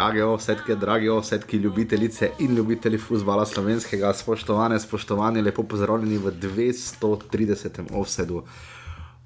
Drage 0.00 0.24
osetke, 0.24 0.74
drage 0.80 1.10
osetke, 1.12 1.58
ljubitelice 1.58 2.30
in 2.38 2.54
ljubitelji 2.54 2.98
futbola 2.98 3.46
slovenskega, 3.46 4.14
spoštovane, 4.14 4.78
spoštovani, 4.80 5.42
lepo 5.42 5.62
pozdravljeni 5.62 6.18
v 6.18 6.32
230. 6.40 7.82
offsetu 7.92 8.42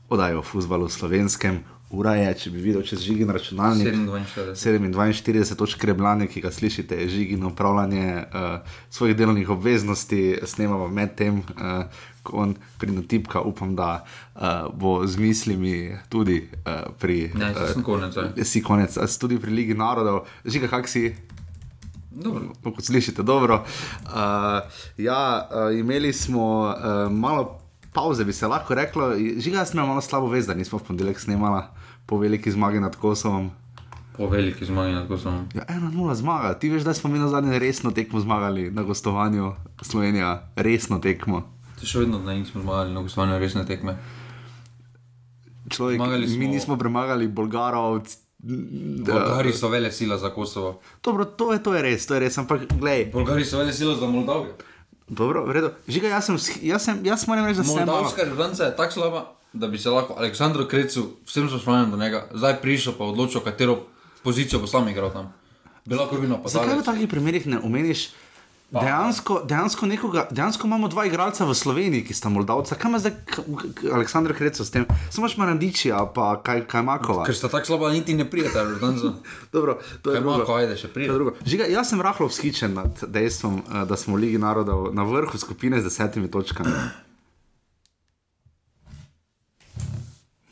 oddaje 0.09 0.39
o 0.39 0.43
futbalu 0.43 0.89
slovenskem. 0.89 1.61
Ura 1.91 2.17
je, 2.19 2.33
če 2.35 2.51
bi 2.51 2.63
videl 2.65 2.83
čez 2.83 3.05
žigi 3.07 3.25
na 3.25 3.37
računalnik. 3.37 3.95
47 4.35 5.55
točk 5.55 5.85
rebljanja, 5.85 6.27
ki 6.27 6.43
ga 6.43 6.51
slišite, 6.51 6.99
je 7.05 7.09
žigi 7.09 7.37
na 7.39 7.53
upravljanje 7.53 8.25
uh, 8.25 8.75
svojih 8.91 9.17
delovnih 9.17 9.51
obveznosti, 9.55 10.41
snemamo 10.43 10.89
med 10.89 11.15
tem, 11.15 11.39
uh, 11.39 11.85
on 12.33 12.55
prinotipka, 12.79 13.41
upam, 13.41 13.77
da 13.77 14.05
uh, 14.35 14.41
bo 14.75 15.07
z 15.07 15.17
mislimi 15.17 15.97
tudi 16.09 16.49
uh, 16.67 16.93
pri. 16.99 17.31
Ne, 17.35 17.51
uh, 17.51 17.83
konec, 17.83 18.15
si 18.43 18.63
konec, 18.63 18.97
tudi 19.21 19.39
pri 19.39 19.51
Ligi 19.51 19.75
narodov. 19.75 20.25
Žiga, 20.45 20.69
kak 20.69 20.89
si? 20.89 21.15
Dobro. 22.15 22.53
Kot 22.63 22.85
slišite, 22.85 23.23
dobro. 23.23 23.65
Uh, 24.07 24.11
ja, 24.97 25.49
uh, 25.51 25.79
imeli 25.79 26.13
smo 26.13 26.61
uh, 26.71 27.13
malo 27.13 27.61
pauze, 27.93 28.25
bi 28.25 28.33
se 28.33 28.47
lahko 28.47 28.75
reklo. 28.75 29.15
Žiga, 29.39 29.59
jaz 29.59 29.75
imam 29.75 29.89
malo 29.89 30.01
slabo 30.01 30.27
vez, 30.27 30.47
da 30.47 30.55
nismo 30.55 30.79
v 30.79 30.83
ponedeljek 30.83 31.21
snemala 31.21 31.75
po 32.07 32.19
veliki 32.19 32.51
zmagi 32.51 32.81
nad 32.81 32.97
Kosovom. 32.97 33.51
Po 34.17 34.27
veliki 34.27 34.65
zmagi 34.65 34.93
nad 34.93 35.09
Kosovom. 35.09 35.49
Ja, 35.55 35.65
ena 35.69 35.91
nula 35.91 36.15
zmaga. 36.15 36.55
Ti 36.59 36.71
veš, 36.71 36.83
da 36.83 36.95
smo 36.95 37.11
mi 37.11 37.19
na 37.19 37.29
zadnje 37.29 37.59
resno 37.59 37.91
tekmo 37.91 38.21
zmagali 38.21 38.71
na 38.71 38.83
gostovanju 38.83 39.53
Slovenija, 39.83 40.51
resno 40.57 40.99
tekmo. 40.99 41.54
Še 41.85 42.05
vedno 42.05 42.19
ne 42.25 42.39
nismo 42.41 42.63
zmagali 42.65 42.95
na 42.95 43.03
gostovanju 43.05 43.39
resne 43.39 43.65
tekme. 43.69 43.97
Človek, 45.69 46.01
smo... 46.01 46.39
Mi 46.39 46.49
nismo 46.49 46.77
premagali 46.81 47.29
Bolgarov. 47.29 48.05
Bolgari 48.45 49.53
so 49.57 49.69
vele 49.73 49.93
sila 49.93 50.19
za 50.19 50.31
Kosovo. 50.35 50.81
Dobro, 51.05 51.25
to 51.25 51.53
je, 51.53 51.63
to 51.65 51.75
je 51.75 51.83
res, 51.83 52.07
to 52.07 52.17
je 52.17 52.21
res, 52.27 52.39
ampak 52.39 52.67
gledaj. 52.69 53.09
Bolgari 53.13 53.45
so 53.45 53.61
vele 53.61 53.73
sila 53.73 53.97
za 53.97 54.09
Moldavijo. 54.09 54.57
Dobro, 55.09 55.45
v 55.45 55.53
redu. 55.53 55.71
Žiga, 55.89 56.09
jaz 56.17 56.29
sem, 56.29 56.37
jaz 56.65 56.85
sem, 56.85 57.01
jaz 57.05 57.27
moram 57.29 57.45
reči, 57.45 57.61
da 57.61 57.65
sem. 57.65 57.85
Moldavska 57.85 58.25
reprezentanca 58.25 58.65
je 58.65 58.77
tako 58.77 58.93
slaba, 58.93 59.21
da 59.53 59.69
bi 59.69 59.79
se 59.79 59.93
lahko 59.93 60.17
Aleksandru 60.17 60.69
Krecu, 60.69 61.07
vsem 61.29 61.49
so 61.53 61.61
spomenem 61.61 61.93
do 61.93 62.01
njega, 62.01 62.25
zdaj 62.33 62.61
prišel 62.65 62.97
pa 62.99 63.05
odločil, 63.05 63.45
katero 63.45 63.85
pozicijo 64.25 64.61
bo 64.61 64.67
sam 64.67 64.89
igral 64.89 65.13
tam. 65.13 65.33
Bilo 65.85 66.09
bi 66.13 66.21
bilo 66.21 66.41
pa 66.41 66.49
tako. 66.49 66.57
Zakaj 66.57 66.79
v 66.81 66.85
takih 66.85 67.09
primerih 67.09 67.47
ne 67.47 67.61
omeniš? 67.61 68.09
Dejansko, 68.71 69.43
dejansko, 69.47 69.87
nekoga, 69.87 70.27
dejansko 70.31 70.67
imamo 70.67 70.89
dva 70.89 71.05
igralca 71.07 71.45
v 71.47 71.55
Sloveniji, 71.55 72.05
ki 72.09 72.15
sta 72.15 72.29
Moldavca. 72.29 72.75
Kaj 72.75 72.89
ima 72.89 72.99
zdaj 72.99 73.13
Aleksandr 73.93 74.35
Kreco 74.35 74.65
s 74.65 74.73
tem? 74.75 74.87
Samo 75.15 75.29
še 75.31 75.39
Marandiči, 75.39 75.93
pa 76.15 76.33
kaj, 76.43 76.65
kaj 76.71 76.83
Makova. 76.83 77.27
Ker 77.29 77.37
sta 77.39 77.51
tako 77.53 77.71
slaba, 77.71 77.93
niti 77.95 78.17
ne 78.19 78.27
prijete, 78.27 78.65
Dobro, 79.55 79.79
to 80.03 80.17
je 80.17 80.21
drugo. 80.21 80.49
Ajde, 80.57 80.79
še 80.81 80.91
drugo. 80.91 81.37
Žiga, 81.47 81.69
jaz 81.71 81.93
sem 81.93 82.03
rahlo 82.03 82.27
vzhičen 82.27 82.75
nad 82.75 83.05
dejstvom, 83.07 83.63
eh, 83.63 83.85
da 83.87 84.01
smo 84.01 84.19
v 84.19 84.27
Ligi 84.27 84.43
narodov 84.43 84.91
na 84.97 85.07
vrhu 85.07 85.39
skupine 85.39 85.79
z 85.79 85.87
desetimi 85.87 86.31
točkami. 86.33 86.75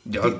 Ja. 0.05 0.31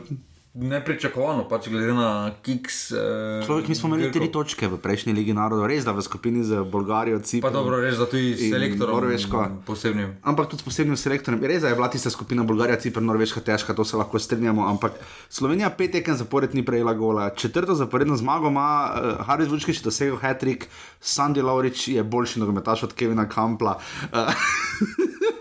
Nepričakovano, 0.53 1.47
pač 1.49 1.65
glede 1.65 1.95
na 1.97 2.29
Kiks. 2.45 2.91
Eh, 2.93 3.41
Človek, 3.41 3.67
mi 3.67 3.75
smo 3.75 3.89
imeli 3.89 4.11
tri 4.13 4.29
točke 4.29 4.67
v 4.69 4.77
prejšnji 4.77 5.09
Ligi 5.09 5.33
narodov, 5.33 5.65
res 5.65 5.81
da 5.81 5.97
v 5.97 6.05
skupini 6.05 6.45
z 6.45 6.61
Bolgarijo, 6.61 7.17
Ciprom. 7.25 7.49
Pa 7.49 7.57
dobro, 7.57 7.81
res 7.81 7.97
da 7.97 8.05
tudi 8.05 8.37
s 8.37 8.53
selektorom. 8.53 9.01
Norveško. 9.01 9.65
Posebnim. 9.65 10.13
Ampak 10.21 10.53
tudi 10.53 10.61
s 10.61 10.65
posebnim 10.69 10.93
selektorjem. 10.93 11.41
Res 11.41 11.65
da 11.65 11.73
je 11.73 11.79
bila 11.81 11.89
tista 11.89 12.13
skupina 12.13 12.45
Bolgarija, 12.45 12.77
Cipr, 12.77 13.01
Norveška 13.01 13.41
težka, 13.41 13.73
to 13.73 13.81
se 13.81 13.97
lahko 13.97 14.21
strinjamo. 14.21 14.69
Ampak 14.69 15.01
Slovenija 15.25 15.73
pet 15.73 15.97
tekem 15.97 16.13
zapored 16.13 16.53
ni 16.53 16.61
prejela 16.61 16.93
gola. 16.93 17.33
Četrto 17.33 17.73
zaporedno 17.73 18.13
zmago 18.13 18.53
ima 18.53 18.93
uh, 18.93 19.25
Haris 19.25 19.49
Vučkič 19.49 19.81
dosegel 19.81 20.21
hat-trick, 20.21 20.69
Sandy 21.01 21.41
Laurič 21.41 21.87
je 21.97 22.03
boljši 22.05 22.45
nogometaš 22.45 22.85
od 22.85 22.93
Kevina 22.93 23.25
Kampla. 23.25 23.81
Uh, 24.13 24.29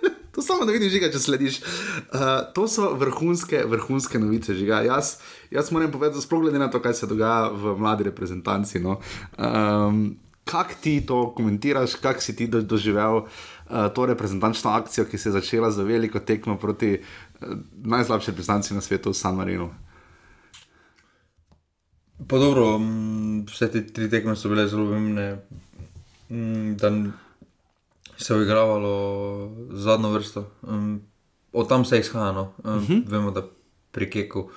samo 0.43 0.67
da 0.67 0.73
vidiš, 0.73 0.99
če 1.13 1.21
slediš. 1.21 1.61
Uh, 1.63 2.43
to 2.55 2.67
so 2.69 2.93
vrhunske, 2.99 3.65
vrhunske 3.69 4.19
novice. 4.19 4.57
Jaz, 4.59 5.17
jaz 5.51 5.71
moram 5.73 5.93
povedati, 5.93 6.25
sploh 6.25 6.43
glede 6.45 6.59
na 6.59 6.71
to, 6.71 6.83
kaj 6.83 6.95
se 6.95 7.07
dogaja 7.07 7.49
v 7.55 7.77
mladi 7.79 8.11
reprezentanci. 8.11 8.83
No. 8.83 9.01
Um, 9.39 10.19
Kaj 10.43 10.73
ti 10.83 10.97
to 11.07 11.31
komentiraš, 11.37 11.93
kako 12.03 12.21
si 12.21 12.35
ti 12.37 12.49
do, 12.51 12.59
doživel 12.67 13.21
uh, 13.23 13.87
to 13.95 14.07
reprezentančno 14.11 14.73
akcijo, 14.75 15.05
ki 15.07 15.19
se 15.19 15.29
je 15.29 15.33
začela 15.37 15.71
z 15.71 15.87
veliko 15.87 16.19
tekmo 16.19 16.57
proti 16.59 16.97
uh, 16.99 17.53
najslabšim 17.87 18.35
reprezentantom 18.35 18.77
na 18.77 18.83
svetu, 18.83 19.13
San 19.15 19.39
Marino? 19.39 19.71
Pa 22.29 22.39
dobro, 22.43 22.81
vse 23.47 23.71
te 23.71 23.87
tri 23.87 24.11
tekme 24.11 24.35
so 24.37 24.51
bile 24.51 24.67
zelo 24.67 24.91
pomembne 24.91 25.39
se 28.23 28.35
je 28.35 28.43
igravalo 28.43 29.51
zadnjo 29.71 30.11
vrsto. 30.11 30.51
Um, 30.63 31.03
od 31.53 31.69
tam 31.69 31.85
se 31.85 31.97
je 31.97 32.01
izhajalo. 32.01 32.55
Um, 32.65 32.75
uh 32.75 32.83
mhm. 32.83 32.93
-huh. 32.93 33.11
Vemo, 33.11 33.31
da 33.31 33.43
pri 33.91 34.11
Keku 34.11 34.51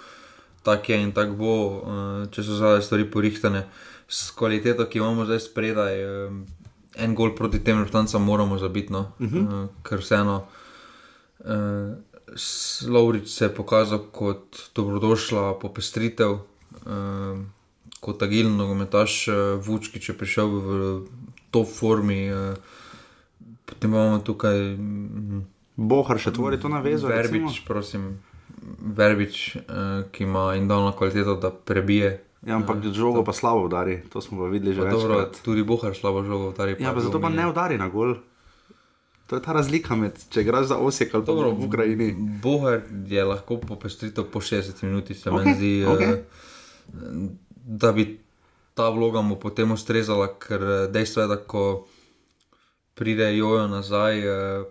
tako 0.65 0.91
je 0.91 1.01
in 1.01 1.11
tako 1.11 1.35
bo, 1.35 1.53
uh, 1.67 2.31
če 2.33 2.43
so 2.43 2.57
zdaj 2.57 2.81
stvari 2.81 3.05
porihtane. 3.11 3.67
S 4.09 4.31
kvaliteto, 4.37 4.87
ki 4.89 4.97
imamo 4.97 5.25
zdaj 5.25 5.39
spredaj, 5.45 6.01
um, 6.05 6.45
en 6.95 7.15
gol 7.15 7.35
proti 7.35 7.61
tem 7.63 7.81
vrtancem 7.81 8.21
moramo 8.21 8.57
zabiti, 8.57 8.93
no? 8.93 9.11
uh 9.19 9.29
-huh. 9.29 9.63
uh, 9.63 9.69
ker 9.83 10.01
vseeno. 10.01 10.47
Uh, 11.39 11.93
Slovrič 12.35 13.27
se 13.29 13.45
je 13.45 13.55
pokazal 13.55 13.99
kot 14.11 14.57
dobrodošla 14.75 15.59
popestritev, 15.59 16.31
uh, 16.31 17.37
kot 17.99 18.23
agilno 18.23 18.57
nogometaš, 18.57 19.27
uh, 19.27 19.35
Vučki, 19.67 20.01
če 20.01 20.17
prišel 20.17 20.47
v 20.47 21.07
to 21.51 21.63
formi. 21.65 22.33
Uh, 22.33 22.57
Potem 23.65 23.91
imamo 23.91 24.19
tukaj. 24.19 24.59
Mm, 24.77 25.41
Bohar 25.75 26.19
še 26.21 26.31
tvori 26.31 26.59
to 26.61 26.69
navezo. 26.71 27.09
Verbič, 27.11 27.65
prosim. 27.67 28.15
Verbič, 28.79 29.57
uh, 29.57 30.05
ki 30.13 30.23
ima 30.23 30.53
indolno 30.55 30.93
kvaliteto, 30.95 31.35
da 31.41 31.51
prebije. 31.51 32.21
Ja, 32.45 32.55
ampak 32.55 32.79
uh, 32.85 32.93
žogo 32.93 33.25
pa 33.25 33.33
slabo 33.33 33.65
udari, 33.65 33.99
to 34.13 34.21
smo 34.21 34.45
pa 34.45 34.51
videli 34.53 34.77
že 34.77 34.85
več. 34.85 35.41
Tudi 35.43 35.65
Bohar 35.67 35.97
slabo 35.97 36.23
žogo 36.23 36.53
udari. 36.53 36.77
Ja, 36.79 36.93
pa 36.95 37.03
zato 37.03 37.19
pa 37.19 37.33
ne 37.33 37.49
udari 37.49 37.81
na 37.81 37.89
gol. 37.91 38.15
To 39.25 39.39
je 39.39 39.41
ta 39.41 39.55
razlika 39.57 39.97
med, 39.97 40.21
če 40.29 40.45
igraš 40.45 40.69
za 40.69 40.77
Osijek 40.77 41.15
ali 41.17 41.25
dobro, 41.25 41.49
v 41.57 41.65
Ukrajini. 41.65 42.11
Bohar 42.43 42.85
je 43.09 43.23
lahko 43.25 43.57
popestritev 43.57 44.29
po 44.29 44.37
60 44.37 44.85
minutah, 44.85 45.17
se 45.17 45.33
okay, 45.33 45.41
mi 45.41 45.55
zdi, 45.57 45.71
okay. 45.89 46.13
uh, 46.93 47.33
da 47.65 47.89
bi 47.91 48.05
ta 48.77 48.91
vloga 48.93 49.25
mu 49.25 49.39
potem 49.41 49.73
ustrezala, 49.73 50.29
ker 50.29 50.87
dejstvo 50.93 51.25
je, 51.25 51.27
da 51.31 51.39
ko 51.41 51.87
pride 52.95 53.38
jojo 53.38 53.67
nazaj, 53.67 54.19
eh, 54.19 54.63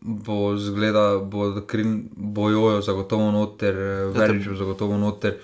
bo 0.00 0.56
zgleda, 0.56 1.18
bo, 1.18 1.60
krin, 1.66 2.08
bo 2.16 2.50
jojo 2.50 2.80
zagotovo 2.82 3.30
noter, 3.30 3.74
eh, 3.74 3.84
ja, 3.84 4.10
verič 4.20 4.48
bo 4.48 4.56
zagotovo 4.56 4.98
noter. 4.98 5.38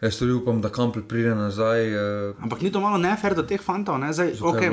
Jaz 0.00 0.16
tudi 0.16 0.32
upam, 0.32 0.60
da 0.60 0.68
kampel 0.72 1.02
pride 1.02 1.34
nazaj. 1.34 1.88
Eh. 1.88 2.34
Ampak 2.40 2.60
ni 2.60 2.72
to 2.72 2.80
malo 2.80 2.98
nefer 2.98 3.34
do 3.34 3.42
teh 3.42 3.60
fantov, 3.60 3.98
ne 4.00 4.12
zdaj, 4.12 4.32
okay. 4.40 4.70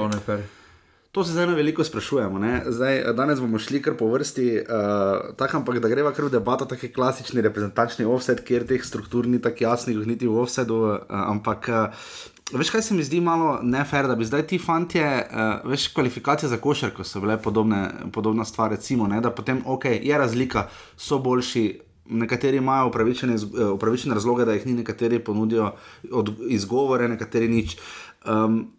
To 1.12 1.24
se 1.24 1.32
zdaj 1.32 1.46
veliko 1.56 1.84
sprašujemo. 1.84 2.40
Zdaj, 2.68 3.14
danes 3.18 3.40
bomo 3.40 3.60
šli 3.60 3.82
kar 3.82 3.96
po 3.98 4.06
vrsti, 4.12 4.60
uh, 4.62 5.34
tako 5.36 5.58
ampak 5.58 5.80
da 5.80 5.90
greva 5.90 6.12
kar 6.14 6.28
v 6.28 6.30
debato, 6.30 6.66
tako 6.66 6.88
klasični 6.94 7.42
reprezentančni 7.42 8.06
offset, 8.06 8.44
kjer 8.46 8.68
teh 8.68 8.84
struktur 8.86 9.26
ni 9.26 9.40
tako 9.42 9.64
jasnih, 9.64 9.98
niti 10.06 10.28
v 10.28 10.38
offsetu. 10.44 10.76
Uh, 10.76 11.00
ampak 11.10 11.70
uh, 11.74 12.06
Veš, 12.54 12.70
kaj 12.70 12.82
se 12.82 12.96
mi 12.96 13.04
zdi 13.04 13.20
malo 13.22 13.60
nefer, 13.64 14.08
da 14.08 14.16
bi 14.16 14.26
zdaj 14.26 14.46
ti 14.48 14.60
fanti, 14.60 15.02
uh, 15.02 15.70
veš, 15.70 15.88
kvalifikacije 15.88 16.50
za 16.50 16.58
košarko 16.58 17.04
so 17.04 17.20
bile 17.20 17.36
podobne, 17.42 17.90
podobna 18.14 18.46
stvar, 18.46 18.72
recimo, 18.72 19.08
ne, 19.08 19.20
da 19.22 19.32
potem, 19.32 19.62
ok, 19.66 19.86
je 19.86 20.18
razlika, 20.18 20.70
so 20.98 21.20
boljši. 21.20 21.82
Nekateri 22.10 22.58
imajo 22.58 22.88
upravičene, 22.88 23.36
uh, 23.36 23.74
upravičene 23.74 24.16
razloge, 24.16 24.46
da 24.46 24.54
jih 24.56 24.66
ni, 24.66 24.74
nekateri 24.74 25.20
ponudijo 25.20 25.74
od, 26.12 26.32
izgovore, 26.48 27.08
nekateri 27.08 27.48
nič. 27.48 27.78
Um, 28.24 28.72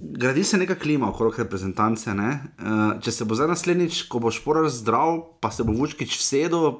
gradi 0.00 0.44
se 0.44 0.58
neka 0.58 0.74
klima 0.74 1.08
okrog 1.08 1.38
reprezentance. 1.38 2.14
Ne? 2.14 2.40
Uh, 2.58 2.98
če 3.02 3.12
se 3.12 3.24
bo 3.24 3.38
zdaj 3.38 3.52
naslednjič, 3.54 4.02
ko 4.10 4.18
bo 4.18 4.34
šporar 4.34 4.66
zdrav, 4.68 5.20
pa 5.40 5.50
se 5.54 5.62
bo 5.62 5.78
Vučkič 5.78 6.18
vsedel, 6.18 6.72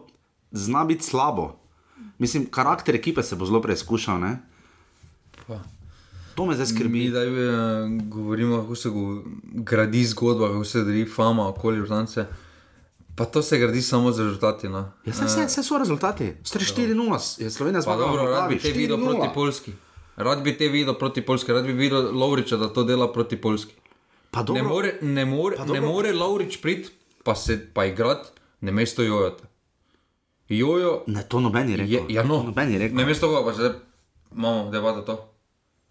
zna 0.50 0.84
biti 0.84 1.06
slabo. 1.06 1.52
Mislim, 2.18 2.50
karakter 2.50 2.98
ekipe 2.98 3.22
se 3.22 3.36
bo 3.36 3.46
zelo 3.46 3.62
preizkušal. 3.62 4.26
To 6.36 6.44
me 6.46 6.54
zdaj 6.54 6.66
skrbi. 6.66 6.98
Mi 6.98 7.08
zdaj 7.10 7.28
uh, 7.28 7.90
govorimo, 8.04 8.62
kako 8.62 8.74
se 8.74 8.90
gradi 9.44 10.04
zgodba, 10.04 10.48
kako 10.48 10.64
se 10.64 10.84
gradi 10.84 11.06
fama 11.14 11.48
okoli 11.48 11.80
vrtance. 11.80 12.26
Pa 13.14 13.24
to 13.24 13.42
se 13.42 13.58
gradi 13.58 13.82
samo 13.82 14.12
z 14.12 14.22
rezultati. 14.22 14.68
No. 14.68 14.92
Ja, 15.04 15.12
vse, 15.12 15.46
vse 15.46 15.62
so 15.62 15.78
rezultati. 15.78 16.32
Stari 16.44 16.64
4-0, 16.64 17.42
je 17.42 17.50
Slovenija 17.50 17.80
zmagala. 17.80 18.10
Dobro, 18.10 18.30
rad 18.30 18.48
bi 18.48 18.58
te 18.58 18.70
videl 18.70 19.04
proti 19.04 19.28
Polski. 19.34 19.72
Rad 20.16 20.42
bi 20.42 20.58
te 20.58 20.68
videl 20.68 20.94
proti 20.94 21.22
Polski, 21.22 21.52
rad 21.52 21.64
bi 21.64 21.72
videl 21.72 22.18
Lovriča, 22.18 22.56
da 22.56 22.68
to 22.68 22.84
dela 22.84 23.12
proti 23.12 23.36
Polski. 23.36 23.74
Ne 24.48 24.62
more, 24.62 24.98
ne 25.02 25.24
more, 25.24 25.56
ne 25.72 25.80
more 25.80 26.12
Lovrič 26.12 26.60
priti, 26.60 26.90
pa 27.22 27.34
se 27.34 27.68
pa 27.74 27.84
igrati, 27.84 28.28
ne 28.60 28.72
mesto 28.72 29.02
jojota. 29.02 29.44
Jojo. 30.48 31.02
Ne, 31.06 31.24
to 31.28 31.40
noben 31.40 31.70
je 31.70 31.76
rekel. 31.76 31.92
Je, 31.92 32.02
ja, 32.08 32.22
no, 32.22 32.42
noben 32.42 32.72
je 32.72 32.78
rekel. 32.78 32.96
Ne 32.96 33.04
mesto 33.04 33.30
ga, 33.30 33.44
pa 33.44 33.54
se 33.54 33.72
imamo 34.32 34.70
debato 34.70 35.02
to. 35.02 35.35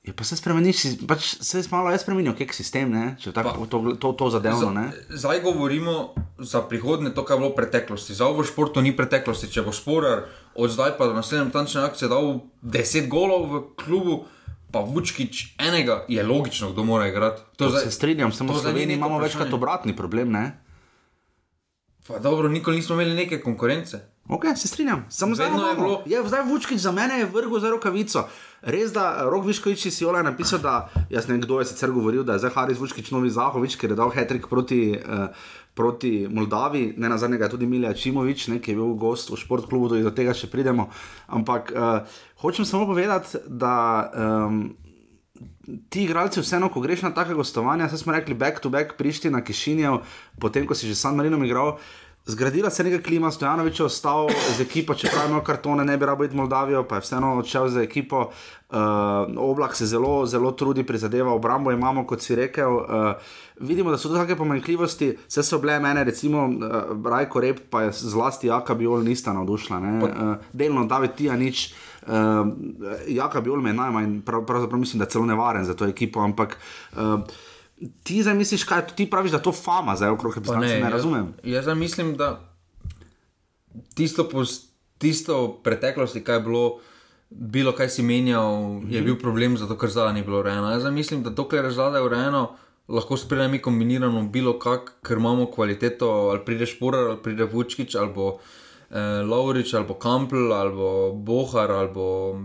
Je 0.06 0.14
pa 0.14 0.24
se 0.24 0.38
spremeniš, 0.38 0.84
pač 1.10 1.32
se 1.42 1.58
je 1.58 1.64
malo 1.72 1.90
spremenil, 1.98 2.36
kek 2.38 2.54
sistem, 2.54 2.92
ne? 2.94 3.06
če 3.18 3.34
tako 3.34 3.66
to, 3.66 3.80
to, 3.98 4.12
to 4.14 4.30
zadevno. 4.38 4.70
Ne? 4.70 4.92
Zdaj 5.10 5.42
govorimo 5.42 6.14
za 6.38 6.62
prihodnje, 6.62 7.10
to, 7.18 7.26
kar 7.26 7.40
je 7.40 7.42
bilo 7.42 7.50
v 7.56 7.58
preteklosti. 7.58 8.14
Zdaj 8.14 8.38
v 8.38 8.46
športu 8.46 8.86
ni 8.86 8.94
preteklosti. 8.94 9.50
Če 9.50 9.66
bo 9.66 9.74
šporar 9.74 10.28
od 10.54 10.70
zdaj 10.70 10.94
pa 11.00 11.10
do 11.10 11.18
naslednje 11.18 11.50
tančne 11.56 11.88
akcije 11.90 12.12
dal 12.12 12.46
10 12.62 13.10
golov 13.10 13.50
v 13.50 13.64
klubu, 13.82 14.20
pa 14.70 14.86
Vučkič 14.86 15.58
enega, 15.58 16.04
je 16.12 16.22
logično, 16.22 16.70
kdo 16.76 16.86
mora 16.86 17.10
igrati. 17.10 17.42
To 17.58 17.72
Se 17.74 17.90
strinjam, 17.90 18.30
samo 18.30 18.54
to 18.54 18.60
v 18.60 18.62
zdaj 18.62 18.74
ni 18.74 18.78
Sloveniji 18.78 19.02
imamo 19.02 19.18
večkrat 19.24 19.54
obratni 19.54 19.96
problem. 19.98 20.38
Ne? 20.38 20.65
Pa 22.08 22.20
dobro, 22.20 22.50
nikoli 22.50 22.76
nismo 22.76 22.96
imeli 22.96 23.16
neke 23.16 23.42
konkurence. 23.42 23.98
Ok, 24.28 24.46
se 24.56 24.68
strinjam. 24.68 25.06
Samo 25.10 25.36
zdaj 25.36 25.48
je 25.48 25.52
bilo- 25.76 26.02
Je, 26.06 26.24
zdaj 26.24 26.44
Vučkič 26.44 26.80
za 26.80 26.92
mene 26.92 27.20
je 27.20 27.26
vrgel 27.26 27.60
za 27.60 27.70
rokavico. 27.70 28.24
Res 28.64 28.92
da 28.92 29.24
Rok 29.24 29.46
Viškovič 29.46 29.86
iz 29.86 30.02
Jola 30.02 30.18
je 30.20 30.24
napisal, 30.24 30.60
da 30.60 30.76
jaz 31.10 31.28
ne 31.28 31.34
vem, 31.34 31.42
kdo 31.42 31.60
je 31.60 31.66
sicer 31.66 31.92
govoril, 31.92 32.24
da 32.24 32.34
je 32.34 32.40
zdaj 32.40 32.52
Haris 32.52 32.80
Vučkič 32.80 33.12
novi 33.12 33.30
Zahovič, 33.30 33.76
ker 33.76 33.90
je 33.90 33.96
dal 33.96 34.10
hetrik 34.10 34.48
proti. 34.48 34.98
Uh, 35.00 35.28
Proti 35.76 36.28
Moldavi, 36.32 36.94
ne 36.98 37.10
na 37.10 37.18
zadnjega, 37.18 37.50
tudi 37.50 37.66
Milja 37.66 37.94
Čimovič, 37.94 38.48
ne, 38.48 38.60
ki 38.60 38.72
je 38.72 38.76
bil 38.76 38.94
gost 38.96 39.28
v 39.30 39.36
športklubu, 39.36 39.90
tudi 39.90 40.04
do 40.04 40.12
tega 40.12 40.32
še 40.32 40.48
pridemo. 40.48 40.86
Ampak 41.28 41.68
uh, 41.70 42.00
hočem 42.38 42.64
samo 42.64 42.86
povedati, 42.86 43.44
da 43.46 43.74
um, 44.08 44.72
ti 45.90 46.04
igralci, 46.06 46.42
vseeno, 46.42 46.70
ko 46.70 46.82
greš 46.82 47.02
na 47.06 47.12
take 47.16 47.34
gostovanja, 47.34 47.90
saj 47.90 48.04
smo 48.04 48.14
rekli 48.14 48.38
back 48.38 48.62
to 48.62 48.70
back, 48.70 48.98
prišti 48.98 49.30
na 49.34 49.42
Kišinjev, 49.44 50.02
potem 50.40 50.68
ko 50.68 50.78
si 50.78 50.88
že 50.88 50.96
San 50.96 51.16
Marino 51.16 51.42
igral. 51.46 51.78
Zgradila 52.28 52.70
se 52.70 52.84
je 52.84 52.90
neka 52.90 53.04
klima, 53.04 53.32
Stojanovič 53.32 53.80
je 53.80 53.86
ostal 53.86 54.28
z 54.58 54.62
ekipo, 54.62 54.94
čeprav 54.94 55.30
ima 55.30 55.44
kartone, 55.44 55.86
ne 55.86 55.98
bi 55.98 56.06
rabo 56.06 56.24
iti 56.26 56.34
v 56.34 56.38
Moldavijo, 56.38 56.84
pa 56.84 56.96
je 56.96 57.02
vseeno 57.02 57.36
odšel 57.38 57.70
z 57.70 57.84
ekipo. 57.86 58.30
Uh, 58.70 58.80
oblak 59.38 59.76
se 59.76 59.86
zelo, 59.86 60.26
zelo 60.26 60.52
trudi, 60.52 60.84
prizadeva, 60.84 61.34
obrambo 61.34 61.72
imamo, 61.72 62.08
kot 62.08 62.22
si 62.22 62.36
rekel. 62.36 62.74
Uh, 62.74 63.14
vidimo, 63.62 63.92
da 63.92 63.98
so 63.98 64.10
to 64.10 64.18
take 64.18 64.36
pomanjkljivosti, 64.36 65.12
vse 65.28 65.44
so 65.44 65.62
bile 65.62 65.80
mene, 65.80 66.04
recimo 66.04 66.48
uh, 66.50 66.98
Rajko 67.06 67.40
Rep, 67.40 67.60
pa 67.70 67.86
je 67.86 67.92
zlasti 67.94 68.48
Jaka 68.48 68.74
Biol 68.74 69.06
nista 69.06 69.34
navdušila. 69.34 69.78
Uh, 69.80 70.36
delno 70.54 70.86
David 70.86 71.14
Tijanič, 71.16 71.74
uh, 72.08 72.14
Jaka 73.08 73.42
Biol 73.42 73.62
me 73.62 73.70
je 73.70 73.82
najmanj, 73.86 74.22
prav, 74.26 74.46
pravzaprav 74.46 74.80
mislim, 74.80 75.00
da 75.00 75.06
celo 75.06 75.26
nevaren 75.26 75.66
za 75.66 75.74
to 75.74 75.86
ekipo, 75.86 76.26
ampak. 76.26 76.58
Uh, 76.98 77.20
Ti 78.04 78.22
zdaj 78.24 78.34
misliš, 78.34 78.64
kaj 78.64 78.88
ti 78.96 79.10
praviš, 79.10 79.32
da 79.36 79.42
to 79.44 79.52
fama 79.52 79.96
zdaj 79.96 80.10
okrog 80.16 80.36
reprezentance? 80.36 80.76
Ne, 80.76 80.84
ne 80.84 80.90
razumem. 80.90 81.34
Jaz, 81.44 81.54
jaz 81.54 81.64
zdaj 81.64 81.76
mislim, 81.76 82.16
da 82.18 82.56
tisto, 83.94 84.30
pos, 84.30 84.62
tisto 84.98 85.60
preteklosti, 85.64 86.24
kaj 86.24 86.36
je 86.36 86.42
bilo, 86.42 86.80
bilo 87.30 87.72
kaj 87.76 87.90
si 87.90 88.04
menjal, 88.04 88.82
je 88.90 89.02
bil 89.02 89.20
problem, 89.20 89.58
zato 89.58 89.78
ker 89.78 89.92
zdaj 89.92 90.14
ni 90.14 90.24
bilo 90.24 90.40
urejeno. 90.40 90.72
Jaz 90.72 90.88
mislim, 90.92 91.24
da 91.24 91.30
dokler 91.30 91.66
je 91.66 91.76
zdaj 91.76 92.02
urejeno, 92.06 92.48
lahko 92.88 93.18
spredaj 93.18 93.48
mi 93.52 93.62
kombiniramo 93.62 94.24
bilo 94.24 94.60
kak, 94.60 94.94
ker 95.04 95.18
imamo 95.18 95.52
kvaliteto, 95.52 96.10
ali 96.32 96.46
pride 96.46 96.66
Šporar, 96.66 97.10
ali 97.10 97.24
pride 97.24 97.44
Vučkič, 97.44 97.96
ali 97.96 98.14
bo 98.16 98.38
eh, 98.90 99.24
Laurič, 99.28 99.74
ali 99.74 99.86
bo 99.86 99.94
Kampl, 99.94 100.54
ali 100.54 100.76
bo 100.76 101.12
Bohar, 101.12 101.72
ali 101.72 101.90
bo 101.94 102.40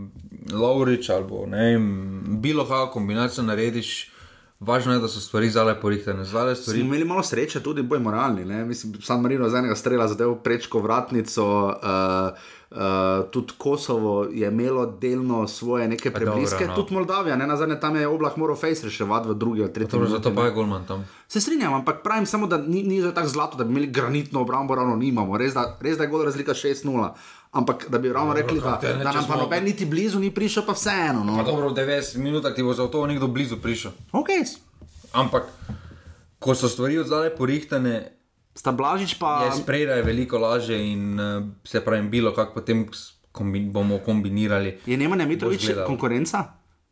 Laurič, 0.53 1.11
ali 1.11 1.25
bo 1.25 1.47
ne 1.47 1.73
vem, 1.73 2.41
bilo 2.43 2.65
kakšno 2.65 2.91
kombinacijo 2.93 3.45
narediš. 3.45 4.11
Važno 4.61 4.93
je, 4.93 5.01
da 5.01 5.09
so 5.09 5.21
stvari 5.21 5.49
zdaj 5.51 5.79
porihtane. 5.81 6.25
Zdaj 6.25 6.55
Smo 6.55 6.63
stvari 6.63 6.81
imeli 6.81 7.05
malo 7.05 7.23
sreče, 7.23 7.63
tudi 7.65 7.83
boj 7.83 7.99
moralni. 7.99 8.45
Ne? 8.45 8.65
Mislim, 8.65 8.95
San 9.03 9.23
Marino 9.23 9.49
z 9.49 9.57
enega 9.57 9.75
strela 9.75 10.09
zadev 10.09 10.35
prečko 10.45 10.83
vratnico, 10.85 11.47
uh, 11.67 12.51
uh, 12.71 13.31
tudi 13.31 13.53
Kosovo 13.59 14.25
je 14.25 14.49
imelo 14.49 14.87
delno 14.87 15.49
svoje 15.49 15.89
neke 15.89 16.11
prebliske, 16.11 16.67
no. 16.67 16.75
tudi 16.75 16.95
Moldavija, 16.95 17.37
ne 17.37 17.47
na 17.47 17.57
zadnje 17.57 17.81
tam 17.81 17.97
je 17.97 18.09
oblak 18.09 18.37
moral 18.37 18.57
face 18.57 18.85
reševati 18.85 19.29
v 19.29 19.35
drugi 19.35 19.63
ali 19.63 19.73
tretji. 19.73 19.99
Zato 20.09 20.35
pa 20.35 20.45
je 20.45 20.51
Golman 20.51 20.87
tam. 20.87 21.09
Se 21.29 21.41
strinjam, 21.41 21.75
ampak 21.75 22.03
pravim 22.03 22.27
samo, 22.27 22.47
da 22.47 22.59
ni, 22.59 22.83
ni 22.83 23.01
za 23.03 23.15
tako 23.15 23.29
zlato, 23.29 23.57
da 23.57 23.65
bi 23.65 23.71
imeli 23.71 23.87
granitno 23.87 24.41
obrambo, 24.41 24.75
ravno 24.75 24.97
nimamo. 24.97 25.37
Res 25.37 25.55
da, 25.55 25.79
res 25.81 25.99
da 25.99 26.05
je 26.05 26.11
gol 26.11 26.25
razlika 26.25 26.55
6-0. 26.55 27.09
Ampak 27.53 27.89
da 27.89 27.99
bi 27.99 28.13
ravno 28.13 28.33
rekli, 28.33 28.61
da, 28.61 28.79
da 28.83 29.13
nam 29.13 29.25
pa 29.29 29.37
noben 29.37 29.65
niti 29.65 29.87
blizu 29.87 30.21
ni 30.21 30.31
prišel, 30.31 30.63
pa 30.67 30.73
vseeno. 30.73 31.21
Pa 31.21 31.43
No. 31.43 31.43
dobro, 31.43 31.69
v 31.69 31.75
90 31.75 32.17
minutah 32.17 32.55
ti 32.55 32.63
bo 32.63 32.73
za 32.73 32.87
to 32.87 33.07
nekdo 33.07 33.27
blizu 33.27 33.57
prišel. 33.57 33.91
Okay. 34.13 34.47
Ampak, 35.13 35.43
ko 36.39 36.55
so 36.55 36.69
stvari 36.69 36.99
od 36.99 37.07
zdaj 37.07 37.35
porihtane, 37.35 38.20
Sta 38.61 38.77
Blažič 38.77 39.17
pa. 39.17 39.49
je 39.49 39.57
spredaj 39.57 40.03
veliko 40.05 40.37
lažje 40.39 40.77
in 40.93 41.17
uh, 41.17 41.45
se 41.65 41.81
pravi, 41.81 42.09
bilo 42.09 42.35
kako 42.37 42.61
potem 42.61 42.85
kombi, 43.33 43.61
bomo 43.61 43.99
kombinirali. 44.05 44.79
Je 44.87 44.97
Nemanja 45.01 45.25
Mitrovič 45.25 45.63
izgledalo. 45.63 45.87
konkurenca, 45.87 46.45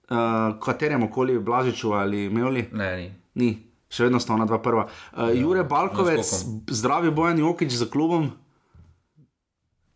uh, 0.08 0.16
kateremu 0.64 1.10
koli 1.12 1.38
Blažiču 1.38 1.92
ali 1.92 2.30
Mevli? 2.32 2.64
Ne, 2.72 2.96
ni. 2.96 3.12
Ni, 3.34 3.50
še 3.92 4.08
vedno 4.08 4.16
sta 4.16 4.32
ona 4.32 4.48
dva 4.48 4.62
prva. 4.64 4.88
Uh, 5.12 5.28
Jure 5.36 5.66
Balkovec, 5.68 6.24
naskokom. 6.24 6.64
zdravi 6.72 7.12
Bojan 7.12 7.38
Jokič 7.44 7.76
za 7.76 7.92
klubom, 7.92 8.30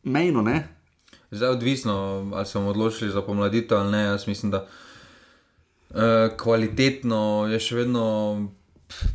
mejno, 0.05 0.45
ne? 0.45 0.69
Zdaj 1.31 1.49
je 1.49 1.57
odvisno, 1.57 1.95
ali 2.35 2.47
se 2.47 2.59
bomo 2.59 2.77
odločili 2.77 3.11
za 3.11 3.25
pomladitev 3.25 3.81
ali 3.81 3.97
ne. 3.97 4.03
Jaz 4.13 4.29
mislim, 4.29 4.53
da 4.53 4.67
uh, 4.69 6.37
kvalitetno 6.37 7.49
je 7.49 7.57
še 7.65 7.81
vedno 7.81 8.05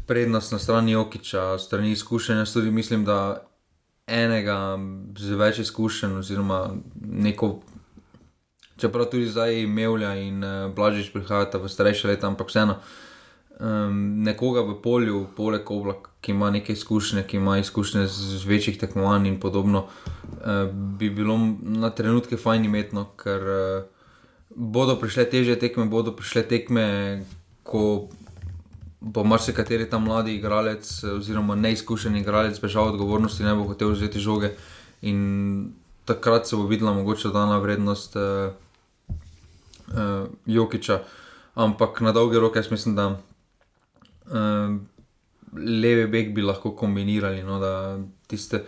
prednost 0.08 0.52
na 0.52 0.60
strani 0.60 0.92
Jokiča, 0.92 1.58
strani 1.60 1.92
izkušenja. 1.92 2.46
Tudi 2.46 2.72
mislim, 2.72 3.06
da 3.06 3.48
enega 4.08 4.78
z 5.18 5.36
več 5.36 5.60
izkušenj, 5.60 6.20
oziroma 6.22 6.62
neko. 7.02 7.58
Čeprav 8.78 9.10
tudi 9.12 9.26
zdaj 9.26 9.66
Mevlja 9.68 10.14
in 10.22 10.44
uh, 10.46 10.70
Blažič 10.76 11.10
prihajata 11.14 11.58
v 11.58 11.70
starejše 11.70 12.08
leta, 12.12 12.30
ampak 12.30 12.52
vseeno. 12.52 12.78
Um, 13.58 14.22
nekoga 14.22 14.62
v 14.62 14.76
polju, 14.84 15.24
poleg 15.34 15.66
oblaka, 15.74 16.12
ki 16.22 16.36
ima 16.36 16.52
neke 16.54 16.76
izkušnje, 16.78 17.24
ki 17.26 17.40
ima 17.40 17.56
izkušnje 17.58 18.06
z, 18.06 18.38
z 18.38 18.46
večjih 18.46 18.78
tekmovanj 18.78 19.26
in 19.32 19.40
podobno, 19.42 19.88
uh, 19.88 20.70
bi 20.70 21.10
bilo 21.10 21.40
na 21.62 21.90
trenutke 21.90 22.38
fajn 22.38 22.70
imetno, 22.70 23.08
ker 23.18 23.50
uh, 23.50 23.98
bodo 24.54 24.96
prišle 25.02 25.26
teže 25.26 25.58
tekme, 25.60 25.90
bodo 25.90 26.14
prišle 26.14 26.46
tekme, 26.46 26.86
ko 27.66 28.10
bo 29.00 29.24
marsikateri 29.24 29.90
tam 29.90 30.04
mladi 30.04 30.36
igralec, 30.36 31.04
eh, 31.04 31.12
oziroma 31.12 31.56
neizkušen 31.56 32.16
igralec, 32.16 32.60
bežal 32.60 32.94
odgovornosti, 32.94 33.44
ne 33.44 33.56
bo 33.56 33.64
hotel 33.64 33.92
vzeti 33.94 34.20
žoge. 34.20 34.54
In 35.02 35.74
takrat 36.06 36.48
se 36.48 36.56
bo 36.56 36.68
videla 36.68 36.94
mogoče 36.94 37.30
dana 37.30 37.58
vrednost 37.58 38.16
uh, 38.16 38.54
uh, 39.88 40.28
Jokiča. 40.46 41.02
Ampak 41.56 42.02
na 42.02 42.12
dolge 42.12 42.40
roke 42.40 42.60
jaz 42.60 42.72
mislim, 42.72 42.96
da 42.96 43.08
uh, 43.08 44.78
levi 45.54 46.08
beg 46.08 46.34
bi 46.34 46.42
lahko 46.42 46.72
kombinirali. 46.76 47.44
No, 47.44 47.60
da, 47.60 48.00
tiste, 48.28 48.64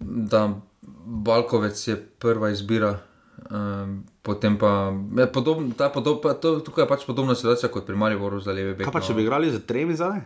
da 0.00 0.60
Balkovec 1.06 1.88
je 1.88 1.96
prva 2.18 2.50
izbira. 2.50 2.98
Um, 3.44 3.92
potem 4.20 4.54
pa, 4.54 4.90
je 5.16 5.26
podobn, 5.28 5.72
ta 5.72 5.88
podob, 5.88 6.22
pa 6.22 6.34
to, 6.34 6.60
tukaj 6.60 6.84
je 6.84 6.88
pač 6.88 7.02
podobna 7.02 7.34
situacija 7.34 7.68
kot 7.68 7.82
pri 7.82 7.96
Mariboru 7.96 8.38
za 8.38 8.52
leve 8.52 8.72
bege. 8.72 8.84
Kaj 8.84 8.92
pa 8.92 9.00
če 9.00 9.14
bi 9.14 9.22
igrali 9.22 9.50
z 9.50 9.58
tremi 9.60 9.94
zdaj? 9.94 10.20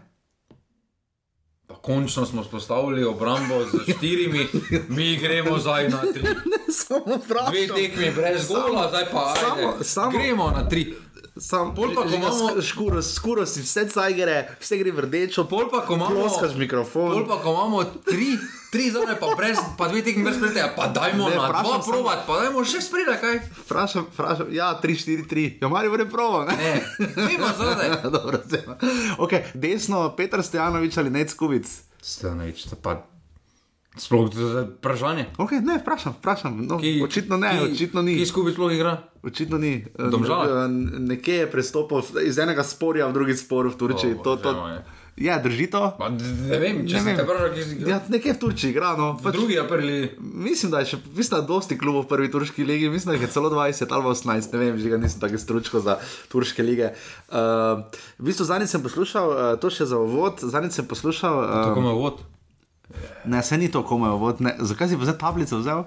Pa 1.66 1.74
končno 1.76 2.22
smo 2.22 2.44
spostavili 2.44 3.04
obrambo 3.04 3.64
z 3.64 3.82
štirimi, 3.88 4.46
mi 4.88 5.16
gremo 5.16 5.58
zdaj 5.58 5.88
na 5.88 6.00
tri. 6.04 6.22
Samo 6.78 7.16
Dve 7.48 7.66
tekmi 7.68 8.10
brez 8.12 8.46
gola, 8.46 8.88
zdaj 8.88 9.04
pa 9.08 9.24
ajde. 9.28 9.40
samo- 9.40 9.74
samo- 9.82 10.12
gremo 10.12 10.50
na 10.50 10.68
tri. 10.68 10.94
Sam, 11.36 11.74
Pol 11.74 11.92
pa, 11.92 12.02
ko 12.02 12.08
imamo- 12.08 12.62
škuro, 12.62 13.02
skoro 13.02 13.44
si 13.44 13.60
vse 13.60 13.84
cajgere, 13.86 14.56
vse 14.56 14.76
gre 14.76 14.90
v 14.90 15.00
rdečo, 15.00 15.44
Pol 15.44 15.68
pa, 15.68 15.84
ko 15.84 15.94
imamo, 15.94 16.16
ploskaš 16.16 16.56
mikrofon. 16.56 17.12
Pol 17.12 17.24
pa, 17.26 17.36
ko 17.36 17.52
imamo 17.52 17.84
tri, 18.02 18.40
tri 18.72 18.88
zdaj 18.88 19.20
pa, 19.20 19.36
brez, 19.36 19.60
pa 19.76 19.84
dve 19.86 20.00
tekmi 20.00 20.24
brez 20.24 20.36
spredja, 20.36 20.72
pa 20.72 20.88
dajmo 20.88 21.28
Ne, 21.28 21.36
na 21.36 21.52
dva 21.52 21.76
provat, 21.78 22.24
pa 22.24 22.40
dajmo 22.40 22.64
še 22.64 22.80
spredaj, 22.80 23.20
kaj? 23.20 23.36
Vprašam, 23.60 24.08
vprašam, 24.10 24.48
ja, 24.50 24.72
3, 24.80 24.96
4, 24.96 25.28
3, 25.28 25.44
ja, 25.60 25.68
mari 25.68 25.88
vre 25.88 26.06
provo. 26.06 26.44
Ne? 26.44 26.56
Ne, 26.56 26.72
gremo 26.98 27.52
zdaj. 27.52 28.00
Dobro, 28.16 28.40
zdaj. 28.40 28.64
okay, 29.18 29.44
desno, 29.52 30.16
Petr 30.16 30.40
Stojanovič 30.40 30.96
ali 30.96 31.12
Nec 31.12 31.34
Kubic. 31.34 31.68
Stanovič, 32.00 32.64
to 32.64 32.76
pa 32.76 33.04
sploh 33.96 34.28
je 34.28 34.44
vprašanje. 34.74 35.26
Okay, 35.36 35.60
ne, 35.60 35.78
vprašam, 35.78 36.12
vprašam. 36.14 36.52
No, 36.62 36.76
Ki- 36.76 37.00
očitno 37.00 37.36
ne, 37.36 37.50
ki- 37.50 37.72
očitno 37.72 38.02
ni. 38.02 38.14
Ki 38.14 38.26
skupaj 38.26 38.52
sploh 38.52 38.70
igra? 38.70 38.96
Očitno 39.22 39.56
ni. 39.56 39.84
Domžale? 39.90 40.46
Eh, 40.46 40.68
Nekje 41.00 41.34
je 41.36 41.46
prestopil 41.48 41.98
iz 42.22 42.36
enega 42.36 42.62
sporja 42.62 43.06
v 43.06 43.12
drugi 43.12 43.34
spor 43.34 43.66
v 43.66 43.74
Turčiji. 43.74 44.14
O, 44.14 44.22
to, 44.22 44.36
to, 44.36 44.50
bože 44.50 44.60
moj. 44.60 44.78
ja, 45.18 45.38
drži 45.38 45.66
to. 45.66 45.80
D- 45.98 46.22
ne 46.46 46.58
vem, 46.58 46.76
če 46.84 46.94
Ne 46.94 47.02
vem. 47.02 47.16
te 47.16 47.24
prav, 47.24 47.48
ki 47.48 47.60
igra. 47.72 47.88
Ja, 47.88 47.98
nekje 48.06 48.30
v 48.30 48.38
Turčiji 48.38 48.70
igra. 48.70 48.94
No. 48.94 49.16
Pač, 49.16 49.32
drugi 49.32 49.56
aprili. 49.56 50.12
mislim, 50.20 50.70
da 50.70 50.78
je 50.78 50.86
še, 50.86 50.96
mislim, 51.08 51.32
da 51.32 51.38
je 51.38 51.48
dosti 51.48 51.74
klubov 51.74 52.04
v 52.04 52.08
prvi 52.08 52.28
turški 52.28 52.62
ligi, 52.62 52.86
mislim, 52.88 53.10
da 53.10 53.18
je 53.18 53.28
celo 53.28 53.48
20 53.48 53.88
ali 53.88 54.04
18, 54.04 54.52
ne 54.52 54.58
vem, 54.60 54.74
že 54.76 54.86
ga 54.86 54.98
nisem 54.98 55.18
tako 55.18 55.38
stručko 55.38 55.80
za 55.80 55.98
turške 56.28 56.62
lige. 56.62 56.92
Uh, 57.26 57.82
v 58.14 58.24
bistvu 58.24 58.44
zadnjič 58.44 58.68
sem 58.68 58.80
poslušal, 58.80 59.26
uh, 59.26 59.36
to 59.56 59.66
še 59.68 59.84
za 59.84 59.98
uvod, 59.98 60.38
zadnjič 60.38 60.72
sem 60.74 60.86
poslušal. 60.86 61.34
Tako 61.64 61.72
Uh, 61.72 61.82
ima 61.82 61.92
vod. 61.92 62.22
Ne, 63.24 63.42
se 63.42 63.58
ni 63.58 63.68
to 63.68 63.82
komaj 63.82 64.10
uvod, 64.12 64.40
ne. 64.40 64.56
zakaj 64.58 64.88
si 64.88 64.96
pa 64.96 65.04
zdaj 65.04 65.18
tablico 65.18 65.58
vzel? 65.58 65.84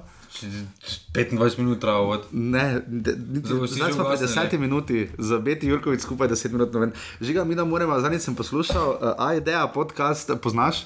25 1.14 1.32
minut 1.58 1.80
trajalo. 1.80 2.22
Ne, 2.32 2.82
de- 2.88 3.16
niti- 3.28 3.48
Zdaj 3.68 3.94
smo 3.94 4.04
ugasnili. 4.04 4.30
10 4.30 4.58
minuti, 4.58 5.10
za 5.18 5.40
Beti 5.40 5.68
Jurkovič 5.68 6.02
skupaj 6.02 6.28
10 6.28 6.52
minut. 6.52 6.74
noven. 6.74 6.92
Žiga, 7.22 7.44
mi 7.44 7.56
da 7.56 7.66
moramo, 7.66 8.00
zadnjič 8.00 8.22
sem 8.22 8.36
poslušal, 8.36 8.90
uh, 8.92 8.98
AIDA 9.20 9.68
podcast, 9.68 10.32
poznaš? 10.38 10.86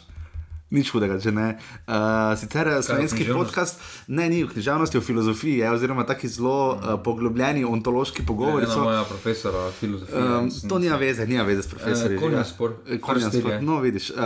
Nič 0.74 0.89
hudega, 0.89 1.20
če 1.22 1.32
ne. 1.36 1.48
Uh, 1.86 2.34
sicer 2.39 2.68
je 2.72 2.80
slovenski 2.88 3.27
podcast, 3.30 3.82
ne, 4.08 4.25
ni 4.32 4.42
v 4.42 4.50
književnosti, 4.50 4.98
v 4.98 5.06
filozofiji, 5.06 5.60
je, 5.62 5.70
oziroma 5.70 6.06
taki 6.10 6.27
zelo 6.32 6.56
uh, 6.74 6.96
poglobljeni 7.06 7.62
ontološki 7.68 8.25
pogovori. 8.25 8.65
So. 8.65 8.88
moja 8.88 9.03
profesora 9.06 9.68
filozofije. 9.77 10.24
Um, 10.39 10.50
to 10.70 10.80
nima 10.82 10.98
veze, 10.98 11.27
nima 11.30 11.46
veze 11.46 11.62
s 11.62 11.70
profesorjem. 11.70 12.18
Eh, 12.18 12.22
konja 12.22 12.44
spor. 12.44 12.74
Konja 13.01 13.30
spor. 13.30 13.51
je. 13.51 13.62
No, 13.62 13.77
vidiš. 13.86 14.10
Uh, 14.10 14.18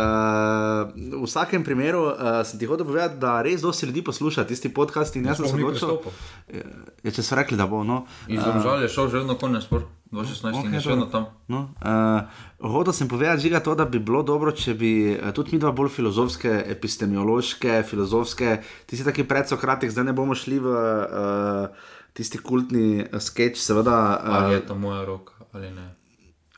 v 0.96 1.26
vsakem 1.26 1.68
primeru 1.68 2.06
uh, 2.08 2.42
sem 2.48 2.60
ti 2.60 2.70
hotel 2.70 2.88
povedati, 2.88 3.20
da 3.20 3.42
res 3.44 3.62
dosti 3.62 3.92
ljudi 3.92 4.06
posluša 4.08 4.48
tisti 4.48 4.72
podcast 4.74 5.20
in 5.20 5.28
jaz 5.28 5.42
sem 5.42 5.52
se 5.52 5.60
odločil. 5.60 6.00
pristopil. 6.00 6.72
Ja, 7.04 7.12
če 7.12 7.28
so 7.28 7.36
rekli, 7.36 7.60
da 7.60 7.68
bo. 7.68 7.84
No. 7.84 8.06
Iz 8.32 8.40
Domžal 8.40 8.88
je 8.88 8.94
šel 8.96 9.12
že 9.12 9.20
vedno 9.26 9.36
konja 9.36 9.60
spor, 9.62 9.84
2016 10.12 10.56
okej, 10.56 10.70
in 10.70 10.76
je 10.78 10.82
še 10.86 10.92
vedno 10.94 11.08
tam. 11.12 11.28
No, 11.52 11.60
uh, 11.84 12.24
hotel 12.64 12.96
sem 12.96 13.10
povedati, 13.12 13.44
žiga, 13.44 13.60
to, 13.64 13.76
da 13.76 13.84
bi 13.90 14.00
bilo 14.00 14.24
dobro, 14.24 14.54
če 14.56 14.76
bi 14.80 14.92
uh, 15.12 15.34
tudi 15.36 15.56
mi 15.56 15.62
dva 15.64 15.74
bolj 15.76 15.92
filozofske, 15.98 16.54
epistemiološke, 16.72 17.82
filozofske, 17.88 18.58
ti 18.88 19.00
si 19.00 19.08
taki 19.08 19.28
predsokratik, 19.28 19.92
zdaj 19.92 20.08
ne 20.08 20.16
bomo 20.16 20.38
šli 20.38 20.62
v 20.64 20.72
uh, 20.72 21.94
tisti 22.16 22.40
kultni 22.40 23.04
sketch, 23.20 23.60
seveda. 23.60 24.00
Ali 24.24 24.56
Uh, 24.56 24.58
je 24.62 24.66
to 24.72 24.80
moja 24.80 25.04
roka 25.06 25.36
ali 25.52 25.72
ne. 25.74 25.92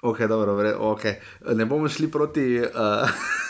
ok, 0.01 0.25
dobro, 0.27 0.55
vre, 0.59 0.73
okay. 0.75 1.21
ne 1.55 1.65
bomo 1.65 1.89
šli 1.89 2.11
proti. 2.11 2.47
Uh, 2.61 3.09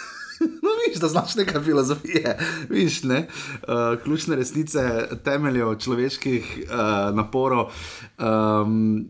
viš, 0.90 1.00
da 1.02 1.08
znaš 1.08 1.36
nekaj 1.36 1.62
filozofije, 1.62 2.38
viš, 2.70 3.04
ne? 3.04 3.28
Uh, 3.62 3.96
ključne 4.04 4.36
resnice, 4.36 5.08
temeljev 5.24 5.76
človeških 5.80 6.58
uh, 6.66 7.16
naporov. 7.16 7.72
Um, 8.18 9.06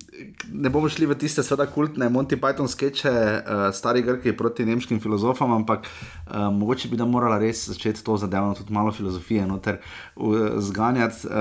ne 0.51 0.69
bomo 0.69 0.89
šli 0.89 1.07
v 1.09 1.17
tiste, 1.17 1.43
seveda, 1.43 1.65
kultne 1.71 2.09
Monty 2.09 2.37
Python 2.39 2.67
skeče, 2.67 3.11
uh, 3.11 3.63
stari 3.73 4.01
Grki 4.01 4.35
proti 4.37 4.65
nemškim 4.65 4.99
filozofom, 4.99 5.51
ampak 5.51 5.87
uh, 5.87 6.49
mogoče 6.53 6.89
bi 6.89 6.97
da 6.97 7.05
morala 7.05 7.39
res 7.39 7.67
začeti 7.69 8.03
to 8.03 8.17
zadevno, 8.17 8.53
tudi 8.53 8.73
malo 8.73 8.91
filozofije, 8.91 9.47
no, 9.47 9.57
ter 9.59 9.79
uh, 10.15 10.37
zganjati 10.57 11.27
uh, 11.27 11.33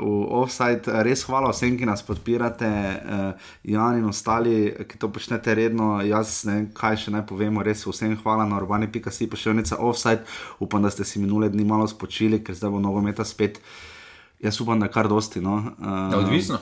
v 0.00 0.26
offside. 0.42 1.02
Res 1.06 1.24
hvala 1.24 1.50
vsem, 1.54 1.78
ki 1.78 1.88
nas 1.88 2.02
podpirate, 2.06 2.68
uh, 2.68 3.48
Jan 3.64 3.98
in 3.98 4.08
ostali, 4.08 4.74
ki 4.88 4.98
to 4.98 5.10
počnete 5.12 5.54
redno. 5.54 5.96
Jaz 6.04 6.42
ne 6.48 6.58
vem, 6.58 6.68
kaj 6.76 7.00
še 7.06 7.14
naj 7.14 7.26
povemo, 7.28 7.64
res 7.64 7.86
vsem 7.86 8.16
hvala 8.22 8.46
na 8.48 8.60
urbani.si, 8.60 9.28
pošiljnica 9.30 9.75
offside. 9.78 10.24
Upam, 10.60 10.82
da 10.82 10.90
ste 10.90 11.04
si 11.04 11.18
minule 11.18 11.48
dni 11.48 11.64
malo 11.64 11.88
spočili, 11.88 12.44
ker 12.44 12.54
zdaj 12.54 12.70
bo 12.70 12.80
nogometa 12.80 13.24
spet. 13.24 13.60
Jaz 14.40 14.60
upam, 14.60 14.80
da 14.80 14.88
kar 14.88 15.08
dosti. 15.08 15.40
No. 15.40 15.56
Uh, 15.78 16.12
Ja, 16.12 16.18
odvisno. 16.18 16.58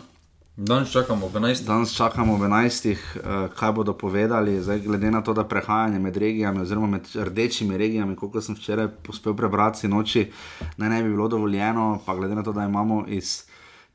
Danes 0.56 0.92
čakamo 0.92 1.26
ob 1.26 1.32
11. 1.32 1.66
Danes 1.66 1.96
čakamo 1.96 2.34
ob 2.34 2.40
11. 2.40 2.90
Uh, 2.90 3.54
kaj 3.54 3.72
bodo 3.72 3.92
povedali, 3.92 4.62
zdaj, 4.62 4.80
glede 4.80 5.10
na 5.10 5.22
to, 5.22 5.32
da 5.34 5.44
prehajanje 5.44 5.98
med 5.98 6.16
regijami, 6.16 6.60
oziroma 6.60 6.86
med 6.86 7.08
rdečimi 7.14 7.78
regijami, 7.78 8.16
kot 8.16 8.38
sem 8.44 8.54
včeraj 8.54 8.86
uspel 9.08 9.34
prebrati 9.34 9.88
noči, 9.88 10.30
naj 10.76 10.88
ne 10.88 11.02
bi 11.02 11.10
bilo 11.10 11.28
dovoljeno, 11.28 11.98
pa 12.06 12.14
glede 12.14 12.34
na 12.34 12.42
to, 12.42 12.52
da 12.52 12.64
imamo 12.64 13.04
iz 13.08 13.42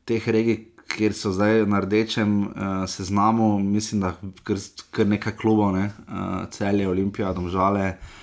teh 0.05 0.27
regij, 0.29 0.65
kjer 0.97 1.13
so 1.13 1.31
zdaj 1.31 1.65
na 1.65 1.79
rdečem 1.79 2.41
uh, 2.41 2.53
seznamu, 2.87 3.59
mislim, 3.59 4.01
da 4.01 4.13
kar, 4.43 4.57
kar 4.91 5.07
nekaj 5.07 5.37
klubov, 5.37 5.71
ne? 5.71 5.85
uh, 6.07 6.49
celje, 6.51 6.89
Olimpija, 6.89 7.33
Domžale, 7.33 7.87
uh, 7.87 8.18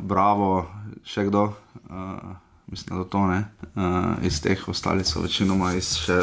Bravo, 0.00 0.66
še 1.04 1.28
kdo. 1.28 1.52
Uh, 1.90 2.40
Mislim, 2.66 2.98
da 2.98 3.04
to 3.04 3.26
ne. 3.26 3.44
Uh, 3.76 4.24
iz 4.24 4.40
teh 4.40 4.68
ostalih 4.68 5.04
so 5.06 5.20
večinoma 5.20 5.74
iz 5.76 5.90
še 6.00 6.22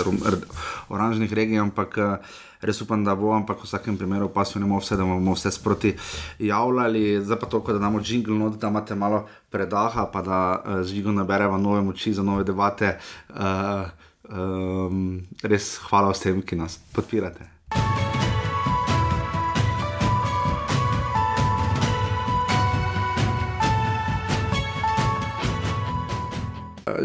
oranžnih 0.89 1.33
regij, 1.37 1.59
ampak 1.61 1.97
uh, 2.01 2.39
res 2.65 2.81
upam, 2.81 3.03
da 3.05 3.13
bo, 3.15 3.29
ampak 3.35 3.61
v 3.61 3.69
vsakem 3.69 3.97
primeru 3.97 4.29
pa 4.33 4.45
se 4.45 4.59
ne 4.59 4.65
bomo 4.65 4.81
vse, 4.81 4.97
da 4.97 5.05
bomo 5.05 5.35
vse 5.37 5.51
sproti 5.53 5.93
javljali. 6.41 7.21
Zdaj 7.21 7.39
pa 7.39 7.45
to, 7.45 7.61
da 7.69 7.77
damo 7.77 8.01
jingle, 8.01 8.37
no, 8.39 8.49
da 8.49 8.73
imate 8.73 8.97
malo 8.97 9.27
predaha, 9.53 10.07
pa 10.09 10.25
da 10.25 10.39
uh, 10.57 10.81
z 10.81 10.95
žigo 10.95 11.13
naberemo 11.13 11.61
nove 11.61 11.85
moči 11.85 12.13
za 12.13 12.25
nove 12.25 12.43
debate. 12.43 12.97
Uh, 13.29 13.85
um, 14.33 15.21
res 15.43 15.75
hvala 15.89 16.09
vsem, 16.15 16.41
ki 16.41 16.57
nas 16.57 16.81
podpirate. 16.95 17.45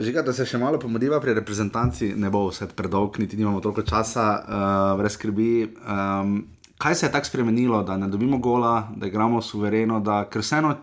Žiga, 0.01 0.23
da 0.23 0.33
se 0.33 0.45
še 0.49 0.59
malo 0.59 0.79
pomodiva 0.83 1.19
pri 1.23 1.35
reprezentanci, 1.37 2.11
ne 2.19 2.31
bo 2.33 2.47
vse 2.51 2.69
predolg, 2.77 3.19
niti 3.23 3.39
nimamo 3.39 3.61
toliko 3.65 3.85
časa, 3.87 4.27
uh, 4.37 4.93
brez 4.99 5.17
skrbi. 5.17 5.51
Um, 5.87 6.37
kaj 6.83 6.95
se 6.95 7.07
je 7.07 7.13
tako 7.13 7.31
spremenilo, 7.31 7.83
da 7.87 7.97
ne 7.97 8.09
dobimo 8.13 8.39
gola, 8.39 8.89
da 8.97 9.09
igramo 9.09 9.43
suvereno, 9.43 10.01
da 10.05 10.25
ker 10.31 10.45
vseeno, 10.45 10.75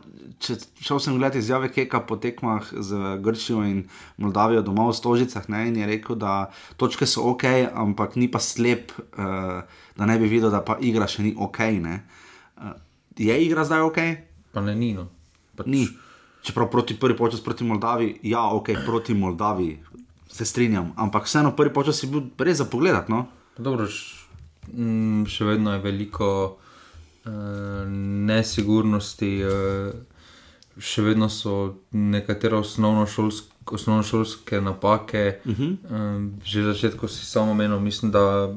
če 0.43 0.57
šel 0.83 1.01
sem 1.03 1.17
gledati 1.17 1.41
izjave 1.43 1.69
Keka 1.71 2.01
po 2.07 2.17
tekmah 2.17 2.71
z 2.73 3.17
Grčijo 3.23 3.63
in 3.67 3.83
Moldavijo 4.17 4.63
doma 4.65 4.87
v 4.89 4.97
Stožicah 4.97 5.49
ne, 5.53 5.67
in 5.69 5.77
je 5.81 5.89
rekel, 5.89 6.17
da 6.19 6.49
točke 6.77 7.07
so 7.09 7.27
ok, 7.31 7.45
ampak 7.85 8.17
ni 8.17 8.29
pa 8.31 8.41
slep, 8.43 8.95
uh, 8.97 9.61
da 9.97 10.09
ne 10.09 10.17
bi 10.19 10.31
videl, 10.31 10.51
da 10.53 10.63
pa 10.65 10.79
igra 10.81 11.07
še 11.07 11.27
ni 11.27 11.35
ok. 11.37 11.59
ne. 11.83 11.99
Uh, 12.57 12.73
je 13.17 13.37
igra 13.45 13.67
zdaj 13.67 13.85
ok? 13.89 14.01
Pa 14.53 14.61
ne 14.65 14.75
nino. 14.75 15.09
Pač, 15.57 15.69
Ni. 15.69 15.85
Čeprav 16.43 16.67
proti 16.71 16.95
prvi 16.99 17.17
počas 17.17 17.41
proti 17.43 17.63
Moldaviji, 17.63 18.19
ja, 18.23 18.43
ok, 18.51 18.69
proti 18.85 19.13
Moldaviji, 19.13 19.79
se 20.27 20.45
strinjam, 20.45 20.93
ampak 20.95 21.25
vseeno 21.25 21.55
prvi 21.55 21.73
počas 21.73 22.03
je 22.03 22.09
bil 22.09 22.21
res 22.37 22.57
za 22.57 22.65
pogled. 22.65 23.09
No? 23.09 23.25
Dobro, 23.57 23.87
š, 23.87 24.27
mm, 24.73 25.25
še 25.29 25.45
vedno 25.45 25.75
je 25.75 25.81
veliko 25.83 26.29
uh, 27.25 27.31
nesigurnosti, 28.27 29.31
uh, 29.45 29.93
še 30.81 31.05
vedno 31.05 31.29
so 31.29 31.75
nekatere 31.91 32.57
osnovnošolske, 32.59 33.77
osnovnošolske 33.77 34.61
napake. 34.61 35.39
Uh 35.45 35.59
-huh. 35.59 35.77
um, 35.89 36.33
že 36.43 36.61
na 36.61 36.73
začetku 36.73 37.07
si 37.07 37.25
samo 37.25 37.53
menil, 37.53 37.79
mislim, 37.79 38.11
da 38.11 38.49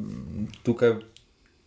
tukaj 0.63 0.97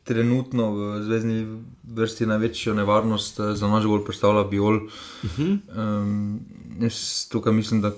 trenutno 0.10 0.72
v 0.74 1.04
zvezdni 1.06 1.62
vrsti 1.86 2.25
največjo 2.25 2.74
nevarnost 2.74 3.39
eh, 3.39 3.54
za 3.54 3.70
naš 3.70 3.86
gol 3.86 4.01
predstavlja 4.01 4.44
Biol. 4.50 4.82
Uh 4.89 5.38
-huh. 5.38 5.60
um, 5.70 6.39
jaz 6.82 7.30
tukaj 7.30 7.54
mislim, 7.54 7.82
da 7.82 7.92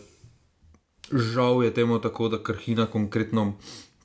žal 1.12 1.63
je 1.63 1.74
temu 1.74 2.01
tako, 2.03 2.27
da 2.30 2.44
krhina 2.44 2.86
konkretno 2.86 3.53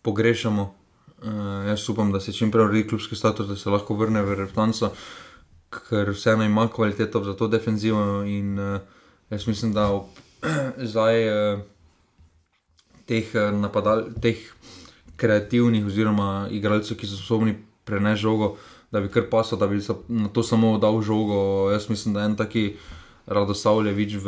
pogrešamo. 0.02 0.74
Uh, 1.18 1.66
jaz 1.66 1.88
upam, 1.88 2.12
da 2.12 2.20
se 2.20 2.32
čim 2.32 2.50
prej 2.50 2.64
uredi 2.64 2.88
klubski 2.88 3.16
status, 3.16 3.48
da 3.48 3.56
se 3.56 3.70
lahko 3.70 3.94
vrne 3.94 4.22
v 4.22 4.34
reprezentanco, 4.34 4.90
ker 5.70 6.10
vseeno 6.10 6.44
ima 6.44 6.68
kvaliteto 6.68 7.24
za 7.24 7.34
to 7.34 7.48
defenzivo. 7.48 8.22
In 8.22 8.58
uh, 8.58 8.80
jaz 9.30 9.46
mislim, 9.46 9.72
da 9.72 9.88
ob, 9.88 10.04
zdaj 10.92 11.28
uh, 11.28 11.60
teh, 13.06 13.34
uh, 13.34 13.50
napadal, 13.60 14.04
teh 14.22 14.36
kreativnih 15.16 15.86
oziroma 15.86 16.48
igralcev, 16.50 16.96
ki 16.96 17.06
so 17.06 17.16
sposobni 17.16 17.56
prenesti 17.86 18.22
žogo, 18.22 18.56
da 18.90 19.00
bi 19.00 19.08
kar 19.08 19.30
pasal, 19.30 19.58
da 19.58 19.70
bi 19.70 19.80
na 20.08 20.28
to 20.28 20.42
samo 20.42 20.76
dal 20.78 21.00
žogo. 21.02 21.70
Jaz 21.72 21.90
mislim, 21.90 22.14
da 22.14 22.26
en 22.26 22.36
taki. 22.36 22.76
Radosavljevič 23.26 24.12
v 24.22 24.26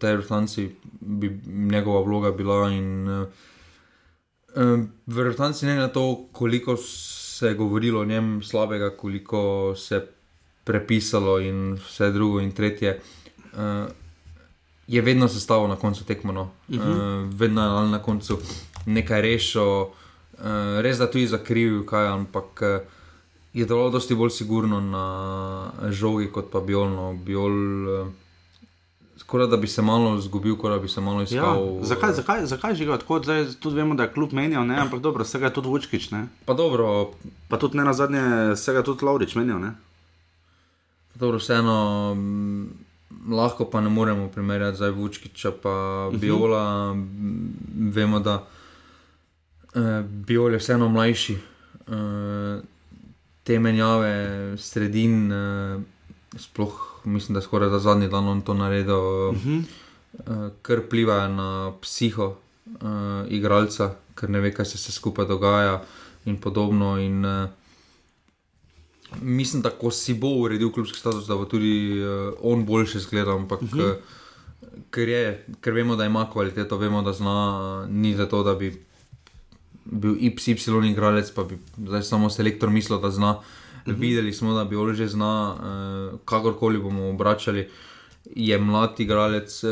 tej 0.00 0.16
reprezentanci 0.16 0.70
bi 1.00 1.28
njegova 1.46 2.00
vloga 2.00 2.30
bila. 2.32 2.70
In, 2.72 3.08
uh, 3.08 3.26
v 5.06 5.16
reprezentanci 5.16 5.66
ne 5.66 5.74
glede 5.76 5.86
na 5.86 5.92
to, 5.92 6.24
koliko 6.32 6.76
se 6.76 7.46
je 7.46 7.54
govorilo 7.54 8.00
o 8.00 8.04
njem 8.04 8.40
slabega, 8.42 8.90
koliko 8.96 9.74
se 9.76 9.94
je 9.94 10.06
prepisalo 10.64 11.40
in 11.40 11.74
vse 11.74 12.10
drugo 12.10 12.40
in 12.40 12.52
tretje. 12.52 13.00
Uh, 13.52 13.92
je 14.86 15.02
vedno 15.02 15.28
sestavljeno 15.28 15.74
na 15.74 15.80
koncu 15.80 16.04
tekmo, 16.04 16.32
no. 16.32 16.42
uh 16.42 16.74
-huh. 16.74 17.26
uh, 17.26 17.34
vedno 17.34 17.62
je 17.62 17.88
na 17.90 18.02
koncu 18.02 18.38
nekaj 18.86 19.20
rešil, 19.20 19.86
uh, 20.40 20.80
res 20.80 20.98
da 20.98 21.06
tudi 21.06 21.26
zakrivil, 21.26 21.84
kaj, 21.86 22.08
ampak 22.08 22.62
uh, 22.62 22.98
je 23.52 23.66
delo 23.66 23.90
dosti 23.90 24.14
bolj 24.14 24.30
sigurno 24.30 24.80
na 24.80 25.04
žogi 25.90 26.30
kot 26.32 26.50
pa 26.52 26.60
biolno. 26.60 27.12
Biol, 27.14 27.56
uh, 28.00 28.08
skoraj 29.18 29.46
da 29.46 29.56
bi 29.56 29.66
se 29.66 29.82
malo 29.82 30.16
izgubil, 30.18 30.56
kot 30.56 30.72
da 30.72 30.78
bi 30.78 30.88
se 30.88 31.00
malo 31.00 31.20
Ja, 31.20 31.24
iskal. 31.24 31.78
zakaj, 31.82 32.12
zakaj, 32.12 32.46
zakaj 32.46 32.74
žiga 32.74 32.98
tako? 32.98 33.22
Zdaj 33.22 33.46
tudi 33.60 33.76
vemo, 33.76 33.94
da 33.94 34.02
je 34.02 34.12
klub 34.12 34.32
menjal, 34.32 34.66
ne? 34.66 34.78
ampak 34.80 35.00
dobro, 35.00 35.24
vsega 35.24 35.46
je 35.46 35.54
tudi 35.54 35.68
Vučkič, 35.68 36.10
ne? 36.10 36.26
Pa 36.44 36.54
dobro, 36.54 37.10
pa 37.48 37.58
tudi 37.58 37.76
ne 37.76 37.84
na 37.84 37.92
zadnje, 37.92 38.54
vsega 38.54 38.82
tudi 38.82 39.04
Laurič 39.04 39.34
menjal. 39.34 39.60
Ne? 39.60 39.74
Dobro, 41.14 41.38
vseeno, 41.38 42.14
m, 42.16 42.70
lahko 43.28 43.64
pa 43.64 43.80
ne 43.80 43.88
moremo 43.88 44.28
primerjati 44.28 44.76
zdaj 44.76 44.90
Vučkiča 44.90 45.52
pa 45.62 45.74
Biola. 46.12 46.94
M, 46.94 47.90
Vemo, 47.94 48.20
da 48.20 48.34
uh, 48.34 48.59
Biol 50.26 50.52
je 50.52 50.58
vseeno 50.58 50.88
mlajši. 50.88 51.38
Uh, 51.90 52.62
te 53.42 53.58
menjave 53.58 54.56
sredin, 54.58 55.32
uh, 55.32 55.82
sploh 56.38 57.00
mislim, 57.04 57.34
da 57.34 57.40
skoraj 57.40 57.70
za 57.70 57.78
zadnji 57.78 58.08
dan 58.08 58.28
on 58.28 58.40
to 58.40 58.54
naredil, 58.54 59.30
uh, 59.30 59.36
uh, 60.12 60.50
kar 60.62 60.82
plivajo 60.90 61.28
na 61.28 61.72
psiho. 61.82 62.36
uh, 62.78 63.26
igralca, 63.28 63.94
ker 64.14 64.30
ne 64.30 64.40
ve, 64.40 64.52
kaj 64.54 64.68
se, 64.72 64.78
se 64.78 64.92
skupaj 64.92 65.26
dogaja 65.26 65.80
in 66.28 66.36
podobno. 66.40 66.96
In, 67.00 67.24
uh, 67.24 67.48
mislim, 69.22 69.62
da 69.62 69.70
ko 69.70 69.90
si 69.90 70.14
bo 70.14 70.34
uredil 70.44 70.72
klubski 70.72 70.98
status, 70.98 71.26
da 71.26 71.36
bo 71.36 71.44
tudi 71.44 72.00
uh, 72.02 72.34
on 72.42 72.64
boljše 72.66 72.98
zgledal. 72.98 73.38
Ampak, 73.38 73.62
uh 73.62 73.70
-huh. 73.72 73.90
uh, 73.90 74.78
ker, 74.90 75.08
je, 75.08 75.46
ker 75.60 75.72
vemo, 75.72 75.96
da 75.96 76.04
ima 76.04 76.30
kvaliteto, 76.32 76.76
vemo, 76.76 77.02
da 77.02 77.12
zna, 77.12 77.86
ni 77.90 78.14
za 78.14 78.26
to, 78.28 78.42
da 78.42 78.54
bi 78.54 78.84
bil 79.84 80.16
Y 80.20 80.90
igralec, 80.90 81.30
pa 81.34 81.44
bi 81.44 81.58
zdaj 81.78 82.02
samo 82.02 82.30
selektor 82.30 82.70
mislil, 82.70 83.00
da 83.00 83.10
zna. 83.10 83.40
-huh. 83.86 84.00
Videli 84.00 84.32
smo, 84.32 84.54
da 84.54 84.64
bi 84.64 84.76
on 84.76 84.94
že 84.94 85.08
zna, 85.08 85.54
uh, 85.54 86.18
kakorkoli 86.24 86.78
bomo 86.78 87.08
obračali. 87.10 87.68
Je 88.36 88.58
mlad 88.58 89.00
igralec, 89.00 89.62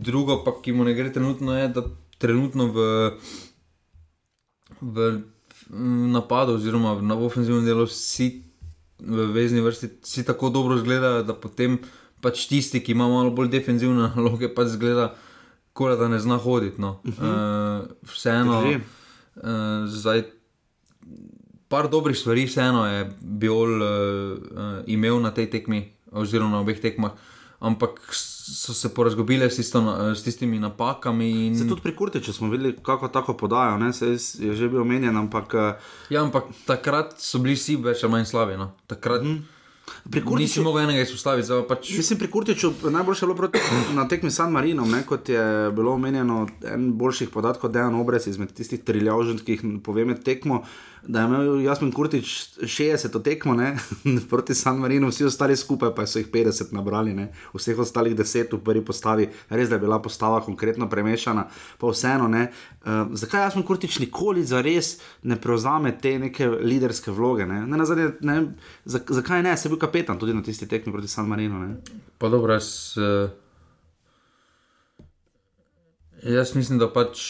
drugo 0.00 0.44
pa, 0.44 0.52
ki 0.62 0.72
mu 0.72 0.84
ne 0.84 0.94
gre 0.94 1.12
trenutno, 1.12 1.56
je, 1.56 1.68
da 1.68 1.82
trenutno 2.18 2.66
v, 2.66 3.10
v 4.80 5.22
napadu, 6.12 6.52
oziroma 6.52 7.00
na 7.00 7.16
ofenzivnem 7.16 7.64
delu, 7.64 7.86
vsi 7.88 8.42
v 9.02 9.26
vezni 9.32 9.60
vrsti 9.60 9.88
si 10.04 10.24
tako 10.24 10.48
dobro 10.48 10.76
zgleda, 10.78 11.22
da 11.22 11.34
potem 11.34 11.80
pač 12.22 12.46
tisti, 12.46 12.82
ki 12.84 12.92
ima 12.92 13.08
malo 13.08 13.32
bolj 13.34 13.48
defenzivne 13.50 14.10
naloge, 14.14 14.52
pač 14.54 14.76
zgleda, 14.76 15.14
kot 15.72 15.98
da 15.98 16.08
ne 16.12 16.20
zna 16.20 16.36
hoditi. 16.38 16.80
No. 16.80 17.00
Uh 17.04 17.14
-huh. 17.18 17.88
uh, 17.88 18.08
vseeno, 18.12 18.62
uh, 19.36 19.86
zdaj, 19.86 20.24
par 21.68 21.88
dobrih 21.90 22.16
stvari, 22.18 22.46
vseeno 22.46 22.86
je 22.86 23.06
bil 23.20 23.52
uh, 23.54 23.82
uh, 23.82 24.80
imel 24.86 25.20
na 25.20 25.30
tej 25.30 25.50
tekmi, 25.50 25.84
oziroma 26.12 26.58
na 26.58 26.60
obeh 26.60 26.80
tekmah, 26.80 27.16
ampak 27.60 28.00
so 28.12 28.74
se 28.74 28.90
porazgobile 28.94 29.50
s, 29.50 29.56
tisto, 29.56 29.80
s 30.14 30.22
tistimi 30.22 30.58
napakami. 30.58 31.30
In... 31.46 31.58
Se 31.58 31.68
tudi 31.68 31.80
pri 31.80 31.94
Kurtiču 31.96 32.32
smo 32.32 32.50
videli, 32.50 32.74
kako 32.82 33.08
tako 33.08 33.36
podajo, 33.38 33.78
ne? 33.78 33.92
se 33.92 34.16
je 34.38 34.54
že 34.54 34.68
bil 34.68 34.82
omenjen. 34.82 35.16
Ampak... 35.16 35.54
Ja, 36.10 36.22
ampak 36.22 36.50
takrat 36.66 37.14
so 37.22 37.38
bili 37.38 37.54
vsi 37.54 37.78
več 37.78 38.02
ali 38.02 38.18
manj 38.18 38.26
slavi. 38.34 38.58
No? 38.58 38.72
Takrat... 38.86 39.22
Mm. 39.22 39.61
Kurtiču, 40.24 40.36
Nisi 40.38 40.60
mogel 40.60 40.82
enega 40.82 41.02
izpostaviti, 41.02 41.46
zdaj 41.46 41.62
pač. 41.68 41.90
Mislim, 41.96 42.18
pri 42.18 42.30
Kurtiču 42.30 42.72
najboljše 42.90 43.26
bilo 43.26 43.36
proti, 43.36 43.58
na 43.98 44.08
tekmi 44.08 44.30
San 44.30 44.52
Marino, 44.52 44.86
ne, 44.86 45.02
kot 45.06 45.28
je 45.28 45.70
bilo 45.74 45.94
omenjeno, 45.94 46.46
en 46.74 46.92
boljših 46.98 47.30
podatkov, 47.30 47.70
da 47.70 47.82
je 47.82 47.90
on 47.90 48.00
obrez 48.00 48.26
izmed 48.26 48.52
tistih 48.52 48.82
triljavžen, 48.82 49.42
ki 49.44 49.58
jih 49.58 49.64
poveme 49.84 50.18
tekmo 50.18 50.62
da 51.06 51.20
je 51.20 51.26
imel 51.26 51.60
Jasmin 51.60 51.92
Kurtič 51.92 52.48
60 52.60 53.22
tekmo 53.22 53.54
ne, 53.54 53.76
proti 54.30 54.54
San 54.54 54.78
Marinu, 54.78 55.08
vsi 55.08 55.24
ostali 55.24 55.56
skupaj 55.56 55.94
pa 55.94 56.06
so 56.06 56.18
jih 56.18 56.28
50 56.30 56.72
nabrali, 56.72 57.14
ne, 57.14 57.32
vseh 57.54 57.78
ostalih 57.78 58.14
10 58.16 58.54
v 58.54 58.60
prvi 58.64 58.84
postavi, 58.84 59.28
res 59.50 59.68
da 59.68 59.74
je 59.74 59.80
bila 59.80 59.98
postava 60.02 60.40
konkretno 60.40 60.88
premešana, 60.90 61.48
pa 61.78 61.90
vseeno 61.90 62.28
ne. 62.28 62.44
Uh, 62.82 63.10
zakaj 63.18 63.42
Jasmin 63.42 63.66
Kurtič 63.66 63.98
nikoli 63.98 64.44
za 64.44 64.60
res 64.62 64.98
ne 65.22 65.40
prevzame 65.40 65.96
te 65.98 66.18
neke 66.18 66.46
liderske 66.46 67.10
vloge? 67.10 67.46
Ne? 67.46 67.66
Ne, 67.66 67.76
nazadnje, 67.76 68.12
ne, 68.20 68.38
zakaj 68.86 69.42
ne, 69.42 69.56
se 69.56 69.68
je 69.68 69.74
bil 69.74 69.82
kapetan 69.82 70.18
tudi 70.18 70.34
na 70.34 70.42
tisti 70.42 70.68
tekmi 70.68 70.92
proti 70.92 71.08
San 71.08 71.28
Marinu? 71.28 71.66
Ne? 71.66 71.98
Pa 72.18 72.30
dobro, 72.30 72.54
jaz, 72.54 72.94
uh, 72.96 73.30
jaz 76.22 76.54
mislim, 76.54 76.78
da 76.78 76.92
pač 76.92 77.26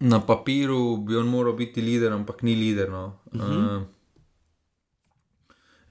na 0.00 0.20
papiru 0.20 0.96
bi 0.96 1.16
on 1.16 1.28
moral 1.28 1.52
biti 1.52 1.80
voditelj, 1.80 2.12
ampak 2.12 2.42
ni 2.42 2.54
voditelj. 2.54 2.90
No. 2.90 3.06
Uh 3.32 3.40
-huh. 3.40 3.76
uh, 3.76 3.82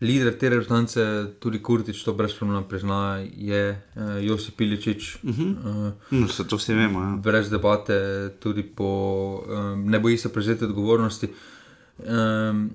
Lider 0.02 0.38
te 0.40 0.50
reprezentance, 0.50 1.02
tudi 1.40 1.60
Kurtič, 1.60 2.04
to 2.04 2.14
brezpomno 2.14 2.62
prizna, 2.68 3.20
je 3.36 3.82
uh, 3.96 4.24
Josip 4.24 4.56
Piličič. 4.56 5.16
Uh 5.24 5.30
-huh. 5.30 5.88
uh, 5.88 5.94
no, 6.12 6.28
se 6.28 6.48
to 6.48 6.56
vsi 6.56 6.74
vemo. 6.74 7.00
Ja. 7.00 7.16
Brez 7.24 7.50
debate, 7.50 8.30
tudi 8.40 8.64
po, 8.64 9.44
um, 9.48 9.86
ne 9.86 10.00
boji 10.00 10.18
se 10.18 10.34
prevzeti 10.34 10.66
odgovornosti. 10.66 11.28
Um, 11.98 12.72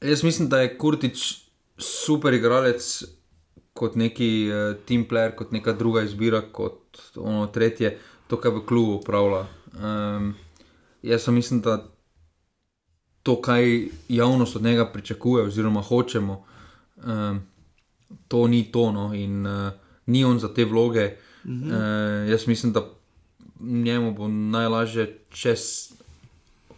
jaz 0.00 0.22
mislim, 0.22 0.48
da 0.48 0.60
je 0.60 0.78
Kurtič 0.78 1.34
super 1.78 2.34
igralec 2.34 3.04
kot 3.72 3.94
neki 3.94 4.50
uh, 4.50 4.76
team 4.86 5.04
player, 5.10 5.34
kot 5.34 5.52
neka 5.52 5.72
druga 5.72 6.02
izbira, 6.02 6.40
kot 6.52 6.98
ono 7.16 7.46
tretje, 7.46 7.98
to, 8.26 8.36
kar 8.40 8.52
v 8.52 8.66
klubu 8.66 8.92
upravlja. 8.92 9.46
Um, 9.82 10.34
jaz 11.06 11.28
mislim, 11.28 11.60
da 11.60 11.84
to, 13.22 13.40
kaj 13.40 13.88
javnost 14.08 14.56
od 14.56 14.62
njega 14.62 14.86
pričakuje, 14.92 15.44
oziroma 15.44 15.80
hočemo, 15.82 16.44
um, 16.96 17.40
to 18.28 18.46
ni 18.48 18.72
tono 18.72 19.14
in 19.14 19.46
uh, 19.46 19.72
ni 20.06 20.24
on 20.24 20.38
za 20.38 20.54
te 20.54 20.64
vloge. 20.64 21.16
Mhm. 21.46 21.70
Uh, 21.70 22.30
jaz 22.30 22.46
mislim, 22.46 22.72
da 22.72 22.88
njemu 23.60 24.14
bo 24.14 24.28
najlažje, 24.28 25.18
če 25.30 25.54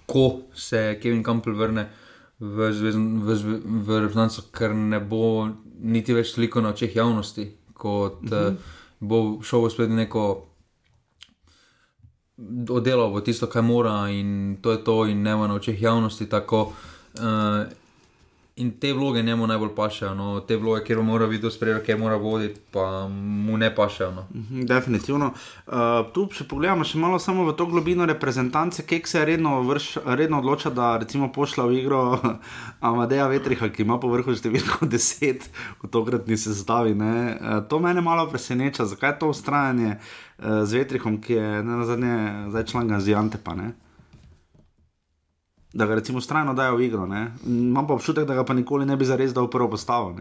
ko 0.06 0.40
se 0.54 0.98
Kevin 1.02 1.24
Campbell 1.24 1.56
vrne. 1.56 1.90
V, 2.38 2.70
v, 2.70 2.92
v, 3.34 3.60
v 3.64 4.00
resnici, 4.06 4.44
ker 4.54 4.70
ne 4.74 5.00
bo 5.00 5.48
niti 5.82 6.14
več 6.14 6.36
toliko 6.36 6.60
na 6.62 6.70
očeh 6.70 6.96
javnosti, 6.96 7.48
kot 7.74 8.22
uh 8.22 8.30
-huh. 8.30 8.52
uh, 8.52 8.54
bo 9.00 9.42
šel 9.42 9.66
v 9.66 9.70
spet 9.70 9.90
neko 9.90 10.47
oddelal 12.70 13.10
bo 13.10 13.20
tisto, 13.20 13.46
kar 13.46 13.62
mora, 13.62 14.08
in 14.10 14.58
to 14.62 14.72
je 14.72 14.84
to, 14.84 15.04
in 15.06 15.22
ne 15.22 15.36
na 15.36 15.54
očeh 15.54 15.82
javnosti 15.82 16.28
tako. 16.28 16.72
Uh, 17.14 17.66
in 18.58 18.70
te 18.80 18.92
vloge 18.92 19.22
njemu 19.22 19.46
najbolj 19.46 19.70
pašejo, 19.76 20.14
no, 20.14 20.40
te 20.40 20.56
vloge, 20.56 20.82
kjer 20.84 21.00
mora 21.02 21.26
videti, 21.26 21.54
sprejeti, 21.54 21.84
kaj 21.86 21.96
mora 21.96 22.16
voditi, 22.16 22.60
pa 22.72 23.08
mu 23.08 23.56
ne 23.56 23.70
pašejo. 23.74 24.10
No. 24.14 24.24
Mhm, 24.34 24.66
definitivno. 24.66 25.30
Uh, 25.66 25.74
tu, 26.14 26.26
če 26.34 26.46
pogledamo 26.50 26.84
še 26.84 26.98
malo 26.98 27.18
samo 27.22 27.46
v 27.46 27.54
to 27.58 27.66
globino 27.70 28.06
reprezentance, 28.08 28.82
kek 28.86 29.06
se 29.08 29.24
redno, 29.24 29.60
vrš, 29.68 29.88
redno 30.18 30.42
odloča, 30.42 30.74
da 30.74 30.96
recimo 30.98 31.30
pošlja 31.32 31.66
v 31.68 31.80
igro 31.80 32.02
Amadeja 32.90 33.28
Vetriha, 33.30 33.70
ki 33.70 33.86
ima 33.86 33.98
po 34.02 34.10
vrhu 34.12 34.34
številko 34.34 34.88
10 34.94 35.50
v 35.82 35.92
tokratni 35.92 36.38
sestavi. 36.38 36.96
Uh, 36.98 37.60
to 37.70 37.82
mene 37.82 38.02
malo 38.04 38.26
preseneča, 38.30 38.88
zakaj 38.90 39.18
to 39.22 39.30
ustrajanje 39.34 39.98
uh, 39.98 40.64
z 40.64 40.82
Vetrihom, 40.82 41.22
ki 41.22 41.38
je 41.38 41.50
ne 41.62 41.82
na 41.82 41.84
zadnje 41.86 42.16
zdaj 42.50 42.72
član 42.72 42.96
Gazijante 42.96 43.38
pa 43.42 43.54
ne 43.54 43.74
da 45.72 45.86
ga 45.86 45.94
recimo 45.94 46.20
strajno 46.20 46.54
dajo 46.54 46.76
v 46.76 46.84
igro. 46.84 47.06
Ne? 47.06 47.32
Imam 47.46 47.86
pa 47.86 47.94
občutek, 47.94 48.26
da 48.26 48.34
ga 48.34 48.44
pa 48.44 48.54
nikoli 48.54 48.86
ne 48.86 48.96
bi 48.96 49.04
zares 49.04 49.34
dal 49.34 49.46
v 49.46 49.50
prvo 49.50 49.70
postavo. 49.70 50.14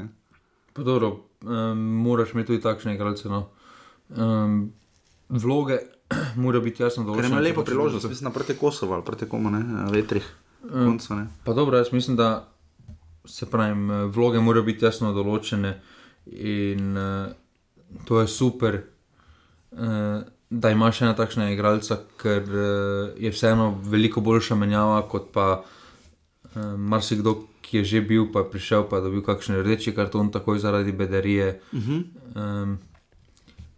Dobro, 0.75 1.19
um, 1.41 1.79
moraš 2.03 2.33
imeti 2.33 2.47
tudi 2.47 2.61
takšne 2.61 2.95
igralce. 2.95 3.29
No. 3.29 3.47
Um, 4.09 4.73
vloge 5.29 5.79
mora 6.43 6.59
biti 6.59 6.83
jasno 6.83 7.03
dolžne. 7.03 7.23
Ker 7.23 7.31
ima 7.31 7.41
lepo 7.41 7.63
priložnost, 7.63 8.09
mislim, 8.09 8.31
proti 8.31 8.53
Kosovo 8.53 8.93
ali 8.93 9.03
proti 9.03 9.25
komu, 9.25 9.49
ne, 9.51 9.63
vetrih. 9.91 10.35
Um, 10.63 10.85
koncu, 10.85 11.15
ne. 11.15 11.27
Pa 11.43 11.53
dobro, 11.53 11.77
jaz 11.77 11.91
mislim, 11.91 12.17
da 12.17 12.47
se 13.25 13.45
pravim, 13.45 13.91
vloge 14.11 14.39
morajo 14.39 14.63
biti 14.63 14.85
jasno 14.85 15.11
določene 15.13 15.73
in 16.25 16.97
uh, 16.97 17.27
to 18.05 18.21
je 18.21 18.27
super. 18.27 18.81
Uh, 19.71 20.23
da 20.49 20.69
imaš 20.71 21.01
ena 21.01 21.15
takšna 21.15 21.49
igralca, 21.51 21.99
ker 22.21 22.43
uh, 22.43 23.09
je 23.19 23.31
vseeno 23.31 23.71
veliko 23.83 24.21
boljša 24.21 24.55
menjava 24.55 25.01
kot 25.09 25.31
pa 25.33 25.47
uh, 25.63 26.61
marsikdo, 26.77 27.35
ki 27.61 27.81
je 27.81 27.83
že 27.83 28.01
bil, 28.01 28.29
pa 28.31 28.45
je 28.45 28.51
prišel, 28.51 28.87
pa 28.89 28.97
je 28.97 29.07
dobil 29.09 29.23
kakšen 29.25 29.59
rdeči 29.59 29.91
karton, 29.95 30.31
takoj 30.31 30.59
zaradi 30.59 30.91
bedarije. 30.91 31.59
Uh 31.73 31.79
-huh. 31.79 32.03
um, 32.35 32.77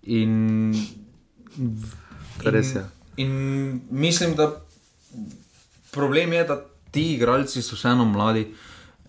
in, 0.03 0.73
res 2.45 2.75
je. 2.75 2.85
In, 3.17 3.27
in 3.27 3.81
mislim, 3.89 4.35
da 4.35 4.65
problem 5.91 6.33
je, 6.33 6.43
da 6.43 6.65
ti 6.91 7.13
igralci 7.13 7.61
so 7.61 7.75
vseeno 7.75 8.05
mladi. 8.05 8.47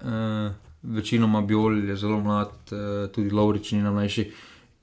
Uh, 0.03 0.53
Večinoma 0.83 1.41
Biol 1.43 1.89
je 1.89 1.97
zelo 1.97 2.21
mlad, 2.21 2.51
tudi 3.13 3.31
Lovrič 3.31 3.73
ni 3.73 3.83
najmlajši. 3.83 4.21
Uh, 4.21 4.35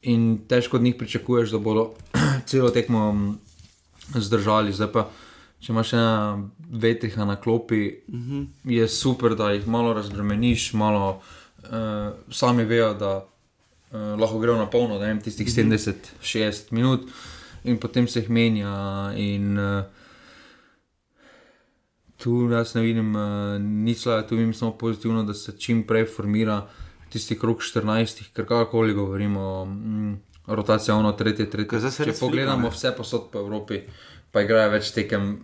in 0.01 0.39
težko 0.47 0.77
od 0.77 0.83
njih 0.83 0.95
pričakuješ, 0.95 1.51
da 1.51 1.59
bodo 1.59 1.91
celo 2.47 2.69
tekmo 2.69 3.11
mm, 3.11 3.37
zdržali. 4.15 4.73
Zdaj 4.73 4.91
pa, 4.93 5.07
če 5.59 5.73
imaš 5.73 5.93
ena 5.93 6.49
vetriha 6.71 7.25
na 7.25 7.35
klopi, 7.35 7.99
uh 8.07 8.15
mhm. 8.15 8.41
-huh. 8.41 8.71
je 8.71 8.87
super, 8.87 9.35
da 9.35 9.51
jih 9.51 9.67
malo 9.67 9.93
razbremeniš, 9.93 10.73
malo 10.73 11.21
uh, 11.63 11.69
sami 12.29 12.65
vejo, 12.65 12.93
da 12.93 13.17
uh, 13.17 14.19
lahko 14.19 14.39
grejo 14.39 14.57
na 14.57 14.65
polno, 14.65 14.99
da 14.99 15.07
jim 15.07 15.21
tistih 15.21 15.47
uh 15.47 15.53
-huh. 15.53 16.09
70-60 16.21 16.71
minut 16.71 17.09
in 17.63 17.77
potem 17.77 18.07
se 18.07 18.19
jih 18.19 18.29
menja. 18.29 19.13
In, 19.15 19.59
uh, 19.59 19.83
Tu 22.17 22.49
jaz 22.49 22.73
ne 22.75 22.81
vidim 22.81 23.15
uh, 23.15 23.61
nič, 23.61 24.03
tu 24.29 24.35
vidim 24.35 24.53
samo 24.53 24.71
pozitivno, 24.77 25.23
da 25.23 25.33
se 25.33 25.53
čim 25.57 25.83
prej 25.83 26.05
formira 26.05 26.67
tisti 27.09 27.37
krok 27.39 27.61
14, 27.61 28.23
ker 28.33 28.45
kakorkoli 28.45 28.93
govorimo, 28.93 29.65
mm, 29.65 30.15
rotacija 30.47 30.95
ono, 30.95 31.11
tretje, 31.11 31.49
tretje. 31.49 31.91
Če 31.91 32.13
pogledamo 32.19 32.69
vse 32.69 32.91
posod 32.97 33.29
po 33.31 33.39
Evropi, 33.39 33.81
pa 34.31 34.41
igrajo 34.41 34.71
več 34.71 34.91
tekem, 34.91 35.37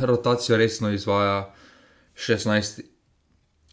rotacijo 0.00 0.56
resno 0.56 0.90
izvaja 0.90 1.50
16. 2.14 2.82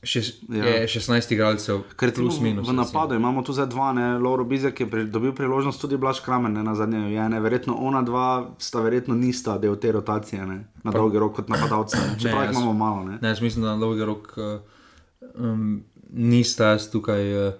Šest, 0.03 0.39
Ja. 0.49 0.65
ja. 0.65 0.75
Je 0.81 0.87
16 0.87 1.33
igralcev, 1.33 1.83
Ker 1.95 2.09
recimo 2.09 2.25
plus 2.27 2.39
minus. 2.41 2.67
v 2.67 2.73
napadu 2.73 3.13
imamo 3.15 3.43
tu 3.45 3.53
za 3.53 3.65
dva, 3.65 3.93
ne, 3.93 4.17
Lauro 4.17 4.43
Bizek 4.43 4.79
je 4.79 4.89
pri, 4.89 5.03
dobil 5.05 5.29
priložnost, 5.29 5.77
tudi 5.81 5.97
Blaž 5.97 6.19
Kramen, 6.25 6.53
ne, 6.53 6.63
na 6.63 6.73
zadnje 6.75 7.13
je, 7.13 7.29
ne, 7.29 7.39
verjetno 7.39 7.75
ona 7.77 8.01
dva 8.01 8.49
sta 8.57 8.81
verjetno 8.81 9.13
nista 9.15 9.57
del 9.61 9.75
te 9.77 9.91
rotacije, 9.91 10.41
ne, 10.45 10.57
na 10.83 10.91
dolgi 10.91 11.21
rok 11.21 11.35
kot 11.35 11.49
napadalca, 11.53 11.97
ne, 12.01 12.17
čeprav 12.17 12.43
jih 12.43 12.51
imamo 12.51 12.73
malo, 12.73 13.03
ne. 13.03 13.19
Ne, 13.21 13.29
jaz 13.29 13.41
mislim, 13.41 13.61
da 13.63 13.75
na 13.75 13.77
dolgi 13.77 14.05
rok 14.05 14.33
uh, 14.37 14.61
um, 15.37 15.83
nista 16.09 16.73
jaz 16.73 16.89
tukaj. 16.89 17.47
Uh, 17.47 17.53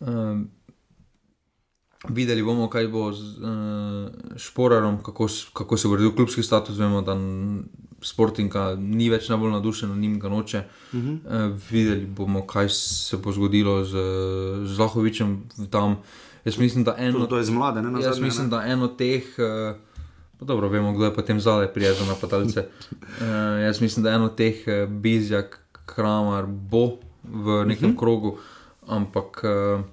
um, 0.00 0.53
videli 2.08 2.42
bomo, 2.42 2.68
kaj 2.70 2.88
bo 2.88 3.12
z 3.12 3.38
uh, 3.38 4.36
Šporarom, 4.36 5.02
kako, 5.02 5.28
kako 5.52 5.76
se 5.76 5.88
bo 5.88 5.96
rodil 5.96 6.14
klubski 6.14 6.42
status. 6.42 6.78
Vemo, 6.78 7.02
da 7.02 7.16
Sportinga 8.04 8.74
ni 8.78 9.08
več 9.10 9.28
najbolj 9.28 9.54
nadušen, 9.56 9.94
njim 10.00 10.18
ga 10.20 10.28
noče. 10.28 10.64
Uh 10.92 11.00
-huh. 11.00 11.18
uh, 11.24 11.60
videli 11.70 12.06
bomo, 12.06 12.46
kaj 12.46 12.68
se 12.68 13.16
bo 13.16 13.32
zgodilo 13.32 13.84
z, 13.84 13.92
z 14.64 14.76
Zahovičem 14.76 15.42
tam. 15.70 15.96
Jaz 16.44 16.58
mislim, 16.58 16.84
da 16.84 16.94
eno 16.98 17.26
to 17.26 17.36
je 17.36 17.44
z 17.44 17.50
mlade, 17.50 17.82
ne, 17.82 17.90
na 17.90 17.98
Jaz 17.98 18.14
zadnje, 18.14 18.24
mislim, 18.24 18.46
ne. 18.46 18.50
da 18.50 18.64
eno 18.66 18.88
teh, 18.88 19.24
uh, 19.38 19.76
dobro, 20.40 20.68
vemo, 20.68 20.92
kdo 20.92 21.04
je 21.04 21.14
potem 21.14 21.40
zadaj 21.40 21.72
prijel 21.72 21.94
za 21.94 22.04
napadalce. 22.04 22.60
Uh, 22.60 23.26
jaz 23.62 23.80
mislim, 23.80 24.04
da 24.04 24.10
eno 24.10 24.28
teh, 24.28 24.54
uh, 24.66 24.90
Bizjak, 24.90 25.60
Kramar, 25.86 26.46
bo 26.46 26.98
v 27.24 27.64
nekem 27.66 27.88
uh 27.88 27.94
-huh. 27.94 27.98
krogu, 27.98 28.38
ampak 28.86 29.44
uh, 29.44 29.84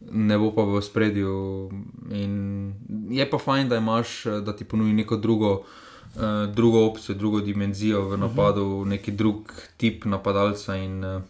ne 0.00 0.38
bo 0.38 0.52
pa 0.54 0.62
v 0.62 0.82
spredju. 0.82 1.70
In 2.10 2.72
je 3.10 3.30
pa 3.30 3.38
fajn, 3.38 3.68
da 3.68 3.76
imaš, 3.76 4.26
eh, 4.26 4.40
da 4.40 4.56
ti 4.56 4.64
ponudi 4.64 4.92
neko 4.92 5.16
drugo. 5.16 5.62
Uh, 6.08 6.54
drugo 6.54 6.86
opcijo, 6.86 7.14
drugo 7.14 7.40
dimenzijo 7.40 8.08
v 8.08 8.16
napadu, 8.16 8.64
uh 8.64 8.82
-huh. 8.82 8.88
neki 8.88 9.12
drug 9.12 9.52
tip 9.76 10.04
napadalca, 10.04 10.76
in 10.76 11.04
uh, 11.04 11.22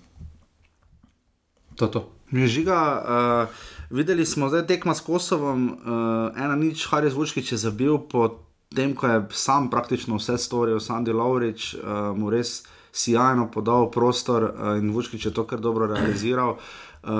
to 1.74 1.84
je 1.84 1.90
to. 1.90 2.10
Žiga, 2.32 3.04
uh, 3.04 3.48
videli 3.90 4.26
smo 4.26 4.48
zdaj 4.48 4.66
tekma 4.66 4.94
s 4.94 5.00
Kosovom, 5.00 5.68
uh, 5.68 5.76
ena 6.44 6.56
nič, 6.56 6.86
Haris 6.86 7.14
Vučkič 7.14 7.52
je 7.52 7.58
zabil 7.58 7.98
po 7.98 8.38
tem, 8.74 8.94
ko 8.94 9.06
je 9.06 9.26
sam 9.30 9.70
praktično 9.70 10.16
vse 10.16 10.38
storil, 10.38 10.80
Sandy 10.80 11.12
Laurič 11.12 11.74
uh, 11.74 11.80
mu 12.16 12.30
res 12.30 12.62
sjajno 12.92 13.50
podal 13.50 13.90
prostor 13.90 14.42
uh, 14.42 14.78
in 14.78 14.90
Vučkič 14.90 15.26
je 15.26 15.34
to 15.34 15.44
kar 15.44 15.60
dobro 15.60 15.86
realiziral. 15.86 16.50
Uh, 16.50 16.58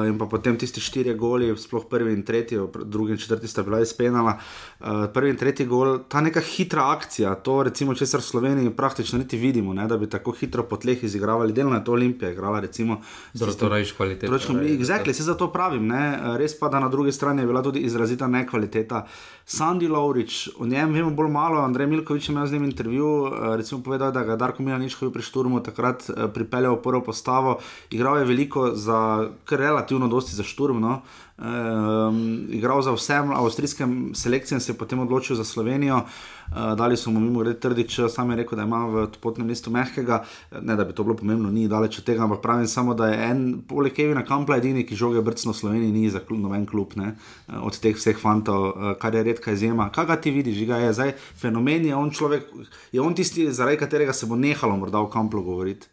in 0.09 0.19
pa 0.19 0.27
potem 0.27 0.57
tisti 0.59 0.81
štirje 0.81 1.15
goli, 1.15 1.53
sploh 1.57 1.87
prvi 1.91 2.13
in 2.13 2.23
tretji, 2.23 2.59
drugi 2.85 3.13
in 3.13 3.19
četrti 3.19 3.49
sta 3.49 3.63
bila 3.63 3.81
izpenala. 3.81 4.39
Uh, 4.81 5.07
prvi 5.15 5.31
in 5.31 5.37
tretji 5.37 5.67
gol, 5.67 5.99
ta 6.09 6.21
neka 6.21 6.41
hitra 6.41 6.91
akcija, 6.93 7.35
to 7.35 7.63
recimo, 7.63 7.95
česar 7.95 8.21
v 8.21 8.25
Sloveniji 8.25 8.71
praktično 8.71 9.19
niti 9.19 9.37
vidimo, 9.37 9.75
ne, 9.75 9.87
da 9.87 9.99
bi 9.99 10.11
tako 10.11 10.33
hitro 10.33 10.63
po 10.63 10.77
tleh 10.77 11.05
izigravali. 11.05 11.53
Delno 11.53 11.77
je 11.77 11.85
to 11.85 11.93
Olimpija 11.93 12.31
igrala, 12.31 12.61
recimo. 12.61 13.01
tistim- 13.33 13.59
to 13.59 13.69
reči 13.69 13.95
kvaliteta. 13.95 14.33
Točno, 14.33 14.61
exactly, 14.63 15.13
se 15.13 15.23
zato 15.23 15.53
pravim. 15.53 15.87
Ne? 15.87 16.19
Res 16.39 16.59
pa, 16.59 16.69
da 16.69 16.81
na 16.81 16.89
drugi 16.89 17.13
strani 17.13 17.43
je 17.43 17.47
bila 17.47 17.63
tudi 17.63 17.81
izrazita 17.81 18.27
nekvaliteta. 18.27 19.07
Sandy 19.49 19.89
Laurič, 19.89 20.49
o 20.59 20.67
njem 20.67 20.93
vemo 20.93 21.11
bolj 21.11 21.31
malo. 21.33 21.61
Andrej 21.65 21.87
Milkovič 21.87 22.29
je 22.29 22.33
imel 22.33 22.47
z 22.47 22.53
njim 22.53 22.65
intervju, 22.65 23.27
eh, 23.27 23.57
recimo 23.57 23.83
povedal, 23.83 24.13
da 24.13 24.23
ga 24.23 24.37
Darko 24.37 24.63
Milanič, 24.63 24.95
ko 24.95 25.07
je 25.07 25.13
pri 25.13 25.23
Šturmu, 25.23 25.63
takrat 25.65 26.05
eh, 26.11 26.29
pripeljal 26.35 26.77
v 26.77 26.83
prvo 26.83 27.01
postavo. 27.01 27.59
Igral 27.91 28.19
je 28.19 28.25
veliko 28.25 28.75
za, 28.75 29.31
kar 29.45 29.61
relativno 29.69 30.09
dosti 30.09 30.37
za 30.37 30.43
Šturm. 30.43 30.81
No? 30.81 31.03
Um, 31.39 32.49
igral 32.51 32.83
za 32.83 32.91
vsem 32.97 33.31
avstrijskem 33.31 34.11
selekcijem, 34.15 34.61
se 34.61 34.73
je 34.73 34.79
potem 34.79 34.99
odločil 34.99 35.37
za 35.37 35.45
Slovenijo. 35.45 36.01
Uh, 36.03 36.73
dali 36.75 36.97
so 36.97 37.13
mu 37.15 37.21
mimo 37.21 37.45
grede 37.45 37.61
trdič, 37.61 38.01
sam 38.11 38.31
je 38.31 38.37
rekel, 38.41 38.59
da 38.59 38.65
ima 38.65 38.81
v 38.87 39.05
potnem 39.21 39.47
listu 39.47 39.71
mehkega, 39.71 40.25
ne 40.63 40.77
da 40.77 40.85
bi 40.85 40.97
to 40.97 41.05
bilo 41.05 41.15
pomembno, 41.15 41.51
ni 41.53 41.69
daleč 41.69 42.01
od 42.01 42.09
tega, 42.09 42.25
ampak 42.25 42.41
pravim 42.43 42.67
samo, 42.67 42.95
da 42.99 43.11
je 43.13 43.19
en, 43.31 43.43
poleg 43.69 43.95
Kevina 43.95 44.25
Kampla, 44.27 44.57
edini, 44.59 44.83
ki 44.89 44.99
žoge 44.99 45.23
brcno 45.23 45.53
Sloveniji, 45.55 45.93
ni 45.93 46.11
za 46.11 46.25
klub, 46.25 46.41
noben 46.43 46.65
klub, 46.67 46.97
ne, 46.97 47.13
uh, 47.13 47.61
od 47.69 47.79
teh 47.79 47.95
vseh 47.95 48.19
fantov, 48.19 48.65
uh, 48.73 48.89
kar 48.99 49.15
je 49.15 49.23
redka 49.29 49.55
izjema. 49.55 49.91
Kaj 49.95 50.09
ga 50.09 50.17
ti 50.17 50.33
vidiš, 50.35 50.65
ga 50.67 50.81
je 50.83 50.97
zdaj 50.97 51.15
fenomen, 51.39 51.87
je 51.87 51.95
on 51.95 52.11
človek, 52.11 52.51
je 52.93 53.05
on 53.05 53.15
tisti, 53.15 53.47
zaradi 53.53 53.79
katerega 53.79 54.17
se 54.17 54.27
bo 54.27 54.41
nehalo 54.41 54.81
morda 54.81 55.05
o 55.05 55.11
Kamplu 55.13 55.45
govoriti. 55.45 55.87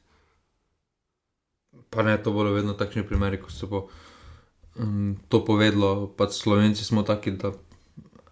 Pa 1.96 2.04
ne, 2.04 2.18
to 2.24 2.32
bodo 2.36 2.52
vedno 2.54 2.74
takšni 2.74 3.06
primeri, 3.08 3.40
ko 3.42 3.52
se 3.52 3.66
bo 3.66 3.88
um, 4.76 5.16
to 5.30 5.46
povedalo. 5.46 6.08
Pač 6.18 6.36
Slovenci 6.42 6.84
smo 6.84 7.04
taki, 7.04 7.32
da 7.32 7.54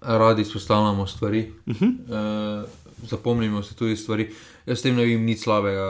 radi 0.02 0.42
izpostavljamo 0.42 1.08
stvari, 1.08 1.52
uh 1.66 1.76
-huh. 1.76 1.92
uh, 2.64 2.70
zapomnimo 3.10 3.64
se 3.64 3.76
tudi 3.76 3.96
stvari. 3.96 4.32
Jaz 4.66 4.80
s 4.80 4.82
tem 4.82 4.96
ne 4.96 5.06
vidim 5.06 5.26
nič 5.26 5.40
slabega. 5.40 5.88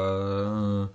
Uh, 0.53 0.87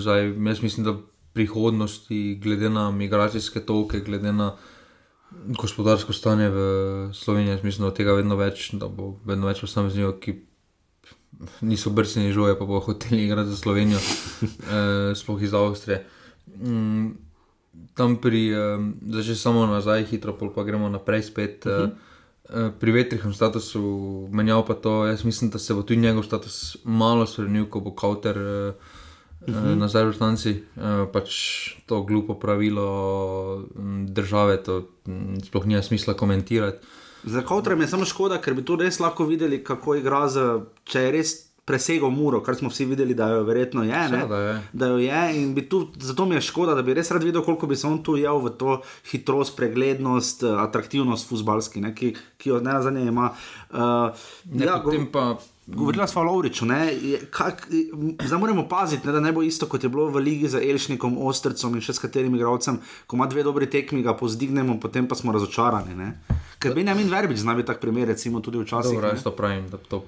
zdaj, 0.00 0.34
jaz 0.46 0.62
mislim, 0.62 0.84
da 0.84 0.96
prihodnosti, 1.32 2.38
glede 2.42 2.70
na 2.70 2.90
migracijske 2.90 3.60
toke, 3.60 4.00
glede 4.00 4.32
na 4.32 4.56
gospodarsko 5.46 6.12
stanje 6.12 6.48
v 6.48 6.58
Sloveniji, 7.12 7.50
jaz 7.50 7.62
mislim, 7.64 7.84
da 7.84 7.90
bo 7.90 7.96
tega 7.96 8.12
vedno 8.12 8.36
več, 8.36 8.70
da 8.72 8.88
bo 8.88 9.16
vedno 9.24 9.46
več 9.46 9.60
posameznikov, 9.60 10.18
ki 10.20 10.36
niso 11.60 11.90
brcnili 11.90 12.32
žoje, 12.32 12.58
pa 12.58 12.64
bo 12.64 12.80
hoteli 12.80 13.24
igrati 13.24 13.50
za 13.50 13.56
Slovenijo, 13.56 13.98
eh, 13.98 15.14
sploh 15.14 15.42
iz 15.42 15.54
Avstrije. 15.54 16.06
Mm, 16.56 17.10
tam 17.94 18.16
pri, 18.16 18.50
eh, 18.50 18.56
zdaj 19.08 19.22
že 19.22 19.36
samo 19.36 19.66
nazaj, 19.66 20.04
hitro, 20.04 20.36
pol 20.36 20.52
pa 20.54 20.62
gremo 20.62 20.88
naprej 20.88 21.22
spet. 21.22 21.66
Uh 21.66 21.72
-huh. 21.72 21.90
eh, 22.50 22.70
Pri 22.80 22.92
vetrihem 22.92 23.32
statusu 23.34 23.82
menjal 24.32 24.66
pa 24.66 24.74
to, 24.74 25.06
jaz 25.06 25.24
mislim, 25.24 25.50
da 25.50 25.58
se 25.58 25.74
bo 25.74 25.82
tudi 25.82 26.00
njegov 26.00 26.22
status 26.22 26.76
malo 26.84 27.26
spremenil, 27.26 27.66
ko 27.66 27.80
bo 27.80 27.94
kauter 27.94 28.36
eh, 28.38 28.72
uh 29.48 29.54
-huh. 29.54 29.74
nazaj 29.74 30.04
v 30.04 30.12
Štanci. 30.12 30.50
Eh, 30.50 31.06
pač 31.12 31.30
to 31.86 32.02
glupo 32.02 32.34
pravilo 32.34 33.66
mm, 33.74 34.06
države, 34.06 34.62
to 34.62 34.88
mm, 35.06 35.40
sploh 35.44 35.66
nima 35.66 35.82
smisla 35.82 36.14
komentirati. 36.14 36.86
Za 37.24 37.42
Kautrem 37.42 37.80
je 37.80 37.88
samo 37.88 38.04
škoda, 38.04 38.40
ker 38.42 38.54
bi 38.54 38.64
tu 38.64 38.76
res 38.76 39.00
lahko 39.00 39.24
videli, 39.24 39.62
kako 39.64 39.94
igra, 40.00 40.26
z, 40.28 40.60
če 40.84 41.06
je 41.06 41.10
res 41.14 41.34
presegel 41.64 42.10
muro, 42.10 42.40
kar 42.42 42.56
smo 42.58 42.72
vsi 42.72 42.84
videli, 42.90 43.14
da 43.14 43.28
jo 43.30 43.44
verjetno 43.46 43.84
je. 43.86 43.94
ne. 43.94 44.08
Seveda 44.08 44.38
je. 44.38 44.54
Da 44.72 44.86
jo 44.86 44.98
je 44.98 45.20
in 45.38 45.54
bi 45.54 45.62
tu, 45.68 45.84
zato 46.00 46.26
mi 46.26 46.34
je 46.34 46.40
škoda, 46.40 46.74
da 46.74 46.82
bi 46.82 46.94
res 46.94 47.10
rad 47.14 47.22
videl, 47.22 47.44
koliko 47.46 47.66
bi 47.70 47.76
se 47.76 47.86
on 47.86 48.00
tu 48.02 48.16
jel 48.18 48.42
v 48.42 48.50
to 48.58 48.80
hitrost, 49.12 49.56
preglednost, 49.56 50.42
eh, 50.42 50.56
atraktivnost 50.58 51.28
futbalski, 51.28 51.80
ne, 51.80 51.94
ki, 51.94 52.16
ki 52.36 52.50
jo 52.50 52.60
ne 52.60 52.72
nazadnje 52.72 53.06
ima. 53.06 53.30
Uh, 53.70 54.10
Ne, 54.44 54.66
ja, 54.66 54.80
potem 54.84 55.06
pa 55.06 55.38
Govorila 55.66 56.06
smo 56.06 56.20
o 56.20 56.24
Lovriču, 56.24 56.66
zdaj 58.24 58.38
moramo 58.38 58.68
paziti, 58.68 59.06
ne, 59.06 59.12
da 59.12 59.20
ne 59.20 59.32
bo 59.32 59.42
isto 59.42 59.66
kot 59.70 59.84
je 59.84 59.88
bilo 59.88 60.08
v 60.10 60.18
Ligi 60.18 60.48
z 60.48 60.58
Elšnikom, 60.58 61.18
Ostrcem 61.22 61.76
in 61.78 61.84
še 61.84 61.94
s 61.94 62.02
katerim 62.02 62.34
igralcem, 62.34 62.80
ko 63.06 63.16
ima 63.16 63.28
dve 63.30 63.44
dobri 63.46 63.68
tekmi, 63.70 64.02
ga 64.02 64.16
pozdignemo, 64.18 64.80
potem 64.82 65.06
pa 65.06 65.14
smo 65.14 65.32
razočarani. 65.32 65.94
Ne. 65.94 66.08
Ker 66.58 66.74
Benjamin 66.74 67.06
Verbič 67.10 67.44
zna 67.44 67.54
biti 67.54 67.70
tak 67.70 67.78
primer, 67.80 68.10
recimo 68.10 68.42
tudi 68.42 68.58
včasih. 68.58 68.98
dobro, 68.98 69.14
jaz 69.14 69.22
to 69.22 69.30
pravim, 69.38 69.70
da 69.70 69.78
to 69.78 70.02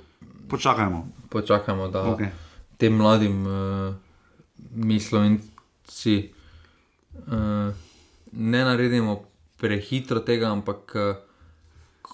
Počakajmo. 0.48 1.08
počakamo, 1.30 1.88
da 1.88 2.02
okay. 2.02 2.28
tem 2.76 2.96
mladim 2.96 3.46
uh, 3.46 3.94
mi 4.74 5.00
slovenci 5.00 6.30
uh, 7.26 7.74
ne 8.32 8.64
naredimo 8.64 9.22
prehitro 9.56 10.20
tega, 10.20 10.50
ampak 10.50 10.92
uh, 10.94 11.16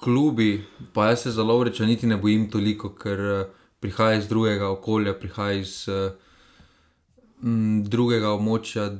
klubi, 0.01 0.65
pa 0.93 1.11
jaz 1.11 1.23
se 1.23 1.31
za 1.31 1.43
Lovreča 1.43 1.87
niti 1.87 2.07
ne 2.07 2.17
bojim 2.17 2.49
toliko, 2.51 2.95
ker 2.95 3.21
uh, 3.21 3.47
prihaja 3.81 4.19
iz 4.19 4.29
drugega 4.29 4.71
okolja, 4.71 5.15
prihaja 5.15 5.61
iz 5.61 5.75
uh, 5.89 6.13
m, 7.43 7.85
drugega 7.85 8.33
območja, 8.33 8.91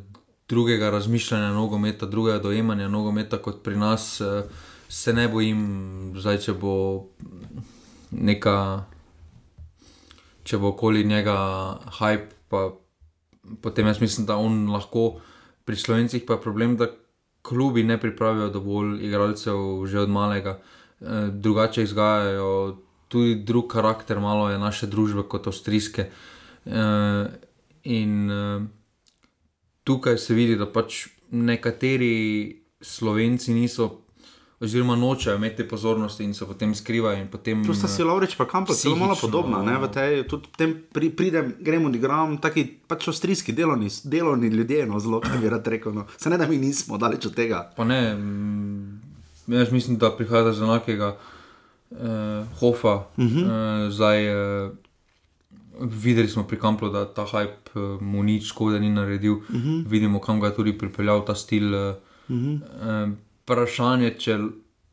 drugega 0.49 0.91
razmišljanja 0.91 1.53
nogometa, 1.55 2.07
drugega 2.07 2.39
dojemanja 2.39 2.89
nogometa 2.89 3.39
kot 3.43 3.63
pri 3.65 3.77
nas. 3.77 4.21
Uh, 4.21 4.45
se 4.91 5.13
ne 5.13 5.29
bojim, 5.29 5.61
zdaj, 6.19 6.39
če 6.47 6.53
bo 6.59 6.73
neka 8.11 8.57
če 10.51 10.59
bo 10.59 10.73
okoli 10.75 11.05
njega 11.07 11.37
hype, 12.01 12.35
pa 12.51 12.71
potem 13.63 13.87
jaz 13.87 14.01
mislim, 14.03 14.27
da 14.27 14.39
on 14.41 14.67
lahko 14.73 15.21
pri 15.65 15.77
slovencih 15.79 16.25
pa 16.27 16.37
je 16.37 16.43
problem, 16.43 16.77
da 16.81 16.91
klubi 17.47 17.85
ne 17.87 18.01
pripravijo 18.01 18.51
dovolj 18.53 18.99
igralcev 19.07 19.87
že 19.87 20.01
od 20.03 20.11
malega, 20.11 20.59
e, 20.59 20.80
drugače 21.31 21.83
izgajajo, 21.83 22.77
tudi 23.09 23.35
drug 23.35 23.67
karakter 23.67 24.21
malo 24.21 24.51
je 24.51 24.59
naše 24.59 24.87
družbe 24.87 25.23
kot 25.23 25.47
avstrijske. 25.47 26.11
E, 26.67 26.83
in 27.83 28.31
e, 28.31 28.61
tukaj 29.85 30.19
se 30.19 30.35
vidi, 30.35 30.57
da 30.57 30.69
pač 30.71 31.07
nekateri 31.31 32.61
slovenci 32.81 33.55
niso. 33.55 33.97
Oziroma, 34.61 34.93
nočejo 34.97 35.39
imeti 35.39 35.65
pozornosti 35.69 36.25
in 36.25 36.35
se 36.37 36.45
potem 36.47 36.75
skrivajo. 36.75 37.23
in 37.23 37.29
Potem, 37.33 37.65
Tu 37.65 37.75
sta 37.75 37.89
si 37.89 38.05
Lovrič, 38.05 38.37
pa 38.37 38.45
kam 38.45 38.67
pa 38.69 38.75
zelo 38.77 38.97
malo 38.97 39.17
podobna. 39.17 39.63
Ne, 39.65 39.79
v 39.81 39.89
tej, 39.89 40.29
tudi 40.29 40.53
tem 40.53 40.75
pri, 40.93 41.09
pridem, 41.17 41.55
gremo 41.61 41.89
odigram, 41.89 42.37
taki 42.37 42.67
pač 42.87 43.09
avstrijski 43.09 43.57
delovni, 43.57 43.89
delovni 44.05 44.53
ljudje, 44.53 44.85
no, 44.87 45.01
zelo, 45.01 45.23
kaj 45.25 45.41
bi 45.41 45.49
rad 45.49 45.65
rekel. 45.65 45.97
No. 45.97 46.05
Se 46.21 46.29
ne, 46.29 46.37
da 46.37 46.45
mi 46.47 46.61
nismo 46.61 47.01
daleč 47.01 47.25
od 47.27 47.35
tega. 47.35 47.73
Pa 47.77 47.89
ne, 47.89 48.15
mm, 48.15 49.10
jaz 49.51 49.73
mislim, 49.73 49.99
da 49.99 50.11
prihaja 50.17 50.51
iz 50.51 50.61
enakega 50.61 51.17
uh, 51.91 51.99
hofa, 52.61 52.95
uh 52.95 53.05
-huh. 53.17 53.45
uh, 53.87 53.93
zdaj 53.93 54.19
uh, 54.65 54.71
videli 55.81 56.29
smo 56.29 56.45
pri 56.45 56.59
Kamplu, 56.59 56.89
da 56.91 57.15
ta 57.15 57.25
hype 57.25 57.71
uh, 57.95 58.03
mu 58.03 58.23
nič 58.23 58.47
škode 58.49 58.81
ni 58.81 58.91
naredil. 58.91 59.33
Uh 59.33 59.51
Mhm. 59.51 59.69
-huh. 59.69 59.89
Vidimo, 59.89 60.21
kam 60.21 60.41
ga 60.41 60.47
je 60.47 60.55
tudi 60.55 60.79
pripeljal 60.79 61.25
ta 61.27 61.35
stil. 61.35 61.75
Uh, 61.75 61.95
uh 62.29 62.37
Mhm. 62.37 62.55
-huh. 62.57 63.07
uh, 63.07 63.13
vprašanje, 63.43 64.15
če 64.19 64.39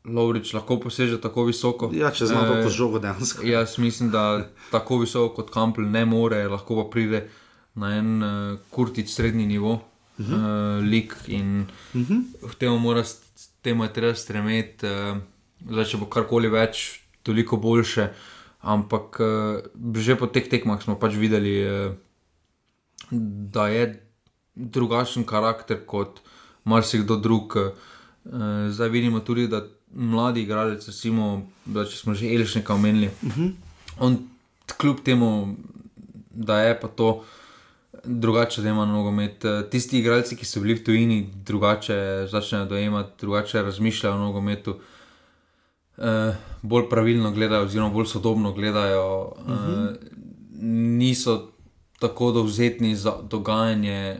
Lovrič 0.04 0.52
lahko 0.54 0.80
poseže 0.80 1.20
tako 1.20 1.44
visoko. 1.44 1.90
Ja, 1.94 2.10
če 2.10 2.26
znamo 2.26 2.54
Eh, 2.54 2.62
to 2.62 2.68
žogo 2.68 2.98
dejansko. 2.98 3.46
Jaz 3.52 3.78
mislim, 3.78 4.10
da 4.10 4.48
tako 4.70 4.98
visoko 4.98 5.34
kot 5.34 5.50
Kampl 5.50 5.80
ne 5.80 6.04
more, 6.04 6.48
lahko 6.48 6.76
pa 6.84 6.90
pride 6.90 7.28
na 7.74 7.96
en 7.96 8.22
uh, 8.22 8.58
kurtič 8.70 9.08
srednji 9.08 9.46
nivo, 9.46 9.72
uh 10.18 10.26
-huh. 10.26 10.78
uh, 10.78 10.84
lik 10.84 11.14
in 11.26 11.66
uh 11.94 12.00
-huh. 12.00 12.22
k 12.50 12.54
temu, 12.54 12.78
mora, 12.78 13.04
temu 13.68 13.84
je 13.84 13.92
treba 13.92 14.16
stremeti, 14.16 14.88
uh, 14.88 15.20
zdaj 15.68 15.92
če 15.92 16.00
bo 16.00 16.08
karkoli 16.10 16.50
več, 16.52 17.02
toliko 17.26 17.60
boljše. 17.60 18.08
Ampak 18.64 19.20
uh, 19.22 19.94
že 19.94 20.18
po 20.18 20.26
teh 20.26 20.48
tekmah 20.48 20.80
smo 20.82 20.96
pač 20.98 21.14
videli, 21.20 21.54
uh, 21.62 21.94
da 23.54 23.68
je 23.70 23.84
drugačen 24.58 25.28
karakter 25.28 25.84
kot 25.86 26.22
marsikdo 26.64 27.20
drug. 27.20 27.54
Uh, 27.60 28.68
zdaj 28.72 28.90
vidimo 28.92 29.20
tudi, 29.20 29.46
da 29.48 29.62
mladi 29.94 30.42
igralec, 30.42 30.84
recimo, 30.88 31.48
da 31.64 31.84
če 31.88 31.96
smo 31.96 32.14
že 32.14 32.32
Elžnika 32.34 32.74
omenili, 32.74 33.08
uh 33.22 33.36
-huh. 33.36 33.52
on 33.98 34.18
kljub 34.76 35.00
temu, 35.04 35.56
da 36.30 36.60
je 36.60 36.80
pa 36.80 36.88
to 36.88 37.24
drugače, 38.04 38.62
da 38.62 38.68
ima 38.68 38.86
nogomet. 38.86 39.44
eh, 39.44 39.62
Tisti 39.70 39.98
igralci, 39.98 40.36
ki 40.36 40.46
so 40.46 40.60
bili 40.60 40.74
v 40.74 40.84
tujini, 40.84 41.30
drugače 41.44 42.26
začnejo 42.30 42.64
dojemati, 42.64 43.12
drugače 43.20 43.62
razmišljajo 43.62 44.14
o 44.14 44.18
nogometu. 44.18 44.78
Uh, 45.98 46.04
bolj 46.62 46.84
pravilno 46.90 47.32
gledajo, 47.34 47.64
oziroma 47.64 47.90
bolj 47.90 48.06
sodobno 48.06 48.52
gledajo, 48.52 49.32
uh 49.36 49.46
-huh. 49.46 49.90
uh, 49.90 49.96
niso 50.98 51.48
tako 51.98 52.32
dovzetni 52.32 52.96
za 52.96 53.14
dogajanje 53.30 54.16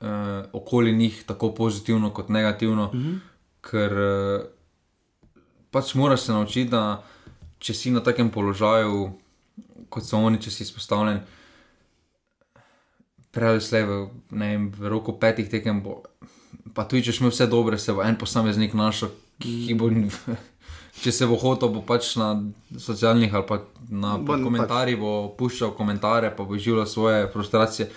uh, 0.00 0.06
okoli 0.52 0.92
njih, 0.92 1.24
tako 1.26 1.54
pozitivno 1.54 2.10
kot 2.10 2.28
negativno, 2.28 2.84
uh 2.84 2.92
-huh. 2.92 3.18
ker 3.60 3.92
uh, 3.92 4.44
pač 5.70 5.94
moraš 5.94 6.20
se 6.20 6.32
naučiti, 6.32 6.70
da 6.70 7.02
če 7.58 7.74
si 7.74 7.90
na 7.90 8.00
takem 8.00 8.30
položaju, 8.30 9.10
kot 9.88 10.04
so 10.04 10.18
oni, 10.18 10.40
če 10.42 10.50
si 10.50 10.62
izpostavljen, 10.62 11.20
prej 13.38 13.54
ali 13.54 13.62
slej 13.62 13.84
v, 13.86 13.94
vem, 14.34 14.66
v 14.74 14.90
roku 14.90 15.14
petih 15.14 15.46
tekem 15.46 15.78
bo. 15.78 16.02
Pa 16.74 16.82
tudi, 16.90 17.06
če 17.06 17.14
smo 17.14 17.30
vse 17.30 17.46
dobre, 17.46 17.78
se 17.78 17.94
bo 17.94 18.02
en 18.02 18.18
posameznik 18.18 18.74
našel, 18.74 19.14
ki 19.38 19.78
bo, 19.78 19.90
če 21.02 21.14
se 21.14 21.26
bo 21.30 21.38
hotel, 21.38 21.70
bo 21.70 21.84
pač 21.86 22.16
na 22.18 22.34
socialnih 22.74 23.30
ali 23.30 23.46
pa 23.46 23.62
na 23.88 24.18
Bo 24.18 24.34
pod 24.34 24.42
komentarjih 24.42 24.98
bo 24.98 25.12
puščal 25.38 25.72
komentarje, 25.78 26.34
pa 26.34 26.44
bo 26.44 26.58
živelo 26.58 26.86
svoje 26.86 27.30
frustracije. 27.30 27.88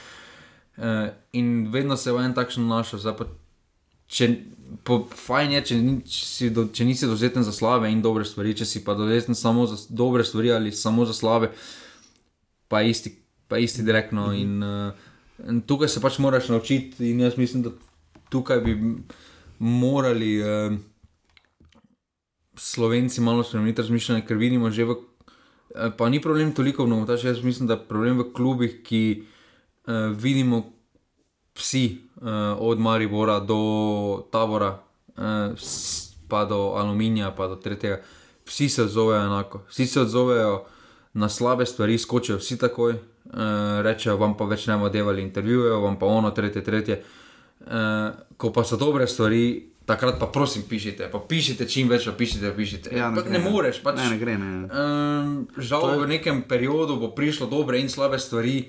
Uh, 0.77 1.09
in 1.33 1.67
vedno 1.73 1.97
se 1.97 2.13
bo 2.13 2.21
en 2.21 2.37
takšen 2.37 2.69
našel. 2.69 3.01
Pa, 3.17 3.27
če, 4.07 4.29
po, 4.87 5.01
fajn 5.09 5.57
je, 5.57 5.61
če, 5.67 5.79
če, 6.05 6.23
si 6.29 6.49
do, 6.53 6.69
če 6.69 6.87
nisi 6.87 7.09
dovzeten 7.09 7.43
za 7.43 7.53
slabe 7.53 7.89
in 7.91 8.05
dobre 8.05 8.25
stvari, 8.29 8.53
če 8.61 8.69
si 8.69 8.85
pa 8.85 8.95
dovzeten 8.97 9.37
samo 9.37 9.65
za 9.69 9.81
dobre 9.89 10.23
stvari 10.23 10.53
ali 10.53 10.71
samo 10.71 11.05
za 11.09 11.17
slabe, 11.17 11.51
pa 12.71 12.85
isti, 12.87 13.17
pa 13.51 13.59
isti 13.59 13.83
direktno. 13.83 14.31
In, 14.37 14.61
uh, 14.63 15.09
in 15.49 15.61
tukaj 15.61 15.87
se 15.87 16.01
pač 16.01 16.19
moraš 16.19 16.49
naučiti, 16.49 17.09
in 17.11 17.19
jaz 17.19 17.37
mislim, 17.37 17.63
da 17.63 17.71
tukaj 18.29 18.59
bi 18.61 18.77
morali 19.59 20.41
uh, 20.41 20.77
Slovenci 22.55 23.21
malo 23.21 23.43
spremeniti 23.43 23.81
razmišljanje, 23.81 24.25
ker 24.27 24.37
vidimo 24.37 24.71
že 24.71 24.85
v. 24.85 24.95
eh, 25.75 25.91
Pa 25.97 26.09
ni 26.09 26.21
problem 26.21 26.53
toliko 26.53 26.83
v 26.83 26.89
nogometašu, 26.89 27.27
jaz 27.27 27.43
mislim, 27.43 27.67
da 27.67 27.73
je 27.73 27.87
problem 27.87 28.19
v 28.19 28.33
klubih, 28.33 28.81
ki 28.83 29.23
uh, 29.87 29.93
vidimo 30.17 30.63
vsi, 31.55 31.97
uh, 32.15 32.27
od 32.59 32.79
Maribora 32.79 33.39
do 33.39 34.27
Tabora, 34.31 34.79
uh, 35.17 35.55
pa 36.27 36.45
do 36.45 36.73
Aluminija, 36.75 37.31
pa 37.31 37.47
do 37.47 37.55
tretjega, 37.55 38.01
vsi 38.45 38.69
se 38.69 38.83
odzovejo 38.83 39.21
enako. 39.21 39.63
Vsi 39.69 39.87
se 39.87 40.01
odzovejo 40.01 40.65
na 41.13 41.29
slabe 41.29 41.65
stvari, 41.65 41.97
skočijo 41.97 42.37
vsi 42.37 42.57
takoj, 42.57 42.95
rečejo 43.83 44.17
vam 44.19 44.35
pa 44.37 44.45
več 44.49 44.67
ne 44.67 44.75
bomo 44.75 44.89
devali 44.91 45.23
intervjujejo, 45.23 45.81
vam 45.85 45.97
pa 45.99 46.05
ono, 46.05 46.31
tretje, 46.35 46.63
tretje. 46.63 47.01
Uh, 47.61 48.09
ko 48.37 48.49
pa 48.51 48.63
so 48.65 48.77
dobre 48.77 49.07
stvari, 49.07 49.71
takrat 49.85 50.17
pa 50.19 50.27
prosim 50.33 50.63
pišite, 50.69 51.11
pa 51.11 51.19
pišite 51.19 51.67
čim 51.69 51.91
več, 51.91 52.07
pa 52.09 52.15
pišite, 52.17 52.51
pišite. 52.57 52.95
Ja, 52.97 53.11
ne, 53.13 53.21
gre, 53.21 53.37
ne 53.37 53.41
moreš, 53.43 53.83
pač, 53.85 54.01
Ne, 54.01 54.09
ne 54.15 54.17
gre. 54.17 54.37
Ne. 54.37 54.51
Um, 54.65 55.35
žal 55.57 55.93
je... 55.93 55.99
v 56.01 56.09
nekem 56.15 56.41
periodu 56.49 56.97
bo 56.99 57.13
prišlo 57.15 57.47
dobre 57.51 57.79
in 57.79 57.89
slabe 57.89 58.19
stvari, 58.19 58.65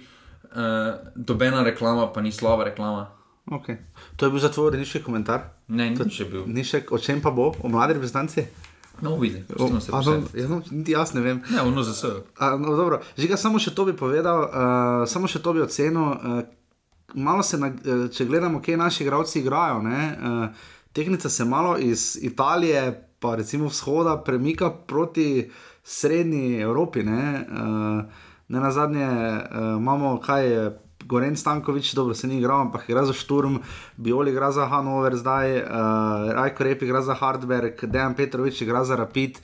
uh, 0.53 1.01
dobena 1.17 1.65
reklama 1.65 2.11
pa 2.13 2.21
ni 2.21 2.33
slaba 2.33 2.69
reklama. 2.69 3.09
Okay. 3.51 3.81
To 4.17 4.29
je 4.29 4.31
bil 4.31 4.39
za 4.39 4.53
tvoj 4.55 4.71
uredniški 4.71 5.03
komentar. 5.03 5.51
Ne, 5.67 5.91
nič 5.91 6.21
je 6.21 6.27
bil. 6.29 6.45
Ni 6.47 6.63
še, 6.63 6.85
o 6.93 7.01
čem 7.01 7.19
pa 7.25 7.33
bo, 7.35 7.51
o 7.59 7.73
mladi 7.73 7.97
reprezentanci? 7.99 8.47
No, 9.03 9.17
vidi, 9.19 9.45
O, 9.49 9.53
pustimo 9.57 9.81
se 9.81 9.91
a, 9.93 10.01
vse. 10.01 10.11
no, 10.11 10.23
ja, 10.35 10.49
no, 10.49 10.63
niti 10.71 10.93
jaz 10.93 11.15
ne 11.15 11.21
vem. 11.21 11.43
Ne, 11.51 11.63
ono 11.63 11.83
za. 11.83 12.23
A, 12.39 12.57
no, 12.57 12.77
dobro, 12.77 13.01
Žiga, 13.19 13.37
samo 13.37 13.59
še 13.59 13.75
to 13.75 13.85
bi 13.85 13.97
povedal, 13.99 14.45
uh, 14.47 15.09
samo 15.11 15.27
še 15.27 15.43
to 15.43 15.53
bi 15.53 15.65
ocenil. 15.65 16.03
Uh, 16.03 16.43
malo 17.15 17.43
se, 17.43 17.59
na, 17.59 17.73
uh, 17.75 18.05
če 18.15 18.29
gledamo, 18.31 18.63
kje 18.63 18.77
naši 18.79 19.03
igralci 19.03 19.41
igrajo. 19.43 19.83
Ne, 19.83 20.05
uh, 20.15 20.69
tehnica 20.95 21.29
se 21.29 21.45
malo 21.45 21.75
iz 21.79 22.15
Italije, 22.23 22.85
pa 23.19 23.35
recimo 23.35 23.67
vzhoda, 23.67 24.17
premika 24.23 24.71
proti 24.71 25.51
srednji 25.83 26.61
Evropi. 26.63 27.03
Ne, 27.03 27.43
uh, 27.43 28.31
ne 28.49 28.61
na 28.61 28.71
zadnje 28.71 29.07
uh, 29.11 29.77
imamo 29.83 30.21
kaj. 30.23 30.55
Goren 31.07 31.37
Stankovič, 31.37 31.95
dobro 31.95 32.15
se 32.15 32.27
ni 32.27 32.39
igral, 32.39 32.61
ampak 32.61 32.89
igra 32.89 33.05
za 33.05 33.13
Šturm, 33.13 33.57
Bioli 33.97 34.31
igra 34.31 34.53
za 34.53 34.67
Hanover, 34.67 35.17
zdaj 35.17 35.59
uh, 35.63 35.67
Rajko 36.33 36.65
Rep 36.65 36.83
igra 36.83 37.03
za 37.03 37.15
Hardberg, 37.15 37.85
Dejan 37.85 38.15
Petrovič 38.15 38.63
igra 38.63 38.85
za 38.85 38.97
Rapid. 38.97 39.39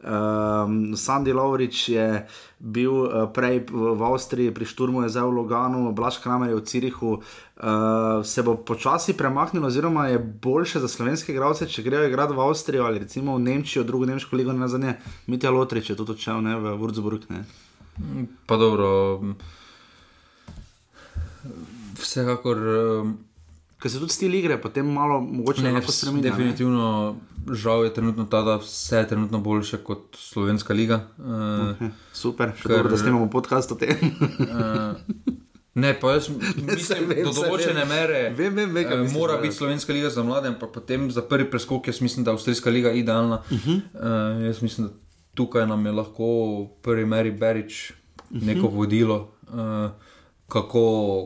Um, 0.00 0.96
Sandy 0.96 1.32
Lovrič 1.32 1.88
je 1.88 2.24
bil 2.58 2.92
uh, 2.92 3.28
prej 3.28 3.68
v, 3.68 3.92
v 3.92 4.00
Avstriji, 4.00 4.48
pri 4.48 4.64
Šturmu 4.64 5.04
je 5.04 5.12
zdaj 5.12 5.28
v 5.28 5.36
Loganu, 5.36 5.92
Blaž 5.92 6.24
Kramer 6.24 6.48
je 6.48 6.56
v 6.56 6.64
Cirihu. 6.64 7.20
Uh, 7.60 8.24
se 8.24 8.40
bo 8.40 8.56
počasi 8.56 9.12
premaknilo, 9.12 9.68
oziroma 9.68 10.08
je 10.08 10.16
boljše 10.18 10.80
za 10.80 10.88
slovenske 10.88 11.36
igralce, 11.36 11.68
če 11.68 11.84
grejo 11.84 12.08
igrati 12.08 12.32
v 12.32 12.40
Avstrijo 12.40 12.88
ali 12.88 13.04
recimo 13.04 13.36
v 13.36 13.44
Nemčijo, 13.44 13.84
drugo 13.84 14.08
nemško 14.08 14.36
ligo, 14.40 14.56
ne 14.56 14.64
nazadnje. 14.64 14.96
Mitja 15.28 15.52
Lotrič 15.52 15.92
je 15.92 15.96
tudi 16.00 16.16
odšel 16.16 16.40
v 16.48 16.76
Würzburg. 16.80 17.28
Ne. 17.28 17.44
Pa 18.48 18.56
dobro. 18.56 19.20
Vsekakor. 21.96 22.56
um, 23.00 23.18
Ker 23.78 23.90
se 23.90 23.98
tudi 23.98 24.12
stil 24.12 24.34
igre 24.34 24.58
potem 24.58 24.86
malo 24.86 25.20
mogoče 25.22 25.62
Ne, 25.62 25.72
vs- 25.72 25.90
spremenja. 25.94 26.22
ne. 26.22 26.30
definitivno 26.30 27.16
žal 27.50 27.84
je 27.84 27.94
trenutno 27.94 28.24
ta, 28.26 28.42
da 28.42 28.56
vse 28.56 28.96
je 28.96 29.08
trenutno 29.08 29.40
boljše 29.40 29.76
kot 29.78 30.00
Slovenska 30.14 30.74
liga. 30.74 31.06
Uh, 31.18 31.24
Hm, 31.78 31.86
Super, 32.14 32.52
še 32.52 32.62
Ker- 32.62 32.76
dobro, 32.76 32.90
da 32.90 32.98
snemamo 32.98 33.30
podcast 33.30 33.72
o 33.72 33.76
tem. 33.76 33.96
uh, 34.38 35.00
ne, 35.74 35.94
pa 35.94 36.12
jaz 36.12 36.28
mislim, 36.68 37.08
vem, 37.08 37.24
do 37.24 37.32
določene 37.32 37.72
vem. 37.78 37.88
mere 37.88 38.20
Vem, 38.32 38.54
vem, 38.54 38.70
vem, 38.70 38.92
eh, 38.98 39.08
mora 39.10 39.38
biti 39.38 39.54
Slovenska 39.54 39.92
liga 39.92 40.10
za 40.10 40.22
mlade, 40.22 40.48
ampak 40.48 40.70
potem 40.70 41.08
za 41.08 41.22
prvi 41.22 41.46
preskok 41.46 41.86
jaz 41.86 42.00
mislim, 42.00 42.20
da 42.20 42.30
je 42.30 42.34
Avstrijska 42.34 42.70
liga 42.70 42.92
idealna. 42.92 43.40
Uh 43.46 43.58
-huh. 43.58 43.80
uh, 43.94 44.44
jaz 44.44 44.60
mislim, 44.60 44.86
da 44.86 44.92
tukaj 45.34 45.66
nam 45.66 45.86
je 45.86 45.92
lahko 45.94 46.28
prvi 46.82 47.06
meri 47.06 47.30
Berič 47.32 47.92
neko 48.30 48.68
vodilo. 48.68 49.18
Uh, 49.46 49.88
Kako, 50.50 50.82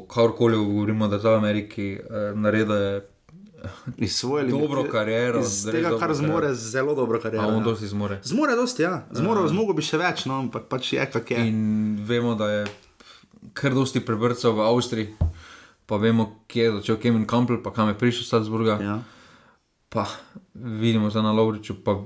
karkoli 0.07 0.57
govorimo, 0.59 1.09
da 1.09 1.19
za 1.19 1.31
v 1.31 1.37
Ameriki 1.37 1.93
eh, 1.95 2.01
naredi 2.35 3.01
Iz 3.97 4.13
svoje 4.13 4.45
Dobro 4.45 4.81
limiti- 4.81 4.91
kariero, 4.91 5.41
Iz 5.41 5.65
tega, 5.65 5.81
dobro 5.81 5.99
kar 5.99 6.09
kariero. 6.09 6.27
zmore, 6.27 6.55
zelo 6.55 6.95
dobro 6.95 7.21
kariero. 7.21 7.47
on 7.47 7.55
ja. 7.55 7.61
dosti 7.63 7.89
zmore. 7.89 8.21
Zmore 8.23 8.55
dosti, 8.55 8.83
ja. 8.83 9.07
Zmore, 9.11 9.49
zmogo 9.49 9.73
bi 9.73 9.83
še 9.83 9.97
več, 9.99 10.27
no, 10.27 10.39
ampak 10.39 10.67
pač 10.69 10.93
je, 10.93 11.07
kak 11.07 11.31
je. 11.31 11.47
In 11.49 11.61
vemo, 12.03 12.35
da 12.35 12.51
je 12.51 12.67
kar 13.55 13.73
dosti 13.73 14.01
prebrcal 14.01 14.53
v 14.53 14.61
Avstriji, 14.63 15.09
pa 15.87 15.97
vemo, 15.97 16.45
kje 16.47 16.63
je 16.63 16.73
začel 16.75 16.97
Kevin 16.99 17.25
Campbell, 17.25 17.63
pa 17.63 17.73
kam 17.73 17.89
je 17.89 17.95
prišel 17.95 18.21
iz 18.21 18.29
Salzburga. 18.29 18.77
Ja. 18.83 18.99
Pa 19.89 20.05
vidimo 20.55 21.11
zdaj 21.11 21.23
na 21.23 21.33
Lovriču, 21.33 21.75
pa 21.85 21.99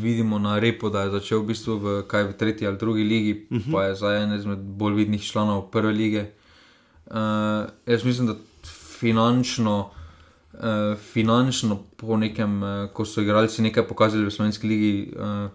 vidimo 0.00 0.38
na 0.38 0.58
Repo, 0.58 0.90
da 0.90 1.02
je 1.02 1.10
začel 1.10 1.42
v 1.42 1.46
bistvu 1.46 1.78
v, 1.78 2.02
kaj, 2.08 2.24
v 2.24 2.36
tretji 2.38 2.66
ali 2.66 2.78
drugi 2.78 3.04
ligi, 3.04 3.46
uh 3.50 3.58
-huh. 3.58 3.72
pa 3.72 3.84
je 3.84 3.94
zdaj 3.94 4.22
en 4.22 4.34
izmed 4.34 4.58
bolj 4.58 4.94
vidnih 4.94 5.22
članov 5.22 5.70
prve 5.70 5.92
lige. 5.92 6.26
Uh, 7.06 7.16
jaz 7.86 8.04
mislim, 8.04 8.26
da 8.26 8.34
finančno. 8.98 9.90
Uh, 10.52 10.98
finančno, 11.12 11.82
po 11.96 12.16
nekem, 12.16 12.62
uh, 12.62 12.90
ko 12.92 13.04
so 13.04 13.20
igralci 13.20 13.62
nekaj 13.62 13.88
pokazali 13.88 14.24
v 14.24 14.30
Slovenski 14.30 14.68
ligi, 14.68 15.14
uh, 15.16 15.50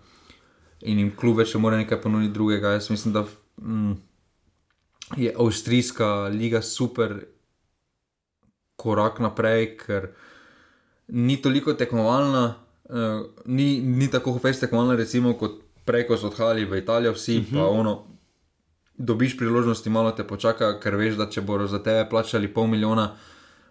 in 0.82 1.00
jim 1.00 1.12
klub 1.16 1.38
več 1.38 1.54
ne 1.54 1.62
more 1.62 1.78
nekaj 1.78 2.02
ponuditi 2.02 2.34
drugega. 2.34 2.70
Jaz 2.78 2.90
mislim, 2.90 3.14
da 3.14 3.26
mm, 3.62 3.94
je 5.18 5.34
Avstrijska 5.38 6.28
liga 6.28 6.62
super 6.62 7.20
korak 8.76 9.20
naprej, 9.20 9.78
ker 9.78 10.12
ni 11.10 11.38
toliko 11.42 11.74
tekmovalna, 11.74 12.54
uh, 12.90 13.26
ni, 13.46 13.82
ni 13.82 14.08
tako 14.12 14.40
fest 14.40 14.62
tekmovalna, 14.62 14.96
recimo, 14.96 15.34
kot 15.34 15.62
prej, 15.86 16.06
ko 16.08 16.18
so 16.18 16.30
odhajali 16.30 16.66
v 16.66 16.78
Italijo, 16.78 17.14
vsi 17.14 17.38
uh 17.38 17.44
-huh. 17.44 17.58
pa 17.58 17.68
ono. 17.68 18.06
dobiš 19.02 19.38
priložnosti, 19.38 19.90
malo 19.90 20.12
te 20.12 20.24
počaka, 20.28 20.80
ker 20.80 20.96
veš, 20.96 21.16
da 21.16 21.30
če 21.30 21.42
bodo 21.42 21.68
za 21.68 21.80
tebe 21.84 22.10
plačali 22.10 22.48
pol 22.54 22.68
milijona, 22.68 23.12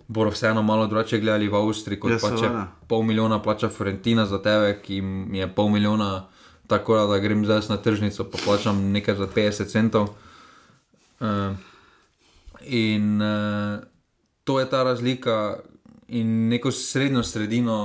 bodo 0.09 0.31
vseeno 0.31 0.63
malo 0.63 0.87
drugače 0.87 1.19
gledali 1.19 1.49
v 1.49 1.55
Avstriji, 1.55 2.01
kot 2.01 2.11
Ja, 2.11 2.19
pa 2.21 2.31
če 2.37 2.49
pol 2.89 3.03
milijona 3.03 3.43
plača 3.43 3.69
Florentina 3.69 4.27
za 4.27 4.39
tebe, 4.43 4.81
ki 4.83 4.95
jim 4.95 5.35
je 5.35 5.55
pol 5.55 5.69
milijona. 5.69 6.27
Tako 6.67 7.07
da 7.07 7.19
grem 7.19 7.45
zdaj 7.45 7.61
na 7.69 7.77
tržnico, 7.77 8.25
pa 8.25 8.39
plačam 8.45 8.93
nekaj 8.93 9.15
za 9.15 9.27
50 9.27 9.67
centov. 9.67 10.09
Uh, 11.21 11.57
in 12.65 13.23
uh, 13.23 13.81
to 14.45 14.61
je 14.61 14.71
ta 14.71 14.83
razlika, 14.83 15.59
in 16.09 16.49
neko 16.49 16.71
srednjo 16.73 17.23
sredino 17.23 17.79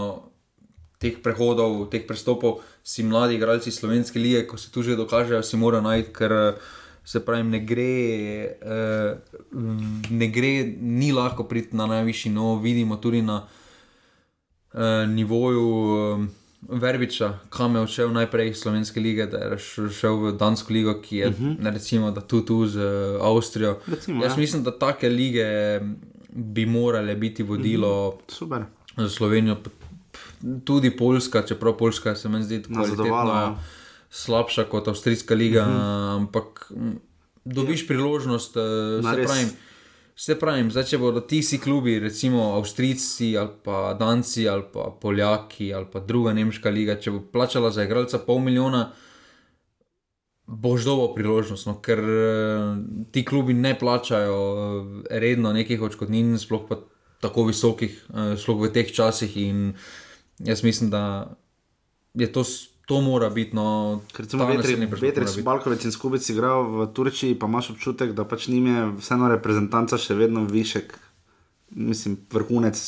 teh 1.04 1.20
prehodov, 1.24 1.90
teh 1.92 2.06
prestopov, 2.08 2.62
si 2.84 3.04
mladi 3.04 3.36
igralci 3.36 3.72
slovenske 3.72 4.20
lige, 4.20 4.46
ko 4.48 4.58
se 4.58 4.72
tu 4.72 4.84
že 4.84 4.96
dokažejo, 4.96 5.44
si 5.44 5.60
morajo 5.60 5.84
najti, 5.84 6.14
ker 6.16 6.32
eh, 6.32 6.62
se 7.04 7.20
pravi, 7.20 7.44
ne 7.44 7.60
gre, 7.60 8.56
uh, 8.64 9.42
ne 10.10 10.28
gre, 10.32 10.54
ni 10.80 11.12
lahko 11.12 11.44
priti 11.44 11.76
na 11.76 11.84
najvišji 11.92 12.32
novo, 12.32 12.62
vidimo 12.64 12.96
tudi 12.96 13.22
na 13.22 13.42
uh, 13.44 14.80
nivoju. 15.10 15.68
Um, 15.68 16.32
Verbiča, 16.64 17.40
kam 17.52 17.76
je 17.76 17.82
odšel 17.84 18.14
najprej 18.16 18.54
iz 18.54 18.62
Slovenske 18.64 19.02
lige, 19.04 19.26
da 19.28 19.38
je 19.38 19.58
šel 19.92 20.16
v 20.16 20.32
Dansko 20.40 20.72
ligo, 20.74 20.94
ki 21.02 21.18
je, 21.18 21.28
uh 21.28 21.36
-huh. 21.36 21.74
recimo, 21.74 22.12
da 22.12 22.22
tu, 22.22 22.40
tu 22.42 22.66
z 22.68 22.78
uh, 22.80 23.28
Avstrijo. 23.28 23.80
Recimo, 23.88 24.24
Jaz 24.24 24.32
ja. 24.32 24.38
mislim, 24.38 24.64
da 24.64 24.72
take 24.72 25.10
lige 25.10 25.44
bi 26.36 26.66
morale 26.66 27.16
biti 27.16 27.44
vodilo 27.44 28.18
Super. 28.28 28.64
za 28.98 29.10
Slovenijo, 29.10 29.58
tudi 30.66 30.98
Poljska, 30.98 31.46
čeprav 31.46 31.78
Poljska 31.78 32.16
se 32.16 32.30
mi 32.30 32.44
zdi 32.44 32.64
Nazadovala, 32.68 33.34
ja. 33.34 33.42
kvalitetno 33.42 33.84
slabša 34.14 34.64
kot 34.64 34.88
Avstrijska 34.88 35.36
liga, 35.36 35.62
uh 35.62 35.68
-huh. 35.68 36.16
ampak 36.16 36.72
dobiš 37.46 37.88
priložnost, 37.88 38.58
eh, 38.58 39.02
Ma 39.04 39.14
se 39.14 39.24
pravim. 39.24 39.50
Se 40.16 40.40
pravim, 40.40 40.72
zdaj, 40.72 40.84
če 40.84 40.98
bodo 40.98 41.22
ti 41.22 41.44
si 41.44 41.58
klubi, 41.60 42.00
recimo 42.00 42.44
Avstrijci 42.44 43.38
ali 43.38 43.50
pa 43.64 43.94
Danci 44.00 44.50
ali 44.50 44.64
pa 44.74 44.98
Poljaki 45.02 45.74
ali 45.74 45.86
pa 45.92 46.00
druga 46.00 46.34
nemška 46.34 46.70
liga, 46.70 47.00
če 47.00 47.12
bo 47.12 47.22
plačala 47.32 47.72
za 47.72 47.84
igralca 47.84 48.18
pol 48.18 48.40
milijona, 48.40 48.92
boš 50.48 50.84
dobil 50.84 51.14
priložnost, 51.16 51.68
no, 51.68 51.78
ker 51.80 52.00
eh, 52.00 52.76
ti 53.12 53.26
klubi 53.26 53.54
ne 53.54 53.74
plačajo 53.80 54.40
eh, 54.40 55.20
redno 55.20 55.54
nekih 55.54 55.82
odškodnin, 55.82 56.36
sploh 56.40 56.68
pa 56.70 56.82
tako 57.24 57.48
visokih, 57.48 57.96
eh, 58.12 58.36
sploh 58.38 58.60
v 58.60 58.72
teh 58.74 58.92
časih. 58.92 59.38
In 59.38 59.74
jaz 60.44 60.64
mislim, 60.64 60.90
da 60.90 61.34
je 62.14 62.28
to, 62.32 62.44
to 62.86 63.02
mora 63.02 63.30
biti. 63.30 63.56
No, 63.56 64.02
naslednji 64.60 64.88
preskok 64.92 65.02
mora 65.02 65.08
Vetrič, 65.08 65.36
biti. 65.36 65.48
Balkovič 65.48 65.88
in 65.88 65.96
Skubic 65.96 66.30
igrajo 66.30 66.68
v 66.68 66.92
Turčiji, 66.94 67.40
pa 67.40 67.48
imaš 67.48 67.72
občutek, 67.78 68.12
da 68.12 68.28
pač 68.28 68.48
njim 68.52 68.68
je 68.68 68.86
vseeno 69.00 69.32
reprezentanca 69.32 69.98
še 69.98 70.20
vedno 70.20 70.44
višek, 70.44 70.98
mislim, 71.72 72.20
vrhunec 72.32 72.84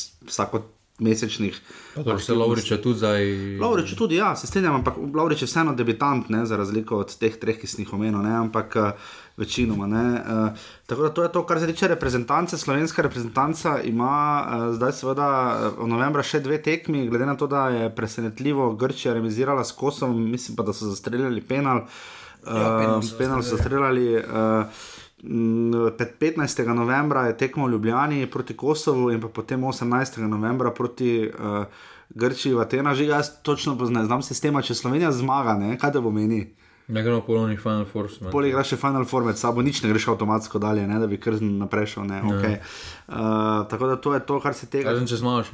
vsakomesečnih. 0.96 1.60
Dobro, 1.96 2.18
se 2.18 2.34
Lovrič 2.34 2.70
je 2.70 2.82
tudi 2.82 2.98
zdaj. 2.98 3.58
Lovrič 3.60 3.90
je 3.90 3.96
tudi, 3.96 4.16
ja, 4.16 4.36
se 4.36 4.46
strinjam, 4.46 4.74
ampak 4.74 4.94
Lovrič 5.14 5.42
je 5.42 5.46
vseeno 5.46 5.74
debitant, 5.74 6.28
ne, 6.28 6.46
za 6.46 6.56
razliko 6.56 6.96
od 6.96 7.16
teh 7.18 7.36
treh, 7.36 7.60
ki 7.60 7.66
sem 7.66 7.84
jih 7.84 7.92
omenil, 7.92 8.22
ne, 8.22 8.32
ampak 8.36 8.76
uh, 8.76 8.90
večinoma. 9.36 9.86
Ne, 9.86 10.20
uh, 10.20 10.58
tako 10.86 11.02
da 11.02 11.08
to 11.08 11.22
je 11.22 11.32
to, 11.32 11.46
kar 11.46 11.60
se 11.60 11.66
tiče 11.66 11.88
reprezentance. 11.88 12.58
Slovenska 12.58 13.02
reprezentanca 13.02 13.80
ima 13.84 14.42
uh, 14.42 14.74
zdaj 14.74 14.92
seveda 14.92 15.28
uh, 15.76 15.84
v 15.84 15.88
novembra 15.88 16.22
še 16.22 16.40
dve 16.40 16.62
tekmi, 16.62 17.08
glede 17.08 17.26
na 17.26 17.36
to, 17.36 17.46
da 17.46 17.68
je 17.68 17.94
presenetljivo 17.94 18.72
Grčija 18.74 19.14
remizirala 19.14 19.64
s 19.64 19.72
Kosovom, 19.72 20.30
mislim 20.30 20.56
pa, 20.56 20.62
da 20.62 20.72
so 20.72 20.88
zastreljali 20.88 21.40
penal. 21.40 21.84
Uh, 21.84 22.24
Ja, 22.46 22.78
penal 22.78 23.02
so 23.02 23.16
penal 23.18 23.42
zastreljali. 23.42 24.14
Uh, 24.16 24.22
m, 24.22 24.68
pet- 24.70 24.95
15. 25.22 26.74
novembra 26.74 27.26
je 27.26 27.36
tekmo 27.36 27.66
v 27.66 27.70
Ljubljani 27.70 28.30
proti 28.30 28.56
Kosovu 28.56 29.10
in 29.10 29.20
potem 29.20 29.60
18. 29.60 30.18
novembra 30.26 30.70
proti 30.70 31.28
uh, 31.28 31.64
Grčiji 32.08 32.54
v 32.54 32.60
Atenah. 32.60 32.94
Žiga, 32.94 33.14
jaz 33.14 33.30
točno 33.42 33.78
poznam, 33.78 34.06
znam 34.06 34.22
sistema, 34.22 34.62
če 34.62 34.74
Slovenija 34.74 35.12
zmaga, 35.12 35.56
ne, 35.56 35.78
kaj 35.78 35.92
te 35.92 36.00
bo 36.00 36.10
meni. 36.10 36.44
Ne 36.88 37.02
gremo 37.02 37.20
polovni 37.20 37.56
Final 37.56 37.84
Force. 37.84 38.20
man. 38.20 38.30
Poleg 38.30 38.52
igraš 38.52 38.74
še 38.74 38.76
Final 38.78 39.04
Four 39.04 39.24
med 39.26 39.38
sabo, 39.38 39.62
nič 39.62 39.80
ne 39.82 39.90
greš 39.90 40.06
avtomatsko 40.12 40.60
dalje, 40.62 40.84
ne, 40.86 41.00
da 41.02 41.08
bi 41.10 41.18
kar 41.18 41.34
naprej 41.42 41.96
šel. 41.96 42.04
Ne, 42.06 42.20
okay. 42.22 42.60
uh, 43.08 43.64
tako 43.70 43.88
da 43.90 43.96
to 43.96 44.14
je 44.14 44.20
to, 44.26 44.38
kar 44.40 44.54
se 44.54 44.68
tega. 44.70 44.92
Kažem, 44.92 45.08
če 45.10 45.18
zmagaš, 45.18 45.50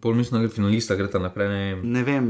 pol 0.00 0.14
mislim, 0.14 0.36
da 0.36 0.46
gre 0.46 0.54
finalista, 0.54 0.94
gre 0.94 1.06
ta 1.10 1.18
naprej. 1.18 1.48
Ne, 1.48 1.74
vem. 1.74 1.92
Ne 1.92 2.02
vem, 2.04 2.26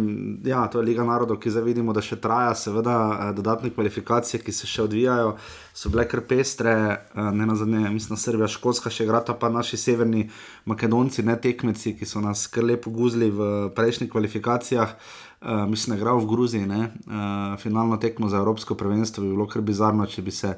ja, 0.47 0.67
to 0.71 0.79
je 0.79 0.87
Liga 0.87 1.05
narodov, 1.05 1.41
ki 1.43 1.51
zdaj 1.51 1.65
vidimo, 1.67 1.95
da 1.97 2.03
še 2.05 2.21
traja, 2.23 2.53
seveda 2.55 2.97
eh, 3.11 3.33
dodatne 3.35 3.73
kvalifikacije, 3.75 4.43
ki 4.47 4.55
se 4.55 4.71
še 4.71 4.85
odvijajo, 4.87 5.33
so 5.75 5.91
bile 5.91 6.07
kar 6.07 6.23
pestre, 6.29 6.77
eh, 6.95 7.31
ne 7.35 7.49
na 7.51 7.59
zadnje, 7.59 7.91
mislim, 7.91 8.21
Srbija, 8.21 8.51
Škotska 8.53 8.93
še 8.95 9.09
igrata, 9.09 9.35
pa 9.35 9.51
naši 9.51 9.79
severni 9.81 10.29
Makedonci, 10.71 11.27
ne 11.27 11.35
tekmeci, 11.43 11.97
ki 11.99 12.07
so 12.07 12.23
nas 12.23 12.47
kar 12.47 12.69
lepo 12.69 12.95
guzli 12.95 13.33
v 13.35 13.71
prejšnjih 13.75 14.13
kvalifikacijah. 14.13 14.99
Uh, 15.37 15.67
mislim, 15.69 15.93
da 15.93 15.99
je 15.99 16.01
igral 16.01 16.17
v 16.19 16.27
Gruziji, 16.31 16.67
ne? 16.67 16.79
uh, 17.07 17.59
finalno 17.61 17.99
tekmo 18.01 18.31
za 18.33 18.41
Evropsko 18.41 18.75
prvenstvo 18.75 19.23
bi 19.23 19.35
bilo 19.35 19.45
kar 19.47 19.63
bizarno, 19.63 20.07
če 20.09 20.25
bi 20.25 20.33
se 20.33 20.55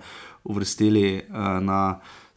uvrstili 0.46 1.02
uh, 1.18 1.58
na 1.60 1.80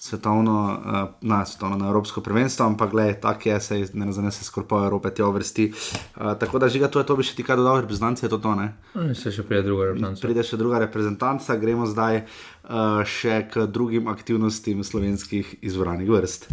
svetovno, 0.02 0.82
uh, 0.86 1.10
na 1.22 1.46
svetovno, 1.46 1.78
na 1.78 1.88
Evropsko 1.88 2.22
prvenstvo, 2.22 2.66
ampak 2.66 2.90
gledaj, 2.90 3.20
tak 3.22 3.46
je, 3.46 3.60
se 3.62 3.86
ne 3.94 4.06
nazane 4.06 4.32
se 4.32 4.44
skorpa 4.44 4.76
Evrope 4.86 5.14
tja 5.14 5.28
uvrsti. 5.28 5.74
Uh, 6.16 6.34
tako 6.40 6.60
da 6.60 6.70
žiga, 6.70 6.88
to 6.88 7.00
je 7.00 7.06
to, 7.06 7.16
bi 7.16 7.24
še 7.24 7.36
ti 7.38 7.46
kaj 7.46 7.62
dodal, 7.62 7.84
reprezentanci 7.86 8.26
je 8.26 8.34
to 8.34 8.42
to, 8.42 8.56
ne? 8.58 8.72
Ne, 8.96 9.14
Se 9.16 9.30
še 9.30 9.46
prije 9.46 9.62
druga 9.62 9.92
reprezentanca. 9.92 10.26
Pride 10.26 10.48
še 10.50 10.58
druga 10.58 10.82
reprezentanca, 10.82 11.60
gremo 11.62 11.86
zdaj 11.86 12.24
uh, 12.26 13.06
še 13.06 13.44
k 13.54 13.70
drugim 13.70 14.10
aktivnostim 14.10 14.82
slovenskih 14.82 15.60
izbranih 15.62 16.10
vrst. 16.10 16.50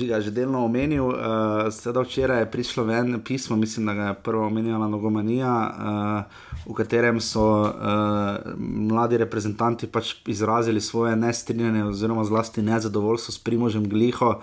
Žiga 0.00 0.20
že 0.24 0.32
delno 0.32 0.64
omenil, 0.64 1.12
uh, 1.12 1.68
sedaj 1.68 2.06
včeraj 2.08 2.38
je 2.40 2.50
prišlo 2.50 2.84
ven 2.88 3.20
pismo, 3.20 3.56
mislim, 3.56 3.86
da 3.86 3.94
ga 3.94 4.04
je 4.08 4.14
prvo 4.24 4.46
omenjala 4.46 4.88
Nogomanija, 4.88 5.52
uh, 5.52 6.70
v 6.72 6.76
katerem 6.78 7.20
so 7.20 7.44
uh, 7.68 7.68
mladi 8.56 9.20
reprezentanti 9.20 9.90
pač 9.92 10.14
izrazili 10.24 10.80
svoje 10.80 11.16
nestrinjanje 11.20 11.84
oziroma 11.84 12.24
zlasti 12.24 12.62
nezadovoljstvo 12.62 13.34
s 13.34 13.38
Primožem 13.44 13.84
Gliho. 13.88 14.40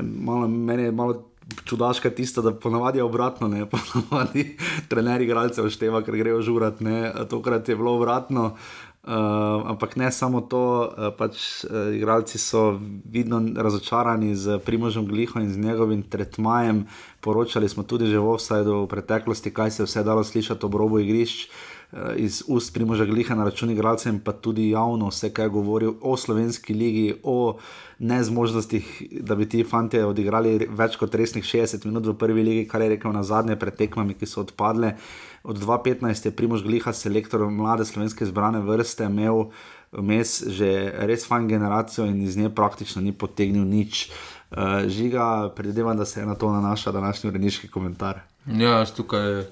Malo, 0.00 0.48
meni 0.48 0.88
je 0.88 0.92
malo 0.92 1.26
čudaška 1.64 2.10
tisto, 2.10 2.42
da 2.42 2.54
ponavadi 2.54 2.98
je 2.98 3.04
obratno, 3.04 3.48
ne 3.48 3.66
ponavadi 3.72 4.56
trener 4.88 5.20
igralce 5.20 5.62
ošteva, 5.62 6.00
ker 6.02 6.16
grejo 6.16 6.40
žurat, 6.42 6.80
ne 6.80 7.12
tokrat 7.28 7.68
je 7.68 7.76
bilo 7.76 7.96
obratno. 8.00 8.54
Uh, 9.04 9.68
ampak 9.68 10.00
ne 10.00 10.08
samo 10.08 10.40
to, 10.40 10.88
uh, 10.88 11.12
pač 11.12 11.64
uh, 11.68 11.92
igralci 11.92 12.40
so 12.40 12.80
vidno 13.04 13.36
razočarani 13.52 14.32
z 14.32 14.56
Primožem 14.64 15.04
Glihom 15.04 15.44
in 15.44 15.52
z 15.52 15.60
njegovim 15.60 16.00
tretmajem. 16.02 16.86
Poročali 17.20 17.68
smo 17.68 17.84
tudi 17.84 18.08
že 18.08 18.16
v 18.16 18.32
Offsideu 18.32 18.84
v 18.84 18.88
preteklosti, 18.88 19.52
kaj 19.52 19.70
se 19.70 19.82
je 19.82 19.86
vse 19.86 20.02
dalo 20.08 20.24
slišati 20.24 20.64
ob 20.64 20.74
robu 20.80 21.04
igrišč 21.04 21.44
uh, 21.44 22.16
iz 22.16 22.42
ust 22.48 22.72
Primoža 22.72 23.04
Gliha 23.04 23.36
na 23.36 23.44
račun 23.44 23.76
igralcev 23.76 24.24
pa 24.24 24.32
tudi 24.32 24.70
javno 24.72 25.12
vse, 25.12 25.28
kaj 25.36 25.44
je 25.44 25.52
govoril 25.52 25.94
o 26.00 26.16
slovenski 26.16 26.72
ligi, 26.74 27.14
o 27.22 27.58
nezmožnostih, 27.98 29.02
da 29.20 29.34
bi 29.34 29.48
ti 29.48 29.64
fanti 29.64 30.00
odigrali 30.00 30.66
več 30.70 30.96
kot 30.96 31.14
resnih 31.14 31.44
60 31.44 31.84
minut 31.86 32.06
v 32.06 32.16
prvi 32.16 32.42
ligi, 32.42 32.64
kar 32.68 32.82
je 32.82 32.96
rekel 32.96 33.12
na 33.12 33.22
zadnje 33.22 33.56
pred 33.60 33.76
tekmami, 33.76 34.16
ki 34.16 34.26
so 34.26 34.40
odpadle. 34.42 34.96
Od 35.44 35.58
2015 35.60 36.26
je 36.26 36.32
Primož 36.32 36.62
Gliha, 36.64 36.92
selektor 36.92 37.44
mlade 37.52 37.84
slovenske 37.84 38.24
zbrane 38.24 38.62
vrste, 38.64 39.04
imel 39.04 39.50
vmes 39.92 40.40
že 40.48 40.88
res 41.04 41.26
fajn 41.28 41.48
generacijo 41.48 42.06
in 42.08 42.22
iz 42.24 42.36
nje 42.36 42.48
praktično 42.48 43.02
ni 43.04 43.12
potegnil 43.12 43.64
nič. 43.68 44.08
Uh, 44.54 44.88
žiga, 44.88 45.52
predvidevam, 45.56 45.96
da 45.96 46.04
se 46.04 46.24
na 46.26 46.34
to 46.34 46.48
nanaša 46.52 46.92
današnji 46.92 47.30
uredniški 47.30 47.68
komentar. 47.68 48.22
Ja, 48.46 48.80
jaz 48.80 48.94
tukaj. 48.96 49.44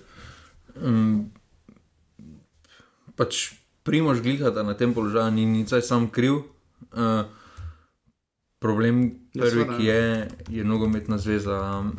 Um, 0.81 1.31
pač 3.17 3.53
Primož 3.83 4.23
gliha, 4.23 4.51
da 4.51 4.63
na 4.63 4.75
tem 4.79 4.95
položaju 4.95 5.31
ni 5.31 5.45
nič 5.47 5.75
sam 5.85 6.09
kriv. 6.09 6.47
Uh, 6.95 7.29
problem 8.59 9.23
Ja, 9.35 9.45
prvi, 9.45 9.65
ki 9.77 9.85
je, 9.85 10.29
je 10.49 10.65
nogometna 10.65 11.19
zveza. 11.19 11.81
Um, 11.81 11.93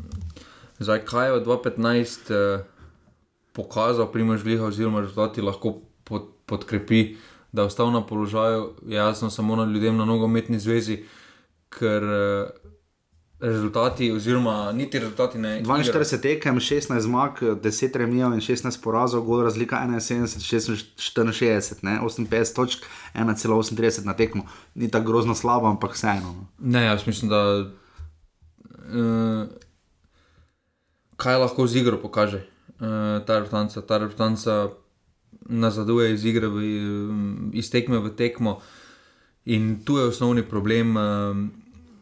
Zdaj, 0.80 1.06
kaj 1.06 1.28
je 1.28 1.34
od 1.34 1.46
2015 1.46 2.34
uh, 2.34 2.66
pokazal 3.54 4.12
Primož 4.12 4.43
gliha, 4.43 4.66
oziroma 4.66 5.01
rezultati 5.01 5.41
lahko 5.41 5.82
pod, 6.04 6.30
podkrepi, 6.45 7.16
da 7.51 7.62
je 7.62 7.66
ostal 7.66 7.91
na 7.91 8.06
položaju, 8.06 8.74
jasno 8.88 9.30
samo 9.30 9.56
na 9.56 9.66
ljudem 9.66 9.97
na 9.97 10.06
nogometni 10.06 10.60
zvezi, 10.60 11.04
ker 11.70 12.04
uh, 12.04 12.49
rezultati, 13.39 14.12
oziroma 14.12 14.72
niti 14.72 14.99
rezultati 14.99 15.38
ne. 15.38 15.62
igra- 15.62 15.93
42 15.93 16.22
tekem, 16.22 16.56
16 16.60 16.99
zmag, 16.99 17.32
10 17.41 17.97
remijev 17.97 18.34
in 18.34 18.39
16 18.39 18.84
porazov, 18.84 19.22
gol 19.24 19.43
razlika 19.43 19.76
71, 19.76 20.86
64, 20.97 21.74
ne? 21.82 21.99
58 22.01 22.56
točk, 22.56 22.86
1,38 23.16 24.06
na 24.06 24.14
tekmo. 24.14 24.45
Ni 24.76 24.91
tako 24.91 25.06
grozno 25.06 25.36
slabo, 25.36 25.68
ampak 25.68 25.93
vseeno. 25.93 26.34
no. 26.34 26.47
Ne, 26.60 26.86
jaz 26.86 27.08
mislim, 27.08 27.30
da 27.30 27.60
uh, 27.60 29.47
kaj 31.16 31.38
lahko 31.38 31.68
z 31.68 31.76
igro 31.76 32.01
pokaže 32.01 32.53
uh, 32.84 33.24
ta 33.26 33.40
reprezentanca. 33.40 33.82
Ta 33.82 33.98
reprezentanca 33.98 34.70
nazaduje 35.50 36.14
iz 36.14 36.26
igre, 36.26 36.48
v, 36.48 36.62
iz 37.56 37.72
tekme 37.72 38.04
v 38.04 38.12
tekmo. 38.16 38.60
In 39.46 39.80
tu 39.84 39.98
je 39.98 40.12
osnovni 40.12 40.44
problem, 40.44 40.96
uh, 40.96 41.04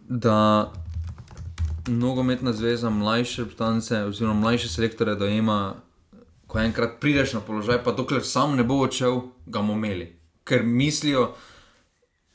da 0.10 0.72
nogometna 1.88 2.54
zveza 2.54 2.90
mlajše 2.90 3.42
reprezentance, 3.42 4.04
oziroma 4.04 4.40
mlajše 4.40 4.70
selektore, 4.70 5.16
da 5.16 5.28
ima, 5.28 5.76
ko 6.48 6.60
enkrat 6.60 7.00
prideš 7.00 7.34
na 7.34 7.40
položaj, 7.40 7.84
pa 7.84 7.92
dokler 7.92 8.26
sam 8.26 8.56
ne 8.56 8.64
bo 8.64 8.82
odšel, 8.84 9.22
ga 9.46 9.60
bomo 9.60 9.74
imeli. 9.74 10.16
Ker 10.44 10.64
mislijo, 10.64 11.32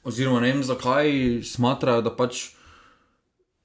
oziroma 0.05 0.40
ne 0.40 0.53
vem 0.53 0.62
zakaj, 0.64 1.42
smatrajo, 1.44 2.03
da 2.03 2.14
pač 2.16 2.55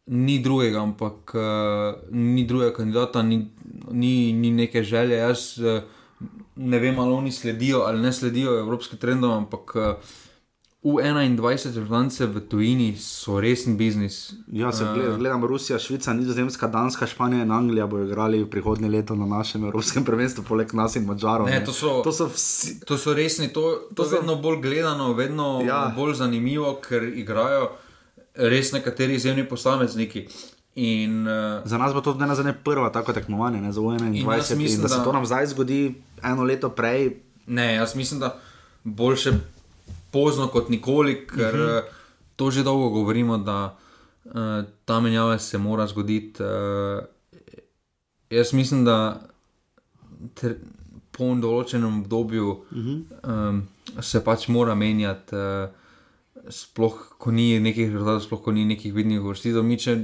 ni 0.05 0.39
drugega, 0.39 0.81
ampak 0.81 1.35
uh, 1.35 2.11
ni 2.11 2.45
drugega 2.47 2.73
kandidata, 2.73 3.23
ni, 3.23 3.47
ni, 3.91 4.33
ni 4.33 4.51
neke 4.51 4.83
želje. 4.83 5.17
Jaz 5.17 5.59
uh, 5.59 5.83
ne 6.55 6.79
vem, 6.79 6.99
ali 6.99 7.13
oni 7.13 7.31
sledijo 7.31 7.85
ali 7.87 8.01
ne 8.01 8.13
sledijo 8.13 8.59
evropskim 8.59 8.99
trendom, 8.99 9.31
ampak 9.31 9.75
uh, 9.75 9.81
U21 10.83 11.77
reprezentance 11.77 12.25
v 12.25 12.39
tujini 12.49 12.95
so 12.97 13.39
resen 13.39 13.77
biznis. 13.77 14.33
Ja, 14.51 14.71
se 14.71 14.85
gled, 14.93 15.17
gledam 15.17 15.45
Rusija, 15.45 15.79
Švica, 15.79 16.13
Nizozemska, 16.13 16.67
Danska, 16.67 17.07
Španija 17.07 17.43
in 17.43 17.51
Anglija 17.51 17.87
bodo 17.87 18.03
igrali 18.03 18.49
prihodnje 18.49 18.89
leto 18.89 19.15
na 19.15 19.25
našem 19.25 19.63
evropskem 19.63 20.03
prvenstvu, 20.03 20.43
poleg 20.47 20.73
nas 20.73 20.95
in 20.95 21.05
Mačarov. 21.05 21.45
Ne, 21.45 21.61
to 21.65 21.73
so, 21.73 22.01
to 22.01 22.11
so, 22.11 22.25
vsi, 22.33 22.79
to 22.85 22.97
so 22.97 23.13
resni, 23.13 23.53
to, 23.53 23.61
to, 23.61 24.03
to 24.03 24.09
je 24.09 24.19
vedno 24.19 24.35
bolj 24.35 24.57
gledano, 24.61 25.13
vedno 25.13 25.61
ja. 25.65 25.93
bolj 25.95 26.13
zanimivo, 26.13 26.79
ker 26.81 27.03
igrajo 27.03 27.69
res 28.35 28.71
nekateri 28.71 29.15
izjemni 29.15 29.47
posamezniki. 29.49 30.27
In, 30.75 31.27
uh, 31.27 31.61
za 31.65 31.77
nas 31.77 31.93
bo 31.93 32.01
to 32.01 32.13
ne 32.15 32.27
nazadnje 32.27 32.53
prva 32.63 32.89
tako 32.91 33.13
tekmovanje, 33.13 33.61
ne 33.61 33.71
za 33.71 33.81
21. 33.81 34.55
Mislim, 34.57 34.81
da 34.81 34.87
se 34.87 34.97
da, 34.97 35.03
to 35.03 35.11
nam 35.11 35.25
zdaj 35.25 35.47
zgodi 35.47 35.95
eno 36.23 36.43
leto 36.43 36.69
prej. 36.69 37.17
Ne, 37.47 37.73
jaz 37.73 37.95
mislim, 37.95 38.19
da 38.19 38.37
boljše 38.83 39.31
pozno 40.11 40.47
kot 40.47 40.69
nikoli, 40.69 41.27
ker 41.27 41.55
uh 41.55 41.59
mhm. 41.59 41.69
-huh. 41.69 41.81
to 42.35 42.51
že 42.51 42.63
dolgo 42.63 42.89
govorimo, 42.89 43.37
da 43.37 43.77
uh, 44.23 44.31
ta 44.85 44.99
menjava 44.99 45.39
se 45.39 45.57
mora 45.57 45.87
zgoditi. 45.87 46.43
Uh, 46.43 47.03
jaz 48.29 48.53
mislim, 48.53 48.85
da 48.85 49.21
ter, 50.33 50.55
po 51.11 51.23
določenem 51.23 51.99
obdobju 51.99 52.49
uh 52.49 52.65
-huh. 52.71 53.49
um, 53.49 53.67
se 54.01 54.23
pač 54.23 54.47
mora 54.47 54.75
menjati. 54.75 55.35
Uh, 55.35 55.80
sploh 56.49 56.97
ko 57.17 57.31
ni 57.31 57.59
nekih 57.59 57.91
rezultatov, 57.91 58.25
sploh 58.25 58.41
ko 58.43 58.51
ni 58.51 58.65
nekih 58.65 58.93
vidnih 58.93 59.21
vrstitev, 59.21 59.63
mi 59.65 59.77
če 59.77 59.97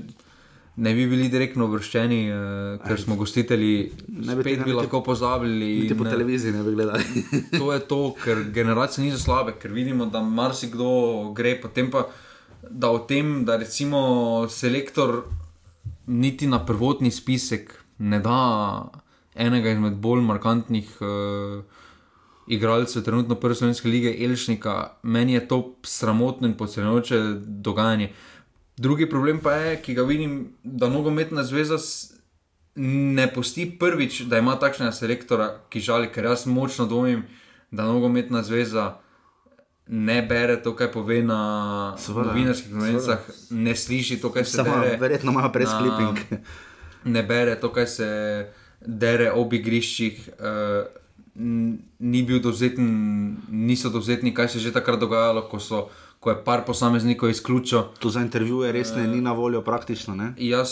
ne 0.78 0.94
bi 0.94 1.08
bili 1.10 1.30
direktno 1.34 1.66
vrščeni, 1.72 2.20
uh, 2.30 2.76
ker 2.84 3.00
smo 3.02 3.18
gostitelji, 3.18 3.90
ne 4.28 4.36
bi, 4.38 4.54
bi 4.62 4.76
lahko 4.78 5.02
pozabili. 5.06 5.88
Tudi 5.88 5.98
po 5.98 6.06
televiziji 6.06 6.54
ne 6.54 6.62
bi 6.64 6.76
gledali. 6.78 7.24
to 7.58 7.72
je 7.74 7.80
to, 7.90 8.02
ker 8.22 8.44
generacije 8.54 9.06
niso 9.06 9.18
slabe, 9.24 9.56
ker 9.58 9.74
vidimo, 9.74 10.06
da 10.06 10.22
marsikdo 10.22 11.32
gre, 11.38 11.56
potem 11.62 11.90
pa 11.94 12.06
da 12.70 12.92
o 12.94 13.02
tem, 13.10 13.42
da 13.46 13.58
recimo 13.58 14.46
selektor 14.52 15.24
niti 16.08 16.48
na 16.48 16.62
prvotni 16.66 17.12
spisek 17.12 17.74
ne 18.00 18.20
da 18.22 18.38
enega 19.36 19.74
izmed 19.74 19.98
bolj 20.02 20.22
markantnih. 20.30 20.94
Uh, 21.02 21.78
igralcev, 22.48 23.04
trenutno 23.04 23.36
prve 23.36 23.56
slovenske 23.56 23.90
lige 23.90 24.16
Elšnika, 24.26 24.90
meni 25.04 25.34
je 25.34 25.48
to 25.48 25.76
sramotno 25.84 26.48
in 26.48 26.54
podcenjujoče 26.58 27.22
dogajanje. 27.46 28.12
Drugi 28.78 29.10
problem 29.10 29.40
pa 29.40 29.54
je, 29.54 29.82
ki 29.82 29.94
ga 29.94 30.04
vidim, 30.04 30.54
da 30.64 30.90
nogometna 30.90 31.44
zveza 31.44 31.78
ne 32.76 33.34
posti 33.34 33.78
prvič, 33.80 34.22
da 34.22 34.38
ima 34.38 34.56
takšnega 34.60 34.92
selektora, 34.92 35.50
ki 35.70 35.80
žali, 35.80 36.12
ker 36.14 36.26
jaz 36.26 36.46
močno 36.46 36.86
dvomim, 36.86 37.24
da 37.72 37.84
nogometna 37.84 38.44
zveza. 38.44 38.94
Ne 39.88 40.22
bere 40.22 40.58
to, 40.64 40.76
kaj 40.76 40.92
pove 40.92 41.22
na 41.24 41.96
novinarskih 42.08 42.72
konvencah, 42.72 43.24
ne 43.50 43.76
sliši 43.76 44.20
to, 44.22 44.32
kaj 44.32 44.44
se 44.46 44.64
dogaja. 44.64 44.98
Verjetno 45.00 45.32
ima 45.32 45.52
preskliping. 45.52 46.18
Ne 47.06 47.24
bere 47.24 47.56
to, 47.60 47.72
kaj 47.74 47.88
se 47.88 48.08
dere 48.82 49.32
ob 49.32 49.54
igriščih. 49.54 50.30
Uh, 50.40 51.07
ni 51.38 52.24
bil 52.24 52.40
dovzeten, 52.42 52.88
niso 53.50 53.90
dovzetni, 53.90 54.34
kaj 54.34 54.50
se 54.50 54.58
je 54.58 54.62
že 54.62 54.74
takrat 54.74 55.00
dogajalo, 55.00 55.46
ko, 55.50 55.60
so, 55.60 55.88
ko 56.20 56.34
je 56.34 56.44
par 56.44 56.66
posameznikov 56.66 57.30
izključil. 57.30 57.94
To 58.00 58.10
za 58.10 58.22
intervjuje 58.26 58.72
res 58.72 58.96
ne, 58.96 59.08
ni 59.08 59.22
na 59.22 59.32
voljo, 59.38 59.62
praktično. 59.62 60.16
Ne? 60.16 60.34
Jaz, 60.38 60.72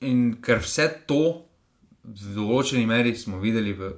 in 0.00 0.36
ker 0.44 0.60
vse 0.60 0.90
to 1.08 1.48
v 2.04 2.36
določeni 2.36 2.84
meri 2.86 3.16
smo 3.16 3.40
videli 3.40 3.72
v 3.72 3.94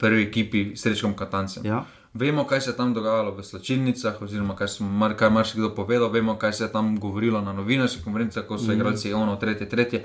prvi 0.00 0.26
ekipi 0.26 0.72
s 0.74 0.82
Srečkom 0.82 1.14
Katancem. 1.14 1.62
Ja. 1.66 1.84
Vemo, 2.14 2.42
kaj 2.44 2.60
se 2.60 2.70
je 2.72 2.76
tam 2.76 2.90
dogajalo 2.94 3.36
v 3.36 3.44
slačilnicah, 3.46 4.18
oziroma 4.22 4.56
kaj, 4.58 4.80
mar, 4.82 5.14
kaj 5.14 5.30
marsikdo 5.30 5.70
povedal, 5.76 6.10
vemo, 6.10 6.34
kaj 6.34 6.52
se 6.52 6.64
je 6.64 6.72
tam 6.72 6.96
govorilo 6.98 7.38
na 7.40 7.52
novinarskih 7.54 8.02
konferencah, 8.02 8.46
ko 8.48 8.58
so 8.58 8.72
mm. 8.72 8.74
igrali 8.74 9.12
ono, 9.14 9.36
tretje, 9.36 9.68
tretje. 9.68 10.02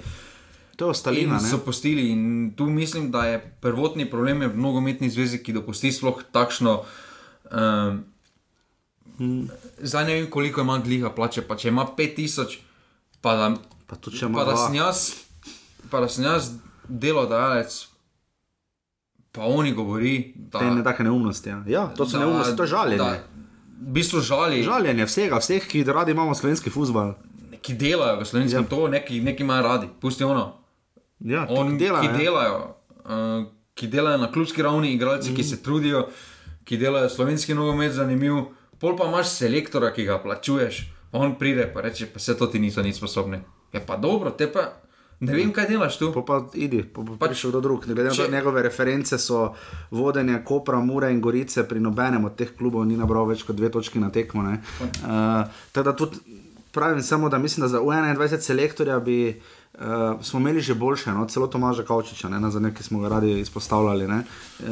To 0.76 0.86
je 0.86 0.90
ostalina. 0.90 1.40
So 1.40 1.58
postili 1.58 2.10
in 2.12 2.54
tu 2.56 2.66
mislim, 2.66 3.12
da 3.12 3.24
je 3.24 3.58
prvotni 3.62 4.10
problem 4.10 4.42
v 4.42 4.58
nogometni 4.58 5.10
zvezi, 5.10 5.44
ki 5.44 5.54
dopusti 5.54 5.92
sploh 5.92 6.24
takšno. 6.32 6.84
Um, 7.52 8.04
hmm. 9.18 9.50
Zdaj 9.80 10.06
ne 10.06 10.14
vem, 10.14 10.30
koliko 10.30 10.62
ima 10.62 10.78
gliha 10.78 11.10
plače, 11.16 11.42
pa 11.48 11.56
če 11.56 11.70
ima 11.70 11.88
5000, 11.98 12.58
pa 13.22 13.36
da, 13.36 13.54
pa 13.88 13.96
pa 14.34 14.46
da 14.46 14.58
sem 14.58 14.76
jaz, 14.76 15.12
pa 15.92 16.00
da 16.00 16.10
sem 16.10 16.26
jaz 16.26 16.52
delodajalec. 16.88 17.86
Pa 19.32 19.44
oni 19.44 19.74
govori, 19.74 20.34
da 20.36 20.60
je 20.60 20.70
to 20.70 20.76
nekaj 20.76 21.04
neumnosti. 21.04 21.50
Ja. 21.50 21.64
ja, 21.68 21.88
to 21.96 22.06
so 22.08 22.20
neumnosti, 22.20 22.56
to 22.56 22.64
je 22.64 22.68
žaljenje. 22.68 23.24
V 23.80 23.92
bistvu 23.96 24.22
žali. 24.24 24.64
Žaljenje 24.64 25.06
vsega, 25.06 25.40
vseh, 25.44 25.68
ki 25.68 25.84
radi 25.84 26.12
imamo 26.16 26.36
slovenski 26.36 26.72
futbol. 26.72 27.14
Ki 27.62 27.76
delajo 27.76 28.22
v 28.22 28.28
slovenskem, 28.28 28.64
ja. 28.64 28.70
to 28.70 28.88
neki, 28.88 29.20
neki 29.22 29.44
imajo 29.44 29.64
radi, 29.64 29.90
pusti 30.02 30.24
ono. 30.24 30.65
Ja, 31.20 31.46
On, 31.50 31.78
dela, 31.78 32.02
ki, 32.02 32.10
delajo, 32.18 32.58
uh, 33.06 33.46
ki 33.74 33.88
delajo 33.88 34.18
na 34.18 34.32
klubski 34.32 34.62
ravni, 34.62 34.94
igralci, 34.94 35.32
mm. 35.32 35.36
ki 35.36 35.44
se 35.44 35.62
trudijo, 35.64 36.08
ki 36.64 36.78
delajo 36.78 37.10
slovenski 37.10 37.56
nogomet, 37.56 37.94
zanimiv. 37.96 38.44
Pol 38.80 38.98
pa 39.00 39.08
imaš 39.08 39.32
selektora, 39.38 39.94
ki 39.96 40.06
ga 40.06 40.20
plačuješ, 40.24 40.82
on 41.16 41.38
pride 41.40 41.72
in 41.72 41.82
reče: 41.82 42.12
pa 42.14 42.20
se 42.20 42.38
to 42.38 42.48
ti 42.48 42.60
niso 42.60 42.84
nič 42.84 43.00
sposobni. 43.00 43.40
Je 43.74 43.86
pa 43.86 43.98
dobro, 43.98 44.32
te 44.32 44.52
pa. 44.52 44.74
Ne 45.20 45.32
vem, 45.32 45.52
kaj 45.56 45.70
delaš 45.70 45.96
tu. 45.98 46.10
Pa, 46.12 46.22
pa 46.28 46.42
idi, 46.60 46.82
pa, 46.84 47.00
pa 47.00 47.16
pač, 47.16 47.32
prišel 47.32 47.54
do 47.56 47.62
drugega. 47.64 47.94
Glede 47.94 48.10
na 48.10 48.16
to, 48.16 48.28
njegove 48.32 48.62
reference 48.62 49.18
so 49.18 49.54
vodenje 49.92 50.42
Kopra, 50.46 50.82
Mure 50.84 51.12
in 51.12 51.22
Gorice, 51.24 51.64
pri 51.64 51.80
nobenem 51.80 52.26
od 52.28 52.36
teh 52.36 52.52
klubov 52.58 52.84
ni 52.84 53.00
nabral 53.00 53.24
več 53.30 53.46
kot 53.48 53.56
dve 53.56 53.72
točki 53.72 54.04
na 54.04 54.12
tekmo. 54.12 54.44
Uh, 54.44 55.48
teda 55.72 55.96
tudi 55.96 56.20
pravim 56.76 57.00
samo, 57.02 57.30
da 57.32 57.38
mislim, 57.38 57.64
da 57.64 57.68
za 57.68 57.80
21 57.80 58.40
selektorja 58.40 59.00
bi. 59.00 59.42
Uh, 59.80 60.24
smo 60.24 60.40
imeli 60.40 60.62
že 60.62 60.74
boljše, 60.74 61.12
no? 61.12 61.26
celo 61.28 61.48
Tomaža 61.48 61.84
Kavčiča, 61.84 62.30
ne 62.30 62.52
za 62.52 62.60
nekaj 62.60 62.84
smo 62.84 63.00
ga 63.00 63.10
radi 63.10 63.40
izpostavljali. 63.40 64.08
Ne? 64.08 64.24
Uh, 64.60 64.68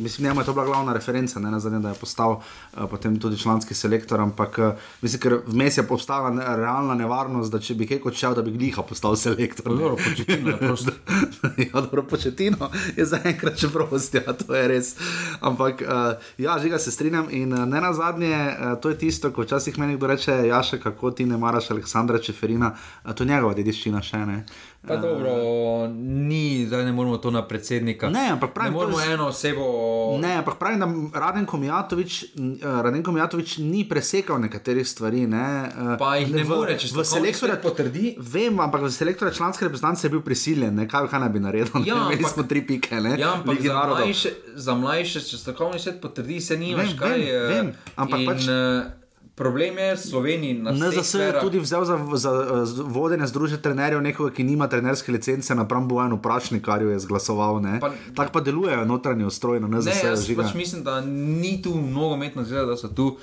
mislim, 0.00 0.34
da 0.34 0.40
je 0.40 0.46
to 0.46 0.52
bila 0.52 0.64
glavna 0.64 0.92
referenca, 0.92 1.40
ne 1.40 1.60
za 1.60 1.70
nekaj, 1.70 1.82
da 1.82 1.88
je 1.88 1.94
postal 1.94 2.30
uh, 2.30 2.84
potem 2.90 3.20
tudi 3.20 3.38
članski 3.38 3.74
selektor, 3.74 4.20
ampak 4.20 4.58
uh, 4.58 4.72
mislim, 5.02 5.20
ker 5.20 5.38
vmes 5.46 5.78
je 5.78 5.86
postala 5.86 6.30
ne, 6.30 6.44
realna 6.56 6.94
nevarnost, 6.94 7.52
da 7.52 7.60
če 7.60 7.74
bi 7.74 7.86
kaj 7.86 8.00
odšel, 8.04 8.34
da 8.34 8.42
bi 8.42 8.52
gliha 8.52 8.82
postal 8.82 9.16
selektor. 9.16 9.72
Dobro, 9.72 9.96
početino, 9.96 10.50
ja, 11.64 11.80
dobro, 11.80 12.02
početino 12.02 12.70
je 12.96 13.06
zaenkrat 13.08 13.56
še 13.56 13.72
prost, 13.72 14.14
ja, 14.14 14.36
to 14.36 14.52
je 14.54 14.68
res. 14.68 14.92
Ampak 15.40 15.80
uh, 15.80 16.28
ja, 16.36 16.58
žiga 16.60 16.78
se 16.78 16.92
strinjam 16.92 17.32
in 17.32 17.56
uh, 17.56 17.64
ne 17.64 17.80
na 17.80 17.94
zadnje, 17.96 18.36
uh, 18.36 18.76
to 18.82 18.92
je 18.92 18.98
tisto, 19.06 19.32
ko 19.32 19.48
včasih 19.48 19.78
meni 19.78 19.96
kdo 19.96 20.12
reče, 20.12 20.36
Jaša, 20.52 20.82
kako 20.84 21.16
ti 21.16 21.24
ne 21.24 21.40
maraš 21.40 21.70
Aleksandra 21.70 22.20
Čeferina, 22.20 22.74
uh, 22.76 23.14
to 23.16 23.24
je 23.24 23.32
njegova 23.32 23.56
dediščina 23.56 24.04
še 24.04 24.17
ne. 24.26 24.44
Pa 24.88 24.96
dobro, 24.96 25.30
ni, 25.98 26.66
zdaj 26.66 26.84
ne 26.84 26.92
moramo 26.92 27.16
to 27.16 27.30
na 27.30 27.42
predsednika. 27.48 28.08
Ne, 28.10 28.28
ampak 28.30 28.54
pravim, 28.54 28.72
ne 28.72 28.78
moramo 28.78 29.00
eno 29.00 29.26
osebo. 29.26 29.64
Ne, 30.20 30.36
ampak 30.36 30.54
pravim, 30.58 30.80
da 30.80 31.20
Radenko 31.20 31.56
Mijatovič, 31.56 32.24
uh, 32.24 32.80
Radenko 32.82 33.12
Mijatovič 33.12 33.58
ni 33.58 33.88
presekal 33.88 34.40
nekaterih 34.40 34.88
stvari. 34.88 35.26
Ne, 35.26 35.68
uh, 35.68 35.96
pa 35.98 36.16
jih 36.16 36.30
ne, 36.32 36.42
ne 36.42 36.44
more, 36.48 36.78
če 36.78 36.88
se 36.88 37.04
selektor 37.04 37.52
potrdi. 37.62 38.14
Vem, 38.18 38.60
ampak 38.60 38.86
v 38.86 38.92
selektorju 38.92 39.34
članske 39.34 39.66
reprezentance 39.66 40.06
je 40.06 40.12
bil 40.14 40.22
prisiljen, 40.22 40.74
ne, 40.74 40.88
kaj, 40.88 41.10
kaj 41.10 41.20
naj 41.26 41.32
bi 41.34 41.42
naredil. 41.42 41.82
Ja, 41.84 41.98
ne, 41.98 42.14
imeli 42.14 42.30
smo 42.30 42.46
tri 42.48 42.62
pike. 42.66 43.00
Ne, 43.02 43.16
ja, 43.18 43.34
ampak 43.40 43.60
za 43.60 43.82
mlajše, 43.88 44.32
za 44.54 44.78
mlajše, 44.78 45.24
če 45.26 45.42
strokovni 45.42 45.82
svet 45.82 46.00
potrdi, 46.00 46.40
se 46.40 46.56
nimaš 46.56 46.94
vem, 46.94 46.98
kaj. 47.02 47.18
Vem, 47.18 47.52
vem, 47.52 47.74
ampak 47.96 48.24
in, 48.24 48.30
pač. 48.30 48.48
Uh, 49.38 49.40
Problem 49.40 49.78
je 49.78 49.96
Sloveniji 49.98 50.54
na 50.56 50.70
svetu. 50.72 50.98
NZS 50.98 51.14
je 51.14 51.40
tudi 51.40 51.58
vzel 51.58 51.84
za, 51.84 51.96
za, 52.14 52.32
za 52.64 52.82
vodenje 52.84 53.26
združenja 53.26 53.58
trenerjev 53.58 54.00
nekoga, 54.00 54.30
ki 54.30 54.42
nima 54.42 54.66
trenerske 54.66 55.12
licence, 55.12 55.54
napram 55.54 55.86
Bojanu 55.86 56.18
Prašnik, 56.18 56.62
kar 56.62 56.82
je 56.82 56.98
zglasoval. 56.98 57.62
Tako 58.14 58.32
pa 58.32 58.40
delujejo 58.40 58.84
notranji 58.84 59.24
ustroj 59.24 59.60
na 59.60 59.68
NZS. 59.68 60.02
Ne, 60.28 60.36
pač 60.36 60.54
mislim, 60.54 60.82
da 60.82 61.00
ni 61.00 61.62
tu 61.62 61.70
mnogo 61.72 62.14
umetno 62.14 62.44
zgleda, 62.44 62.66
da 62.66 62.76
so 62.76 62.88
tu 62.88 63.16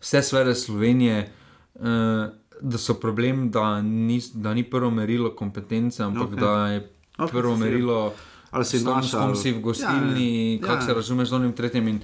vse 0.00 0.22
sfere 0.22 0.54
Slovenije. 0.56 1.32
Uh, 1.74 2.32
Da 2.60 2.74
so 2.76 2.94
problem, 2.94 3.50
da 3.50 3.80
ni, 3.80 4.20
da 4.34 4.50
ni 4.50 4.64
prvo 4.64 4.90
merilo 4.90 5.30
kompetence, 5.30 6.02
ampak 6.02 6.28
okay. 6.28 6.40
da 6.40 6.68
je 6.68 6.80
prvo 7.28 7.54
si- 7.54 7.60
merilo, 7.60 8.12
Ali 8.50 8.64
si 8.64 8.84
kom 8.84 8.94
ali- 9.14 9.36
si 9.36 9.52
v 9.52 9.60
gostilni, 9.60 10.26
Ja, 10.48 10.56
ja. 10.56 10.60
kako 10.60 10.74
Ja. 10.74 10.82
se 10.82 10.94
razumeš 10.94 11.28
z 11.28 11.32
onim 11.32 11.52
tretjim. 11.52 11.88
In 11.88 12.00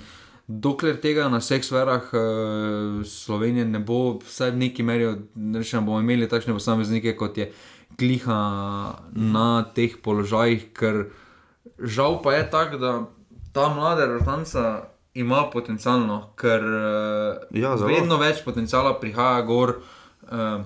dokler 0.48 0.96
tega 1.00 1.28
na 1.32 1.40
vseh 1.40 1.64
sferah 1.64 2.10
uh, 2.12 3.04
Slovenije 3.06 3.64
ne 3.64 3.80
bo, 3.80 4.18
vsaj 4.24 4.52
v 4.52 4.60
neki 4.66 4.82
meri, 4.82 5.08
rečemo, 5.54 5.86
bomo 5.86 6.00
imeli 6.04 6.28
takšne 6.28 6.52
posameznike, 6.52 7.16
kot 7.16 7.38
je 7.38 7.50
Kliha 7.98 8.40
na 9.14 9.48
teh 9.74 9.94
položajih, 10.02 10.72
ker 10.74 11.04
žal 11.78 12.18
pa 12.22 12.34
je 12.34 12.50
tako, 12.50 12.76
da 12.82 12.92
ta 13.54 13.68
mlada 13.70 14.08
rotanca 14.10 14.90
ima 15.14 15.44
potencialno, 15.52 16.34
ker 16.36 16.60
uh, 16.60 17.54
Ja, 17.54 17.76
zelo. 17.78 17.88
vedno 17.88 18.18
več 18.18 18.42
potencijala 18.44 18.98
prihaja 19.00 19.44
gor, 19.46 19.76
uh, 20.26 20.64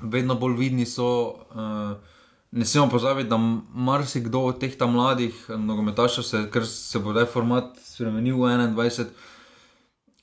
vedno 0.00 0.34
bolj 0.34 0.56
vidni 0.56 0.86
so. 0.86 1.10
Uh, 1.54 2.16
Ne 2.50 2.64
smemo 2.64 2.88
pozabiti, 2.88 3.28
da 3.28 3.36
marsikdo 3.36 4.40
od 4.40 4.56
teh 4.60 4.72
mladih 4.80 5.36
eh, 5.48 5.56
nogometašev, 5.56 6.24
se, 6.24 6.38
ker 6.50 6.64
se 6.66 6.98
bo 6.98 7.12
zdaj 7.12 7.26
format 7.28 7.76
spremenil 7.98 8.38
v 8.38 8.46
21, 8.46 9.10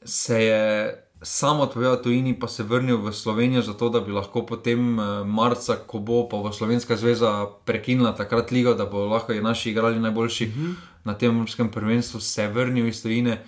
se 0.05 0.43
je 0.43 0.95
sam 1.21 1.59
odpovedal 1.59 1.99
tujini, 1.99 2.39
pa 2.39 2.47
se 2.47 2.63
vrnil 2.63 3.01
v 3.01 3.11
Slovenijo, 3.11 3.61
zato 3.61 3.89
da 3.89 3.99
bi 3.99 4.15
lahko 4.15 4.45
potem 4.45 4.99
eh, 4.99 5.03
marca, 5.26 5.76
ko 5.76 5.99
bo 5.99 6.30
pa 6.30 6.38
bo 6.38 6.53
Slovenska 6.53 6.95
zveza 6.95 7.49
prekinila 7.65 8.15
takrat 8.15 8.51
ligo, 8.51 8.73
da 8.73 8.86
bo 8.86 9.07
lahko 9.09 9.34
i 9.34 9.41
naši 9.41 9.71
igrali 9.71 9.99
najboljši 9.99 10.45
mm 10.45 10.51
-hmm. 10.51 10.73
na 11.03 11.13
tem 11.13 11.36
evropskem 11.36 11.71
prvenstvu, 11.71 12.19
se 12.19 12.47
vrnil 12.47 12.88
iz 12.88 13.01
tujine, 13.01 13.43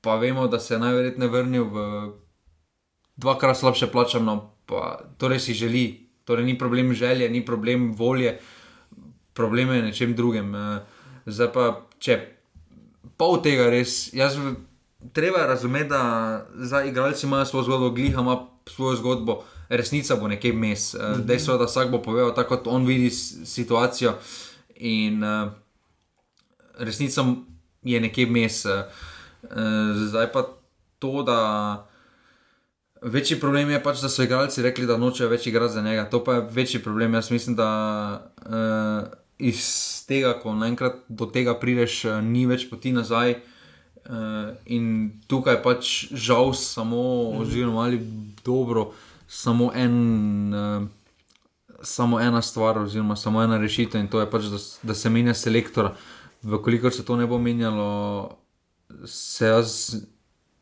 pa 0.00 0.16
vemo, 0.16 0.46
da 0.46 0.60
se 0.60 0.74
je 0.74 0.78
najverjetneje 0.78 1.30
vrnil 1.30 1.64
v 1.64 1.76
dvakrat 3.16 3.56
slabše 3.56 3.86
plačano, 3.86 4.54
pa 4.66 5.00
torej 5.18 5.40
si 5.40 5.54
želi. 5.54 6.08
Torej 6.24 6.44
ni 6.44 6.58
problem 6.58 6.92
želje, 6.92 7.30
ni 7.30 7.44
problem 7.44 7.92
volje, 7.92 8.38
problem 9.32 9.70
je 9.70 9.82
nečem 9.82 10.14
drugem. 10.14 10.54
Eh, 10.54 10.80
Zdaj 11.26 11.52
pa, 11.52 11.86
če 11.98 12.37
pol 13.18 13.40
tega 13.42 13.68
res, 13.70 14.08
jaz 14.14 14.38
treba 15.12 15.46
razumeti, 15.46 15.88
da 15.88 16.46
za 16.54 16.84
igralci 16.84 17.26
imajo 17.26 17.44
svojo 17.44 17.64
zgodbo, 17.64 17.90
gliha 17.90 18.20
ima 18.20 18.46
svojo 18.66 18.96
zgodbo, 18.96 19.42
resnica 19.68 20.16
bo 20.16 20.28
nekje 20.28 20.52
vmes. 20.52 20.94
Eh, 20.94 20.98
Dejstvo 21.24 21.54
je, 21.54 21.58
da 21.58 21.64
vsak 21.64 21.90
bo 21.90 22.02
povedal 22.02 22.34
tako, 22.34 22.56
kot 22.56 22.66
on 22.66 22.86
vidi 22.86 23.10
situacijo. 23.10 24.14
In 24.76 25.24
uh, 25.24 25.50
resnica 26.78 27.24
je 27.82 28.00
nekje 28.00 28.26
vmes. 28.26 28.64
eh, 28.64 28.84
eh, 29.42 29.48
Zdaj 30.08 30.32
pa 30.32 30.46
to, 30.98 31.22
da. 31.22 31.84
Večji 33.02 33.40
problem 33.40 33.70
je 33.70 33.82
pač, 33.82 34.00
da 34.02 34.08
so 34.08 34.22
igralci 34.22 34.62
rekli, 34.62 34.86
da 34.86 34.96
nočejo 34.96 35.28
več 35.28 35.46
igrati 35.46 35.74
za 35.74 35.82
njega. 35.82 36.08
To 36.10 36.24
pa 36.24 36.34
je 36.34 36.46
večji 36.50 36.82
problem. 36.82 37.14
Jaz 37.14 37.30
mislim, 37.30 37.56
da 37.56 37.68
uh, 38.46 39.08
iz 39.38 40.04
tega, 40.08 40.34
ko 40.42 40.54
naenkrat 40.54 41.04
do 41.08 41.26
tega 41.26 41.54
prideš, 41.58 42.04
uh, 42.08 42.18
ni 42.24 42.46
več 42.46 42.68
poti 42.70 42.92
nazaj. 42.92 43.38
Uh, 44.08 44.54
in 44.66 44.84
tukaj 45.28 45.58
pač 45.62 46.08
žal 46.12 46.54
samo, 46.56 47.32
oziroma 47.42 47.84
ali 47.86 48.00
dobro, 48.44 48.92
samo 49.28 49.72
en. 49.74 49.98
Uh, 50.54 50.86
Samo 51.78 52.18
ena 52.18 52.40
stvar, 52.42 52.74
oziroma 52.82 53.14
samo 53.14 53.38
ena 53.38 53.54
rešitev, 53.62 54.00
in 54.02 54.08
to 54.10 54.18
je 54.18 54.26
pač, 54.26 54.48
da, 54.50 54.58
da 54.82 54.94
se 54.98 55.10
menja 55.14 55.30
selektor. 55.30 55.92
Vkolikor 56.42 56.90
se 56.90 57.04
to 57.06 57.14
ne 57.16 57.26
bo 57.30 57.38
menjalo, 57.38 58.38
se 59.06 59.46
jaz 59.46 59.94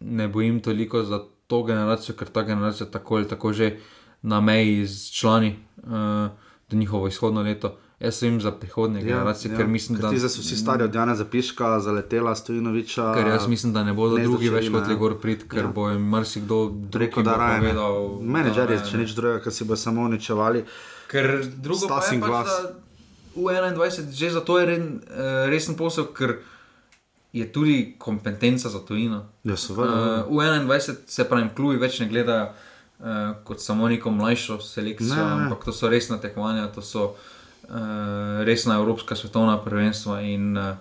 ne 0.00 0.28
bojim 0.28 0.60
toliko 0.60 1.02
za 1.02 1.22
to 1.46 1.62
generacijo, 1.62 2.16
ker 2.16 2.28
ta 2.28 2.42
generacija 2.42 2.90
tako 2.90 3.16
ali 3.16 3.28
tako 3.28 3.52
že 3.52 3.78
na 4.22 4.40
meji 4.40 4.86
z 4.86 5.10
člani 5.12 5.56
uh, 5.76 6.28
do 6.68 6.76
njihovo 6.76 7.08
izhodno 7.08 7.42
leto. 7.42 7.78
Jaz 8.00 8.14
sem 8.14 8.40
za 8.40 8.50
prihodnje 8.52 9.00
ja, 9.00 9.04
generacije, 9.06 9.52
ja, 9.52 9.56
ker 9.56 9.66
mislim, 9.66 9.96
ker 9.96 10.02
da. 10.02 10.10
ti 10.10 10.18
zdaj 10.18 10.28
so 10.28 10.40
vsi 10.40 10.56
stari 10.56 10.84
od 10.84 10.94
Jana 10.94 11.14
Zapiška, 11.14 11.80
zaletela 11.80 12.34
Stojinoviča. 12.34 13.14
Ker 13.14 13.26
jaz 13.26 13.46
mislim, 13.48 13.72
da 13.72 13.84
ne 13.84 13.92
bodo 13.92 14.18
ne 14.18 14.24
drugi 14.24 14.48
več 14.48 14.64
ne. 14.64 14.70
hoteli 14.70 14.96
gor 14.96 15.14
priti, 15.18 15.48
ker 15.48 15.58
Ja. 15.58 15.66
bo 15.68 15.88
jim 15.88 16.02
marsikdo 16.02 16.58
Rekel, 16.94 17.22
da 17.22 17.36
raje. 17.36 17.54
ne. 17.54 17.68
povedal, 17.68 17.96
Menedžerji, 18.22 18.76
da 18.76 18.84
če 18.84 18.98
nič 18.98 19.10
drugega, 19.10 19.40
ker 19.40 19.52
si 19.52 19.64
bo 19.64 19.76
samo 19.76 20.02
uničevali. 20.02 20.64
Ker 21.08 21.30
drugo 21.56 21.88
pa 21.88 22.02
je 22.02 22.20
pač, 22.20 22.28
glas. 22.28 22.46
da 22.46 22.74
v 23.34 23.44
21 23.46 24.12
že 24.12 24.30
zato 24.30 24.58
je 24.58 24.66
ren, 24.66 24.84
eh, 25.06 25.46
resen 25.46 25.74
posel, 25.74 26.04
ker 26.06 26.36
je 27.32 27.46
tudi 27.46 27.94
kompetenca 27.98 28.68
za 28.68 28.78
tujino. 28.80 29.24
Ja, 29.44 29.56
seveda. 29.56 30.24
Uh, 30.26 30.36
v 30.36 30.44
21 30.60 30.96
se 31.06 31.24
pravi, 31.24 31.48
klubi 31.56 31.76
več 31.78 32.00
ne 32.00 32.08
gledajo 32.08 32.48
uh, 32.48 33.06
kot 33.44 33.60
samo 33.60 33.88
neko 33.88 34.10
mlajšo 34.10 34.60
selekcijo, 34.60 35.16
Ne, 35.16 35.16
ne. 35.16 35.24
ne, 35.24 35.36
ne. 35.36 35.42
ampak 35.44 35.64
to 35.64 35.72
so 35.72 35.88
resna 35.88 36.16
tekmovanja, 36.18 36.68
to 36.68 36.82
so 36.82 37.04
uh, 37.04 37.16
resna 38.46 38.76
evropska 38.78 39.16
svetovna 39.16 39.58
prvenstva. 39.58 40.20
In, 40.22 40.56
uh, 40.56 40.76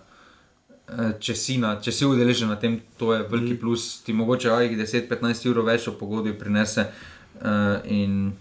če, 1.20 1.36
si 1.36 1.58
na, 1.58 1.76
če 1.82 1.92
si 1.92 2.06
udeležen 2.06 2.52
na 2.52 2.60
tem, 2.62 2.80
to 3.00 3.14
je 3.14 3.26
veliki 3.26 3.56
mm. 3.56 3.62
plus, 3.62 3.88
ti 4.06 4.14
mogoče 4.14 4.52
aj 4.54 4.76
10-15 4.86 5.50
ur 5.50 5.62
več 5.66 5.88
v 5.90 5.96
pogodbi 6.00 6.36
prinese. 6.38 6.90
Uh, 7.36 7.82
in 7.90 8.36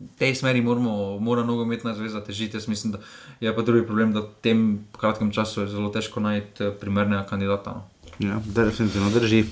v 0.00 0.08
tej 0.16 0.32
smeri 0.32 0.64
moramo, 0.64 1.20
mora 1.20 1.44
nogometna 1.44 1.92
zveza 1.94 2.24
težiti. 2.24 2.56
Jaz 2.56 2.68
mislim, 2.68 2.96
da 2.96 2.98
je 3.40 3.52
pa 3.56 3.62
drugi 3.62 3.86
problem, 3.86 4.12
da 4.16 4.24
v 4.24 4.32
tem 4.40 4.60
kratkem 4.96 5.32
času 5.32 5.60
je 5.60 5.72
zelo 5.76 5.92
težko 5.92 6.20
najti 6.24 6.64
eh, 6.64 6.72
primernega 6.72 7.26
kandidata. 7.28 7.76
No. 7.76 7.84
Ja, 8.20 8.40
definitivno 8.44 9.10
drži. 9.10 9.44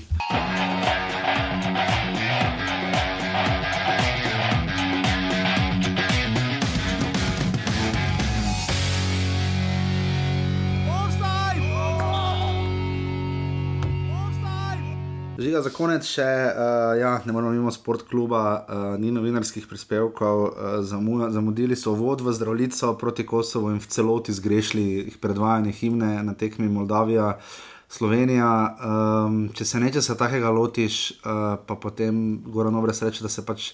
Žiga 15.49 15.63
za 15.65 15.69
konec 15.73 16.05
še, 16.05 16.21
uh, 16.21 16.91
ja, 16.99 17.15
ne 17.25 17.33
moramo 17.33 17.49
mimo 17.55 17.71
sportkluba, 17.73 18.41
uh, 18.53 18.81
ni 19.01 19.09
novinarskih 19.09 19.65
prispevkov, 19.65 20.41
uh, 20.45 20.67
zamu, 20.85 21.23
zamudili 21.33 21.73
so 21.73 21.95
vod 21.97 22.21
v 22.21 22.35
zdravljico 22.37 22.91
proti 23.01 23.25
Kosovu 23.25 23.71
in 23.73 23.79
v 23.81 23.89
celoti 23.89 24.29
zgrešili 24.29 25.09
predvajanje 25.17 25.73
himne 25.79 26.11
na 26.21 26.37
tekmi 26.37 26.69
Moldavija, 26.69 27.31
Slovenija. 27.89 28.51
Um, 28.77 29.39
če 29.57 29.65
se 29.65 29.81
nečesa 29.81 30.13
takega 30.19 30.53
lotiš, 30.53 31.17
uh, 31.17 31.57
pa 31.65 31.79
potem 31.81 32.43
Goran 32.45 32.77
Obres 32.77 33.01
reče, 33.01 33.25
da 33.25 33.33
se 33.33 33.41
pač 33.41 33.71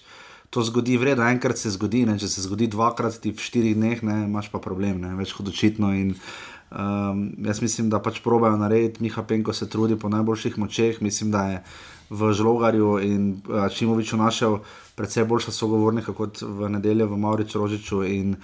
to 0.48 0.64
zgodi, 0.64 0.96
vredno, 0.96 1.28
enkrat 1.28 1.60
se 1.60 1.76
zgodi, 1.76 2.06
ne? 2.08 2.16
če 2.16 2.32
se 2.32 2.48
zgodi 2.48 2.70
dvakrat, 2.72 3.20
ti 3.20 3.36
v 3.36 3.50
štirih 3.50 3.76
dneh, 3.76 4.00
ne, 4.00 4.22
imaš 4.24 4.48
pa 4.48 4.64
problem, 4.64 5.04
ne? 5.04 5.12
več 5.20 5.36
kot 5.36 5.52
očitno. 5.52 5.92
In, 5.92 6.16
Um, 6.70 7.32
jaz 7.38 7.62
mislim, 7.62 7.90
da 7.90 8.02
pač 8.02 8.18
probajo 8.24 8.56
narediti, 8.56 9.02
Miha 9.02 9.22
Penko 9.22 9.52
se 9.52 9.68
trudi 9.70 9.98
po 9.98 10.08
najboljših 10.08 10.58
močeh. 10.58 11.02
Mislim, 11.02 11.30
da 11.30 11.44
je 11.46 11.62
v 12.10 12.32
Žlogarju 12.32 12.98
in 13.02 13.40
uh, 13.48 13.68
Čimoviču 13.72 14.16
našel 14.16 14.58
precej 14.96 15.24
boljša 15.24 15.52
sogovornika 15.52 16.12
kot 16.12 16.40
v 16.42 16.70
nedeljo 16.72 17.06
v 17.06 17.18
Mauriču 17.20 17.58
Rožiču 17.60 18.04
in 18.04 18.36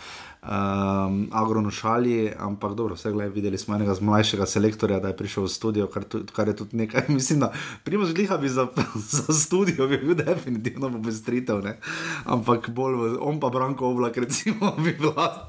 um, 0.42 1.28
Agronu 1.32 1.70
Šali. 1.70 2.32
Ampak 2.38 2.74
dobro, 2.74 2.94
vse 2.94 3.12
gledaj, 3.12 3.32
videli 3.34 3.58
smo 3.58 3.74
enega 3.74 3.94
z 3.94 4.00
mlajšega 4.00 4.46
selektorja, 4.46 4.98
da 5.00 5.08
je 5.08 5.16
prišel 5.16 5.44
v 5.44 5.48
studio, 5.48 5.86
kar, 5.86 6.04
tu, 6.04 6.22
kar 6.36 6.48
je 6.48 6.56
tudi 6.56 6.76
nekaj. 6.76 7.08
Mislim, 7.16 7.40
da 7.40 7.52
Primož 7.84 8.12
Gliha 8.14 8.36
bi 8.36 8.48
za, 8.48 8.66
za 9.16 9.34
studio 9.34 9.86
bi 9.86 9.98
bil 9.98 10.14
definitivno 10.14 10.90
popestritev, 10.92 11.62
ne? 11.64 11.78
ampak 12.24 12.70
bolj 12.70 12.94
v, 12.94 13.10
on 13.20 13.40
pa 13.40 13.48
Branko 13.48 13.88
Oblak, 13.88 14.16
recimo, 14.16 14.74
bi 14.84 14.96
bila 14.98 15.46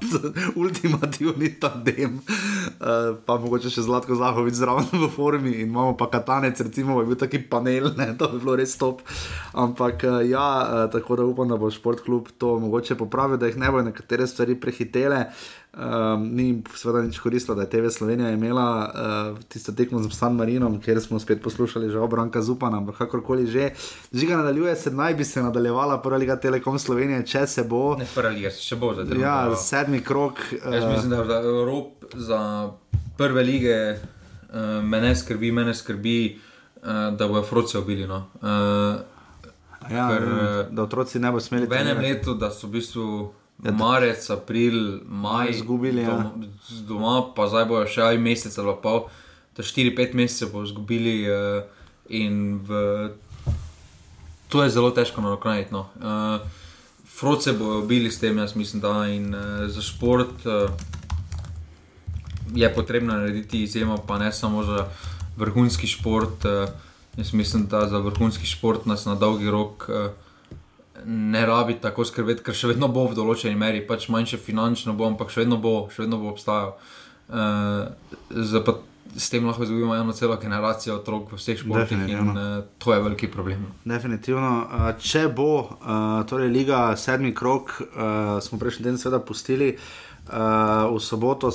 ultimativni 0.56 1.54
tandem. 1.60 2.20
Uh, 2.80 3.16
pa 3.26 3.38
mogoče 3.40 3.70
še 3.70 3.84
Zlatko 3.84 4.16
Zahovič 4.18 4.56
zraven 4.56 4.88
v 4.92 5.10
formi 5.12 5.58
in 5.60 5.68
imamo 5.68 5.96
pa 5.98 6.08
Katanec, 6.10 6.60
recimo, 6.60 7.00
bi 7.00 7.12
bil 7.12 7.18
taki 7.18 7.42
panel, 7.48 7.90
ne? 7.98 8.03
To 8.18 8.28
bi 8.32 8.38
bilo 8.38 8.56
res 8.56 8.76
top. 8.78 9.02
Ampak 9.52 10.04
uh, 10.04 10.20
ja, 10.28 10.48
uh, 10.62 10.92
tako 10.92 11.16
da 11.16 11.24
upam, 11.24 11.48
da 11.48 11.56
bo 11.56 11.70
športklub 11.70 12.32
to 12.38 12.58
mogoče 12.58 12.98
popravil, 13.00 13.38
da 13.40 13.50
jih 13.50 13.58
ne 13.58 13.70
bojo 13.70 13.84
nekatere 13.90 14.26
stvari 14.26 14.56
prehitele. 14.60 15.26
Um, 15.74 16.28
ni 16.36 16.62
seveda 16.78 17.02
nič 17.02 17.18
koristilo, 17.18 17.56
da 17.58 17.64
je 17.64 17.70
TV 17.70 17.88
Slovenija 17.90 18.30
imela 18.30 18.66
uh, 18.86 19.38
tisto 19.50 19.72
tekmo 19.72 19.98
z 20.02 20.10
San 20.14 20.36
Marinom, 20.36 20.78
kjer 20.80 21.00
smo 21.02 21.18
spet 21.18 21.42
poslušali 21.42 21.90
že 21.90 21.98
obranka 21.98 22.42
Zupana, 22.42 22.78
ampak 22.78 22.98
kakorkoli 22.98 23.46
že. 23.46 23.70
Žiga 24.12 24.36
nadaljuje 24.36 24.76
se, 24.76 24.90
naj 24.90 25.14
bi 25.14 25.24
se 25.24 25.42
nadaljevala 25.42 25.98
prva 26.02 26.16
liga 26.16 26.36
Telekom 26.36 26.78
Slovenije, 26.78 27.26
če 27.26 27.46
se 27.46 27.64
bo. 27.64 27.96
Ne, 27.98 28.06
prva 28.14 28.30
liga, 28.30 28.54
še 28.54 28.78
bo 28.78 28.92
zdaj. 28.94 29.18
Ja, 29.18 29.50
sedmi 29.58 29.98
krok. 30.00 30.38
Jaz 30.62 30.84
mislim, 30.84 31.10
da 31.10 31.24
za 31.24 31.40
Evrop, 31.42 32.06
za 32.14 32.40
prve 33.18 33.42
lige 33.42 33.76
uh, 34.54 34.84
me 34.84 35.00
ne 35.00 35.16
skrbi, 35.16 35.52
mene 35.52 35.74
skrbi, 35.74 36.38
uh, 36.84 37.16
da 37.16 37.28
bojo 37.28 37.42
Froce 37.42 37.78
ubili. 37.78 38.06
No. 38.06 38.26
Uh, 38.42 39.14
ja, 39.90 40.08
ker, 40.08 40.22
eh, 40.22 40.66
da 40.70 40.82
otroci 40.82 41.18
ne 41.18 41.30
bo 41.32 41.40
smeli 41.40 41.66
v 41.66 41.72
enem 41.72 41.96
trenirati. 41.96 42.14
letu, 42.18 42.34
da 42.34 42.50
so 42.50 42.66
v 42.66 42.78
bistvu 42.78 43.32
marec, 43.58 44.30
april, 44.30 45.00
maj 45.04 45.50
Izgubili, 45.50 46.02
ja. 46.02 46.10
doma, 46.10 46.48
z 46.68 46.80
doma, 46.88 47.14
pa 47.36 47.48
zdaj 47.48 47.68
bojo 47.68 47.86
še 47.86 48.02
aj 48.02 48.18
mesec 48.18 48.58
ali 48.58 48.74
pa 48.82 49.04
to 49.54 49.62
4-5 49.62 50.14
mesecev 50.18 50.56
izgubili 50.64 51.30
uh, 51.30 51.62
in 52.08 52.58
v, 52.58 52.80
to 54.48 54.64
je 54.64 54.70
zelo 54.70 54.90
težko 54.90 55.22
nadoknaditi. 55.22 55.70
No. 55.72 55.86
Uh, 55.94 56.42
Froce 57.14 57.54
bojo 57.54 57.84
bili 57.86 58.10
s 58.10 58.18
tem, 58.18 58.38
jaz 58.38 58.56
mislim, 58.56 58.82
da 58.82 59.06
in 59.06 59.30
uh, 59.34 59.68
za 59.70 59.82
šport 59.82 60.42
uh, 60.46 60.70
je 62.54 62.74
potrebno 62.74 63.14
narediti 63.14 63.62
izjemo, 63.62 63.96
pa 64.06 64.18
ne 64.18 64.32
samo 64.32 64.64
za 64.64 64.88
vrhunski 65.36 65.86
šport. 65.86 66.44
Uh, 66.44 66.68
jaz 67.16 67.32
mislim, 67.32 67.66
da 67.70 67.86
za 67.88 67.98
vrhunski 67.98 68.46
šport 68.46 68.86
nas 68.86 69.04
na 69.04 69.14
dolgi 69.14 69.50
rok 69.50 69.88
uh, 69.88 70.10
ne 71.06 71.46
rabi 71.46 71.74
tako 71.80 72.04
skrbeti, 72.04 72.42
ker 72.44 72.56
še 72.56 72.72
vedno 72.72 72.88
bo 72.88 73.06
v 73.10 73.18
določeni 73.18 73.58
meri, 73.58 73.82
pač 73.86 74.08
manjše 74.12 74.38
finančno 74.40 74.94
bo, 74.96 75.08
ampak 75.10 75.32
še 75.32 75.44
vedno 75.44 75.58
bo, 75.60 75.76
še 75.92 76.04
vedno 76.06 76.20
bo 76.22 76.32
obstajal. 76.32 76.74
Uh, 77.28 77.92
s 79.14 79.30
tem 79.30 79.44
lahko 79.46 79.62
izgubimo 79.62 79.94
eno 79.94 80.12
celo 80.12 80.36
generacijo 80.42 80.96
otrok 80.96 81.32
v 81.32 81.38
vseh 81.38 81.58
športih 81.60 82.08
in 82.08 82.30
uh, 82.32 82.64
to 82.78 82.94
je 82.94 83.02
veliki 83.02 83.28
problem. 83.30 83.66
Definitivno. 83.84 84.54
Uh, 84.64 84.88
če 84.98 85.28
bo 85.28 85.50
uh, 85.60 86.24
torej 86.26 86.50
Liga 86.50 86.96
sedmi 86.98 87.34
krok, 87.34 87.76
uh, 87.78 88.40
smo 88.42 88.58
prejšnji 88.58 88.84
teden 88.84 88.98
seveda 88.98 89.22
pustili. 89.22 89.74
Uh, 90.24 90.88
v 90.88 90.98
soboto 91.04 91.52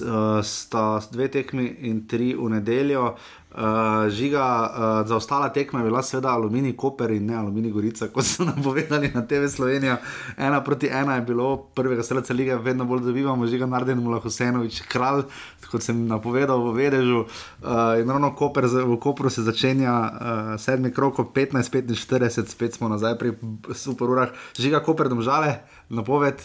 uh, 0.00 0.42
sta 0.44 1.00
dve 1.12 1.28
tekmi 1.28 1.66
in 1.88 2.06
tri 2.08 2.34
v 2.34 2.50
nedeljo. 2.50 3.16
Uh, 3.56 4.10
žiga, 4.12 4.44
uh, 4.44 5.08
za 5.08 5.16
ostale 5.16 5.48
tekme 5.52 5.80
je 5.80 5.84
bila 5.88 6.02
seveda 6.02 6.34
Aluminij 6.36 6.74
Koper 6.76 7.10
in 7.10 7.26
ne 7.26 7.36
Aluminij 7.36 7.72
Gorica, 7.72 8.08
kot 8.12 8.24
so 8.24 8.44
nam 8.44 8.62
povedali 8.62 9.10
na 9.14 9.22
TV 9.26 9.48
Slovenija. 9.48 9.96
Ena 10.36 10.60
proti 10.64 10.90
ena 10.92 11.14
je 11.14 11.22
bilo 11.22 11.56
prvega 11.74 12.02
srca 12.02 12.34
lige, 12.34 12.56
vedno 12.56 12.84
bolj 12.84 13.00
dobivamo, 13.06 13.46
žiga 13.46 13.66
Narden 13.66 14.02
Mula 14.04 14.20
Husenovič, 14.20 14.82
kralj, 14.92 15.24
kot 15.70 15.82
sem 15.82 16.04
napovedal 16.06 16.60
v 16.68 16.74
Vedežu. 16.76 17.22
Uh, 17.24 17.96
in 18.02 18.10
ravno 18.10 18.34
Koper, 18.36 18.68
v 18.68 18.98
Kopru 19.00 19.30
se 19.30 19.42
začenja 19.42 19.94
uh, 19.94 20.52
sedmi 20.60 20.92
krok, 20.92 21.22
15-45, 21.32 22.52
spet 22.52 22.76
smo 22.76 22.92
nazaj 22.92 23.16
pri 23.18 23.32
super 23.72 24.12
urah. 24.12 24.36
Žiga 24.60 24.84
Koper, 24.84 25.08
domžale, 25.08 25.64
napoved. 25.88 26.44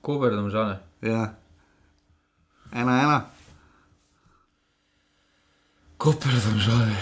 Kober, 0.00 0.36
da 0.36 0.48
žale. 0.48 0.78
Ja. 1.02 1.34
Ena, 2.72 3.02
ena. 3.02 3.26
Koper, 5.96 6.32
da 6.32 6.58
žale. 6.58 6.94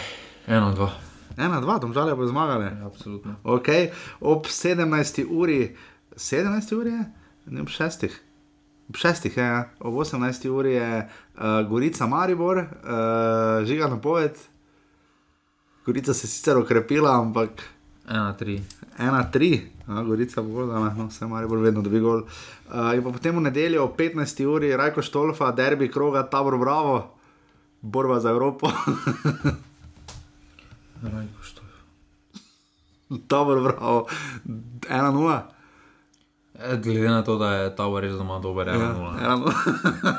Ena, 0.46 0.72
dva. 0.74 0.92
Ena, 1.36 1.60
dva, 1.60 1.78
tam 1.78 1.92
žale 1.92 2.14
bo 2.16 2.26
zmagale. 2.26 2.64
Ja, 2.64 2.86
absolutno. 2.86 3.34
Okay. 3.44 3.90
Ob 4.20 4.46
17. 4.46 5.26
uri, 5.30 5.76
17. 6.16 6.74
uri 6.74 6.90
je, 6.90 7.04
ne 7.46 7.60
ob 7.60 7.68
6. 7.68 8.08
Ob 8.88 8.96
6. 8.96 9.28
je, 9.36 9.44
ja. 9.44 9.68
ob 9.80 9.94
18. 9.94 10.48
uri 10.48 10.72
je 10.72 10.88
uh, 11.04 11.68
Gorica 11.68 12.06
Maribor, 12.06 12.58
uh, 12.58 13.66
žiga 13.68 13.88
na 13.88 14.00
poved. 14.00 14.40
Gorica 15.86 16.14
se 16.14 16.26
je 16.26 16.30
sicer 16.30 16.56
okrepila, 16.56 17.20
ampak. 17.20 17.62
Ena, 18.08 18.32
tri. 18.36 18.62
Ena, 18.98 19.30
tri. 19.30 19.68
Gorica 19.86 20.42
bo 20.42 20.64
gledala, 20.64 20.94
no, 20.96 21.06
vse 21.12 21.28
mari 21.28 21.46
bolj 21.46 21.68
vedno, 21.68 21.84
da 21.84 21.92
bi 21.92 22.00
gol. 22.00 22.24
Uh, 22.24 22.57
in 22.96 23.02
pa 23.02 23.10
potem 23.10 23.36
v 23.36 23.40
nedeljo 23.40 23.84
ob 23.84 23.96
15. 23.96 24.44
uri, 24.46 24.76
Rajko 24.76 25.02
Štolfa, 25.02 25.52
derbi 25.52 25.88
kroga, 25.88 26.22
tabor 26.28 26.58
Bravo, 26.58 27.14
borba 27.80 28.20
za 28.20 28.30
Evropo. 28.30 28.68
Rajko 31.14 31.42
Štolfa. 31.42 31.82
tabor 33.28 33.62
Bravo, 33.62 34.06
1-0. 34.88 35.40
E, 36.58 36.76
glede 36.76 37.08
na 37.08 37.24
to, 37.24 37.38
da 37.38 37.52
je 37.54 37.76
ta 37.76 38.00
res 38.00 38.12
doma 38.12 38.38
dober, 38.38 38.68
je 38.68 38.74
eno. 38.74 39.14
Ja, 39.22 39.38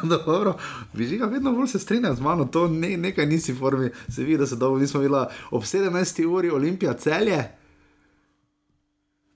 dobro, 0.25 0.55
viži 0.93 1.17
ga 1.17 1.25
vedno 1.25 1.51
bolj 1.51 1.67
se 1.67 1.79
strinja 1.79 2.13
z 2.13 2.21
mano, 2.21 2.45
to 2.45 2.67
ne, 2.67 2.97
nekaj 2.97 3.25
nisi 3.25 3.55
formi, 3.55 3.89
se 4.09 4.23
vidi, 4.23 4.37
da 4.37 4.45
se 4.47 4.55
dolgo 4.55 4.79
nismo 4.79 4.99
videli. 4.99 5.25
Ob 5.51 5.63
17. 5.63 6.25
uri 6.25 6.49
Olimpija 6.49 6.93
celje, 6.93 7.43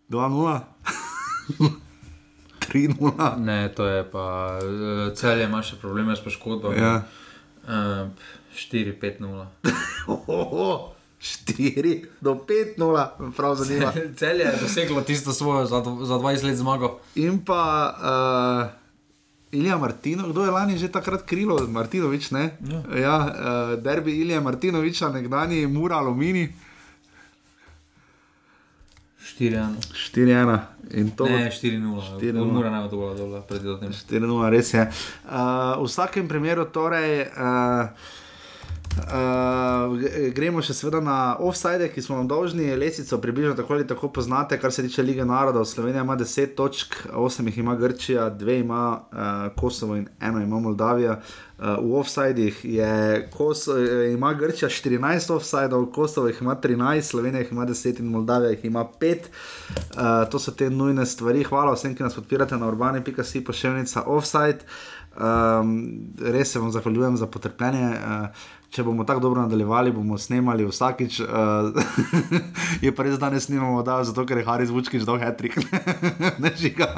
2-0. 0.09 0.59
3-0. 2.73 3.37
Ne, 3.37 3.69
to 3.69 3.85
je 3.85 4.03
pa 4.11 4.57
eh, 4.57 5.15
celje, 5.15 5.45
ima 5.45 5.61
še 5.61 5.77
probleme 5.81 6.15
s 6.15 6.23
poškodbami. 6.25 6.81
Ja. 6.81 7.03
Uh, 7.63 8.09
4-5-0. 8.53 9.45
4 11.23 12.05
do 12.19 12.35
5-0, 12.35 13.33
prav 13.37 13.55
zanimivo. 13.55 13.91
celje 14.19 14.43
je 14.43 14.57
doseglo 14.61 15.01
tisto 15.01 15.33
svojo 15.33 15.65
za, 15.65 15.79
za 16.03 16.15
20 16.19 16.43
let 16.43 16.57
zmago. 16.57 16.99
In 17.15 17.39
pa 17.45 17.61
uh, 17.95 18.67
Ilija 19.53 19.77
Martino, 19.77 20.27
kdo 20.29 20.43
je 20.43 20.51
lani 20.51 20.77
že 20.77 20.91
takrat 20.91 21.23
krilo, 21.23 21.67
Martinovič, 21.67 22.31
ne? 22.31 22.57
Ja. 22.67 22.99
ja 22.99 23.15
uh, 23.17 23.83
derbi 23.83 24.19
Ilija 24.19 24.41
Martinoviča, 24.41 25.09
nekdani 25.09 25.67
Mura 25.67 25.95
Alumini. 26.03 26.49
4-1. 29.23 29.75
4-1 30.13 30.59
in 30.91 31.11
to. 31.15 31.25
Ne, 31.25 31.47
4-0. 31.49 32.19
4-0. 32.19 32.51
Mora 32.51 32.69
ne 32.69 32.81
bo 32.83 32.87
dobro 32.91 33.13
dol, 33.15 33.41
predvideti. 33.47 33.95
4-0, 34.11 34.49
res 34.51 34.73
je. 34.73 34.83
Uh, 34.83 35.79
v 35.79 35.87
vsakem 35.87 36.27
primeru, 36.27 36.67
torej. 36.67 37.31
Uh, 37.31 37.87
Uh, 38.93 39.95
gremo 40.35 40.61
še 40.61 40.75
seveda 40.77 40.99
na 41.01 41.15
offside, 41.41 41.87
ki 41.89 42.01
smo 42.05 42.19
vam 42.19 42.27
dolžni, 42.29 42.67
lesico 42.77 43.17
približno 43.21 43.55
tako 43.57 43.73
ali 43.73 43.87
tako 43.89 44.11
poznate, 44.13 44.59
kar 44.61 44.73
se 44.73 44.85
tiče 44.85 45.03
lige 45.03 45.25
narodov. 45.25 45.65
Slovenija 45.65 46.03
ima 46.05 46.17
10 46.19 46.53
točk, 46.57 46.99
8 47.09 47.49
jih 47.49 47.57
ima 47.63 47.75
Grčija, 47.75 48.29
2 48.29 48.59
ima 48.61 48.83
uh, 48.99 49.49
Kosovo 49.57 49.97
in 49.97 50.07
1 50.21 50.43
ima 50.43 50.59
Moldavija. 50.59 51.17
Uh, 51.57 51.65
v 51.81 51.97
offsideh 51.97 52.63
ima 54.13 54.33
Grčija 54.37 54.69
14 54.69 55.33
offsidov, 55.33 55.89
Kosovo 55.95 56.29
jih 56.29 56.41
ima 56.41 56.55
13, 56.55 57.01
Slovenija 57.01 57.41
jih 57.41 57.51
ima 57.51 57.65
10 57.65 57.99
in 57.99 58.13
Moldavija 58.13 58.53
jih 58.53 58.65
ima 58.65 58.85
5. 59.01 59.17
Uh, 59.17 60.29
to 60.29 60.39
so 60.39 60.51
te 60.51 60.69
nujne 60.69 61.05
stvari. 61.05 61.43
Hvala 61.43 61.73
vsem, 61.73 61.95
ki 61.97 62.05
nas 62.05 62.15
podpirate 62.15 62.57
na 62.61 62.69
urbane.si 62.69 63.43
pošiljnica 63.43 64.05
offside. 64.05 64.67
Um, 65.13 65.77
res 66.17 66.51
se 66.51 66.59
vam 66.59 66.71
zahvaljujem 66.71 67.17
za 67.17 67.27
potrpljenje. 67.27 67.89
Uh, 67.89 68.61
če 68.73 68.83
bomo 68.83 69.05
tako 69.05 69.21
dobro 69.21 69.43
nadaljevali, 69.45 69.91
bomo 69.93 70.17
snemali 70.17 70.65
vsakič. 70.65 71.19
Uh, 71.21 71.75
je 72.85 72.93
pa 72.95 73.05
res, 73.05 73.19
da 73.19 73.27
danes 73.27 73.45
snimamo, 73.45 73.83
da, 73.85 73.99
zato 74.03 74.25
ker 74.25 74.41
je 74.41 74.45
Haris 74.47 74.73
Vučkič 74.73 75.05
dal 75.05 75.19
hetrik. 75.21 75.59
ne 76.43 76.51
žiga. 76.57 76.89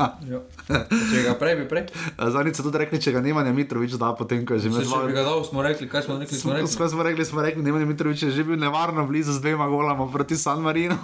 Če 0.70 1.26
ga 1.28 1.36
prej, 1.40 1.58
bi 1.60 1.68
prej. 1.68 1.90
Zadnjič 2.16 2.62
so 2.62 2.68
tudi 2.68 2.80
rekli, 2.86 3.02
če 3.04 3.12
ga 3.18 3.24
Nemanja 3.26 3.52
Mitrovič 3.56 3.98
da, 4.00 4.14
potem 4.16 4.48
ko 4.48 4.56
je 4.56 4.66
že 4.66 4.72
imel. 4.72 4.88
Če 4.88 5.04
bi 5.12 5.18
ga 5.20 5.28
dal, 5.28 5.44
smo 5.44 5.66
rekli, 5.66 5.90
kaj 5.92 6.08
smo 6.08 6.20
rekli. 6.22 6.40
Smo 6.40 6.56
rekli, 6.56 6.72
smo 6.72 6.86
rekli, 6.86 6.96
smo 6.96 7.10
rekli, 7.10 7.30
smo 7.34 7.46
rekli 7.50 7.68
Nemanja 7.68 7.92
Mitrovič 7.92 8.28
je 8.30 8.32
že 8.32 8.48
bil 8.48 8.60
nevarno 8.60 9.04
blizu 9.10 9.36
z 9.36 9.44
dvema 9.44 9.68
golama 9.68 10.08
proti 10.08 10.40
San 10.40 10.64
Marinu. 10.64 10.96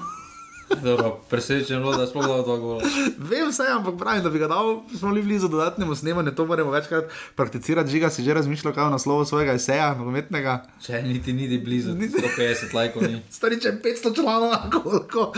Presečen 1.30 1.76
je 1.76 1.82
bilo, 1.82 1.98
da 1.98 2.08
smo 2.08 2.22
lahko 2.22 2.44
to 2.44 2.58
govorili. 2.58 2.92
Vem 3.18 3.50
vse, 3.50 3.64
ampak 3.70 3.98
pravim, 3.98 4.24
da 4.24 4.30
bi 4.30 4.40
ga 4.40 4.48
dal, 4.48 4.82
smo 5.00 5.10
bili 5.10 5.22
blizu 5.22 5.48
dodatnemu 5.48 5.96
snemanju, 5.96 6.32
to 6.32 6.46
moramo 6.46 6.72
večkrat 6.72 7.06
prakticirati. 7.36 7.92
Žiga 7.92 8.10
si 8.10 8.24
že 8.24 8.34
razmišljal, 8.34 8.74
kaj 8.74 8.86
je 8.86 8.90
naslovo 8.90 9.26
svojega 9.26 9.54
eseja, 9.54 9.96
nogometnega. 9.96 10.66
Če 10.82 11.02
niti 11.02 11.34
ni 11.34 11.58
blizu, 11.58 11.94
niti 11.96 12.18
150 12.38 12.74
lajkov. 12.74 13.04
Stari 13.38 13.60
če 13.62 13.74
500 13.84 14.16
članov, 14.16 14.56
koliko, 14.84 15.34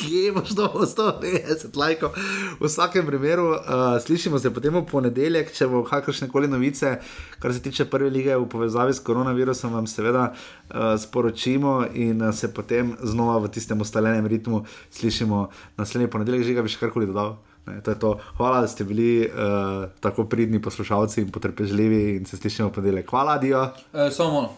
kje 0.00 0.28
imaš 0.28 0.50
do 0.50 0.68
150 0.74 1.76
lajkov. 1.76 2.10
V 2.60 2.66
vsakem 2.66 3.06
primeru 3.06 3.50
uh, 3.50 3.58
slišimo 4.06 4.38
se 4.38 4.54
potem 4.54 4.74
v 4.74 4.84
ponedeljek, 4.90 5.52
če 5.54 5.68
bo 5.68 5.84
kakršne 5.84 6.28
koli 6.28 6.48
novice, 6.48 6.98
kar 7.38 7.54
se 7.54 7.62
tiče 7.62 7.84
prve 7.84 8.10
lige 8.10 8.36
v 8.36 8.48
povezavi 8.48 8.94
s 8.94 9.02
koronavirusom, 9.04 9.72
vam 9.72 9.86
seveda 9.86 10.30
uh, 10.32 10.94
sporočimo 11.00 11.84
in 11.94 12.22
uh, 12.22 12.34
se 12.34 12.52
potem 12.54 12.96
znova 13.02 13.38
v 13.38 13.52
tistem 13.54 13.80
ustaljenem 13.80 14.26
ritmu 14.26 14.63
slišimo 14.90 15.48
naslednji 15.76 16.10
ponedeljek, 16.10 16.46
že 16.46 16.56
ga 16.58 16.62
bi 16.62 16.72
še 16.72 16.82
karkoli 16.82 17.06
dodal. 17.10 17.36
Ne, 17.66 17.80
to 17.80 17.94
to. 17.94 18.10
Hvala, 18.36 18.60
da 18.60 18.68
ste 18.68 18.84
bili 18.84 19.24
uh, 19.24 19.86
tako 20.00 20.26
pridni 20.28 20.60
poslušalci 20.62 21.22
in 21.22 21.30
potrpežljivi 21.32 22.16
in 22.18 22.26
se 22.28 22.36
slišimo 22.36 22.68
ponedeljek. 22.70 23.08
Hvala, 23.10 23.38
Dio. 23.38 23.70
E, 23.92 24.10
samo 24.12 24.50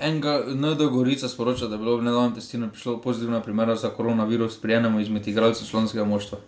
enega 0.00 0.44
ND 0.48 0.88
Gorica 0.92 1.28
sporoča, 1.28 1.66
da 1.66 1.74
je 1.74 1.78
bilo 1.78 1.96
v 1.96 2.02
nedavnem 2.02 2.34
testiranju 2.34 2.70
prišlo 2.70 3.00
pozitivna 3.00 3.40
primera 3.40 3.76
za 3.76 3.90
koronavirus 3.90 4.56
pri 4.60 4.72
enem 4.74 5.00
izmed 5.00 5.28
igralcev 5.28 5.68
članskega 5.68 6.04
moštva. 6.04 6.38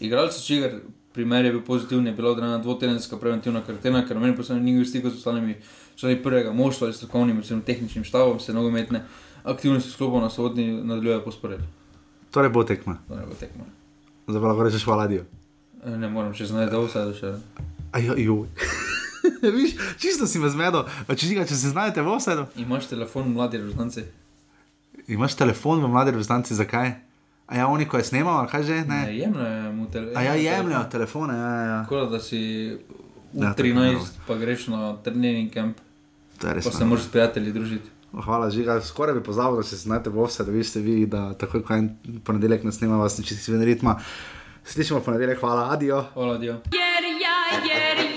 Igralce, 0.00 0.44
čigar 0.44 0.70
primer 1.12 1.44
je 1.44 1.52
bil 1.52 1.64
pozitiven, 1.64 2.06
je 2.06 2.12
bila 2.12 2.30
odrejena 2.30 2.58
dvotedenska 2.58 3.16
preventivna 3.16 3.60
karantena, 3.60 4.06
ker 4.06 4.18
meni 4.20 4.36
posebno 4.36 4.62
ni 4.62 4.78
v 4.80 4.84
stiku 4.84 5.10
z 5.10 5.16
ostalimi 5.16 5.56
člani 5.96 6.22
prvega 6.22 6.52
moštva 6.52 6.86
ali 6.86 6.94
strokovnim, 6.94 7.38
oziroma 7.38 7.62
tehničnim 7.62 8.04
štabom, 8.04 8.40
se 8.40 8.52
nogometne 8.52 9.04
aktivnosti 9.44 9.90
sklopov 9.90 10.20
na 10.20 10.30
sodni 10.30 10.72
nadaljujejo 10.72 11.24
posporedno. 11.24 11.66
Torej 12.32 12.50
bo 12.50 12.64
tekma. 12.64 12.96
Torej 13.08 13.26
bo 13.28 13.36
tekma. 13.36 13.68
Zdaj 14.26 14.40
pa 14.40 14.46
lahko 14.48 14.64
rečeš 14.64 14.86
hvala, 14.88 15.06
Dio. 15.10 15.26
E, 15.84 15.92
ne 16.00 16.08
morem, 16.08 16.32
če 16.34 16.48
znaš, 16.48 16.70
da 16.72 16.80
vse 16.80 17.04
da 17.10 17.14
še. 17.18 17.32
Ajo, 17.92 18.16
Viš, 19.58 19.76
čisto 20.00 20.26
si 20.26 20.40
me 20.42 20.50
zmedel, 20.50 20.86
če, 21.06 21.28
če 21.30 21.54
se 21.54 21.70
znajdete 21.70 22.02
v 22.02 22.16
vse. 22.16 22.36
Imaš 22.62 22.88
telefon, 22.90 23.30
mladi 23.34 23.60
reprezentanci. 23.60 24.06
Imaš 25.12 25.36
telefon 25.38 25.82
v 25.84 25.90
mladi 25.92 26.14
reprezentanci, 26.14 26.56
zakaj? 26.58 26.94
A 27.46 27.58
ja, 27.58 27.68
oni, 27.68 27.86
ko 27.90 28.00
je 28.00 28.08
snimal, 28.08 28.46
kaj 28.48 28.64
že? 28.64 28.76
Ne, 28.88 29.02
ne 29.10 29.16
jemljajo 29.18 29.72
mu 29.76 29.86
telefone. 29.92 30.18
A 30.18 30.24
ja, 30.24 30.34
jemljajo 30.38 30.82
telefone, 30.90 31.36
ja, 31.36 31.54
ja. 31.68 31.78
Tako 31.84 32.04
da 32.14 32.20
si 32.22 32.42
v 33.34 33.44
ja, 33.44 33.52
13, 33.58 34.22
pa 34.26 34.38
greš 34.40 34.70
na 34.72 34.94
trening 35.04 35.52
je 35.52 35.66
res. 36.42 36.64
Pa 36.64 36.72
se 36.72 36.84
moraš 36.88 37.06
s 37.06 37.12
prijatelji 37.12 37.52
družiti. 37.52 37.91
Hvala, 38.12 38.50
žiga. 38.50 38.80
Skoraj 38.80 39.14
bi 39.14 39.22
pozabil, 39.22 39.56
da 39.56 39.62
se 39.62 39.76
znajdete 39.76 40.10
v 40.10 40.26
vse, 40.26 40.44
da 40.44 40.52
veste 40.52 40.80
vi, 40.80 41.06
da 41.06 41.32
takoj, 41.34 41.62
ko 41.64 41.74
en 41.74 41.90
ponedeljek 42.24 42.64
nas 42.64 42.76
snema, 42.78 43.00
vas 43.00 43.18
neči 43.18 43.36
si 43.36 43.52
ven 43.52 43.64
ritma. 43.64 43.96
Slišimo 44.64 45.00
ponedeljek, 45.00 45.40
hvala, 45.40 45.68
adijo. 45.72 46.04
Hvala. 46.14 46.34
Jer 46.34 46.44
ja, 46.44 46.60
jer 46.72 47.04
ja, 47.22 48.04
ja 48.04 48.11